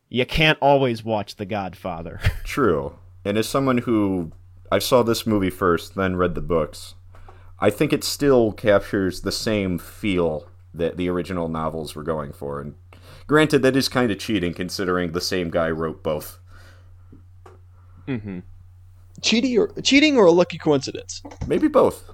you 0.07 0.23
can't 0.27 0.59
always 0.61 1.03
watch 1.03 1.37
The 1.37 1.47
Godfather. 1.47 2.19
True. 2.43 2.99
And 3.23 3.39
as 3.39 3.49
someone 3.49 3.79
who 3.79 4.31
I 4.71 4.77
saw 4.77 5.01
this 5.01 5.25
movie 5.25 5.49
first, 5.49 5.95
then 5.95 6.15
read 6.15 6.35
the 6.35 6.41
books, 6.41 6.93
I 7.59 7.71
think 7.71 7.91
it 7.91 8.03
still 8.03 8.51
captures 8.51 9.21
the 9.21 9.31
same 9.31 9.79
feel 9.79 10.47
that 10.75 10.95
the 10.95 11.09
original 11.09 11.47
novels 11.47 11.95
were 11.95 12.03
going 12.03 12.33
for. 12.33 12.61
And 12.61 12.75
granted, 13.27 13.61
that 13.61 13.75
is 13.75 13.89
kind 13.89 14.11
of 14.11 14.19
cheating 14.19 14.53
considering 14.53 15.11
the 15.11 15.21
same 15.21 15.49
guy 15.49 15.69
wrote 15.69 16.03
both. 16.03 16.39
mm-hmm. 18.07 18.39
Cheating 19.21 19.57
or 19.57 19.69
cheating 19.81 20.17
or 20.17 20.25
a 20.25 20.31
lucky 20.31 20.57
coincidence? 20.57 21.21
Maybe 21.47 21.67
both. 21.67 22.11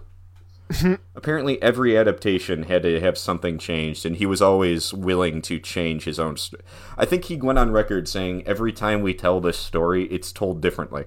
Apparently, 1.16 1.62
every 1.62 1.98
adaptation 1.98 2.64
had 2.64 2.84
to 2.84 3.00
have 3.02 3.18
something 3.18 3.58
changed, 3.58 4.06
and 4.06 4.16
he 4.16 4.26
was 4.26 4.42
always 4.42 4.94
willing 4.94 5.42
to 5.42 5.60
change 5.60 6.06
his 6.06 6.20
own. 6.20 6.38
St- 6.38 6.62
I 6.98 7.06
think 7.06 7.26
he 7.26 7.36
went 7.38 7.60
on 7.60 7.72
record 7.72 8.08
saying, 8.08 8.44
"Every 8.46 8.72
time 8.72 9.02
we 9.02 9.14
tell 9.14 9.42
this 9.42 9.58
story, 9.58 10.06
it's 10.06 10.32
told 10.32 10.62
differently," 10.62 11.06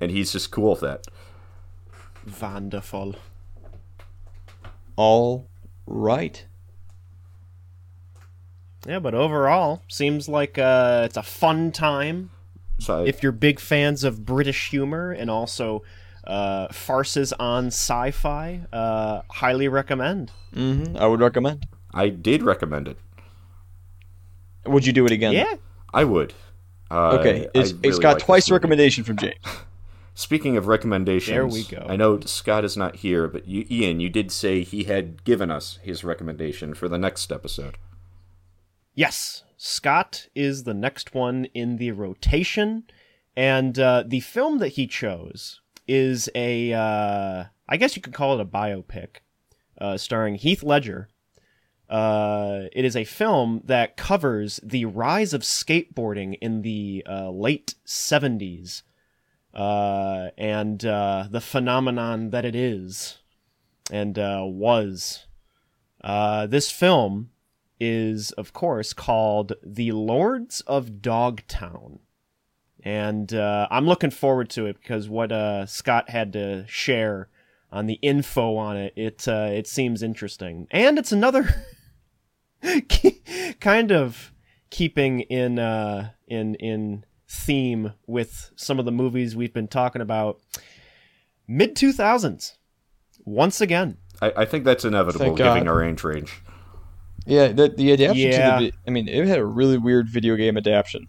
and 0.00 0.10
he's 0.10 0.32
just 0.32 0.50
cool 0.50 0.70
with 0.70 0.80
that. 0.80 1.06
Wonderful. 2.40 3.16
All 4.96 5.48
right. 5.86 6.44
Yeah, 8.86 8.98
but 8.98 9.14
overall, 9.14 9.82
seems 9.88 10.28
like 10.28 10.58
uh, 10.58 11.02
it's 11.04 11.16
a 11.16 11.22
fun 11.22 11.70
time. 11.72 12.30
So 12.78 13.04
If 13.04 13.22
you're 13.22 13.32
big 13.32 13.60
fans 13.60 14.04
of 14.04 14.24
British 14.24 14.70
humor 14.70 15.10
and 15.12 15.30
also 15.30 15.82
uh, 16.24 16.68
farces 16.68 17.32
on 17.34 17.66
sci-fi, 17.66 18.62
uh, 18.72 19.22
highly 19.30 19.68
recommend. 19.68 20.32
Mm-hmm. 20.54 20.96
I 20.96 21.06
would 21.06 21.20
recommend. 21.20 21.66
I 21.92 22.08
did 22.08 22.42
recommend 22.42 22.88
it. 22.88 22.98
Would 24.66 24.86
you 24.86 24.92
do 24.92 25.04
it 25.06 25.12
again? 25.12 25.32
Yeah, 25.32 25.54
I 25.92 26.04
would. 26.04 26.32
Uh, 26.90 27.18
Okay. 27.20 27.48
It's, 27.54 27.72
really 27.72 27.88
it's 27.88 27.98
got 27.98 28.14
like 28.14 28.22
twice 28.22 28.44
this 28.46 28.50
recommendation 28.52 29.04
from 29.04 29.16
James. 29.16 29.36
Speaking 30.14 30.56
of 30.56 30.66
recommendations, 30.66 31.34
There 31.34 31.46
we 31.46 31.64
go. 31.64 31.86
I 31.88 31.96
know 31.96 32.20
Scott 32.20 32.64
is 32.64 32.76
not 32.76 32.96
here, 32.96 33.28
but 33.28 33.46
you, 33.46 33.64
Ian, 33.70 34.00
you 34.00 34.08
did 34.10 34.30
say 34.30 34.62
he 34.62 34.84
had 34.84 35.24
given 35.24 35.50
us 35.50 35.78
his 35.82 36.04
recommendation 36.04 36.74
for 36.74 36.88
the 36.88 36.98
next 36.98 37.32
episode. 37.32 37.76
Yes, 38.94 39.44
Scott 39.56 40.28
is 40.34 40.64
the 40.64 40.74
next 40.74 41.14
one 41.14 41.44
in 41.54 41.76
the 41.76 41.92
rotation, 41.92 42.84
and 43.36 43.78
uh, 43.78 44.04
the 44.06 44.20
film 44.20 44.58
that 44.58 44.70
he 44.70 44.86
chose 44.86 45.60
is 45.86 46.28
a, 46.34 46.72
uh, 46.72 47.44
I 47.68 47.76
guess 47.76 47.94
you 47.94 48.02
could 48.02 48.14
call 48.14 48.34
it 48.34 48.42
a 48.42 48.46
biopic, 48.46 49.18
uh, 49.80 49.96
starring 49.96 50.34
Heath 50.34 50.62
Ledger. 50.62 51.08
Uh, 51.88 52.64
it 52.72 52.84
is 52.84 52.96
a 52.96 53.04
film 53.04 53.62
that 53.64 53.96
covers 53.96 54.60
the 54.62 54.84
rise 54.84 55.32
of 55.34 55.42
skateboarding 55.42 56.38
in 56.40 56.62
the 56.62 57.04
uh, 57.08 57.30
late 57.30 57.74
70s 57.84 58.82
uh, 59.54 60.30
and 60.38 60.80
the 60.80 61.40
phenomenon 61.42 62.30
that 62.30 62.44
it 62.44 62.54
is 62.54 63.18
and 63.90 64.16
was. 64.16 65.26
This 66.02 66.70
film 66.70 67.30
is, 67.80 68.30
of 68.32 68.52
course, 68.52 68.92
called 68.92 69.54
The 69.64 69.92
Lords 69.92 70.60
of 70.62 71.00
Dogtown. 71.00 72.00
And 72.82 73.32
uh, 73.34 73.66
I'm 73.70 73.86
looking 73.86 74.10
forward 74.10 74.50
to 74.50 74.66
it 74.66 74.76
because 74.80 75.08
what 75.08 75.32
uh, 75.32 75.66
Scott 75.66 76.10
had 76.10 76.32
to 76.34 76.66
share 76.68 77.28
on 77.72 77.86
the 77.86 77.98
info 78.02 78.56
on 78.56 78.76
it, 78.76 78.92
it 78.96 79.28
uh, 79.28 79.48
it 79.52 79.66
seems 79.66 80.02
interesting, 80.02 80.66
and 80.70 80.98
it's 80.98 81.12
another 81.12 81.64
kind 83.60 83.92
of 83.92 84.32
keeping 84.70 85.20
in 85.20 85.58
uh, 85.58 86.10
in 86.26 86.54
in 86.56 87.04
theme 87.28 87.92
with 88.06 88.50
some 88.56 88.78
of 88.78 88.84
the 88.86 88.92
movies 88.92 89.36
we've 89.36 89.54
been 89.54 89.68
talking 89.68 90.02
about. 90.02 90.40
Mid 91.46 91.76
2000s, 91.76 92.56
once 93.24 93.60
again. 93.60 93.98
I, 94.22 94.32
I 94.38 94.44
think 94.44 94.64
that's 94.64 94.84
inevitable, 94.84 95.26
Thank 95.26 95.38
given 95.38 95.64
God. 95.64 95.68
our 95.68 95.82
age 95.82 96.02
range. 96.04 96.42
Yeah, 97.26 97.48
the, 97.48 97.68
the 97.68 97.92
adaptation 97.92 98.30
Yeah. 98.32 98.58
to 98.58 98.64
the. 98.66 98.72
I 98.86 98.90
mean, 98.90 99.08
it 99.08 99.26
had 99.26 99.38
a 99.38 99.44
really 99.44 99.76
weird 99.78 100.08
video 100.08 100.36
game 100.36 100.56
adaptation 100.56 101.06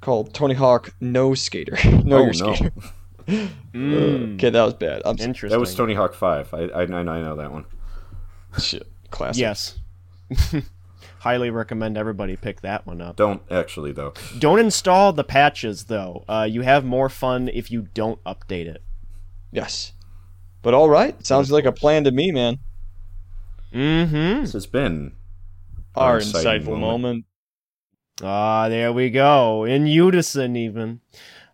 called 0.00 0.34
Tony 0.34 0.54
Hawk 0.54 0.94
No 1.00 1.34
Skater. 1.34 1.76
no, 2.04 2.18
Oh, 2.18 2.24
Your 2.24 2.34
no. 2.34 2.54
Skater. 2.54 2.72
Mm, 3.72 4.34
Okay, 4.34 4.50
that 4.50 4.64
was 4.64 4.74
bad. 4.74 5.02
I'm 5.04 5.14
s- 5.14 5.24
interesting. 5.24 5.50
That 5.54 5.60
was 5.60 5.72
Tony 5.74 5.94
Hawk 5.94 6.14
Five. 6.14 6.52
I 6.52 6.62
I, 6.64 6.82
I 6.82 6.86
know 6.86 7.36
that 7.36 7.52
one. 7.52 7.64
shit. 8.58 8.88
Classic. 9.10 9.40
Yes. 9.40 9.78
Highly 11.20 11.50
recommend 11.50 11.96
everybody 11.96 12.34
pick 12.34 12.62
that 12.62 12.86
one 12.86 13.00
up. 13.00 13.14
Don't 13.16 13.42
actually 13.50 13.92
though. 13.92 14.14
Don't 14.40 14.58
install 14.58 15.12
the 15.12 15.22
patches 15.22 15.84
though. 15.84 16.24
Uh, 16.28 16.48
you 16.50 16.62
have 16.62 16.84
more 16.84 17.08
fun 17.08 17.48
if 17.52 17.70
you 17.70 17.86
don't 17.94 18.20
update 18.24 18.66
it. 18.66 18.82
Yes. 19.52 19.92
But 20.62 20.74
all 20.74 20.88
right, 20.88 21.24
sounds 21.24 21.52
like 21.52 21.64
a 21.66 21.72
plan 21.72 22.02
to 22.04 22.10
me, 22.10 22.32
man. 22.32 22.58
Mm-hmm. 23.72 24.40
This 24.42 24.52
has 24.54 24.66
been 24.66 25.12
Our 25.94 26.18
Exciting 26.18 26.62
insightful 26.62 26.78
moment. 26.78 27.02
moment. 27.02 27.24
Ah, 28.22 28.68
there 28.68 28.92
we 28.92 29.10
go. 29.10 29.64
In 29.64 29.86
unison, 29.86 30.54
even. 30.56 31.00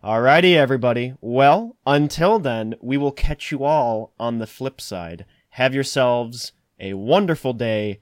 Alrighty, 0.03 0.55
everybody. 0.55 1.13
Well, 1.21 1.77
until 1.85 2.39
then, 2.39 2.75
we 2.81 2.97
will 2.97 3.11
catch 3.11 3.51
you 3.51 3.63
all 3.63 4.13
on 4.19 4.37
the 4.37 4.47
flip 4.47 4.79
side. 4.79 5.25
Have 5.51 5.73
yourselves 5.73 6.51
a 6.79 6.93
wonderful 6.93 7.53
day 7.53 7.99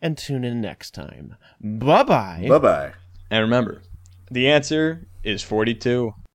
and 0.00 0.16
tune 0.16 0.44
in 0.44 0.60
next 0.60 0.92
time. 0.92 1.36
Bye 1.60 2.04
bye. 2.04 2.46
Bye 2.48 2.58
bye. 2.58 2.92
And 3.30 3.42
remember, 3.42 3.82
the 4.30 4.48
answer 4.48 5.08
is 5.24 5.42
42. 5.42 6.14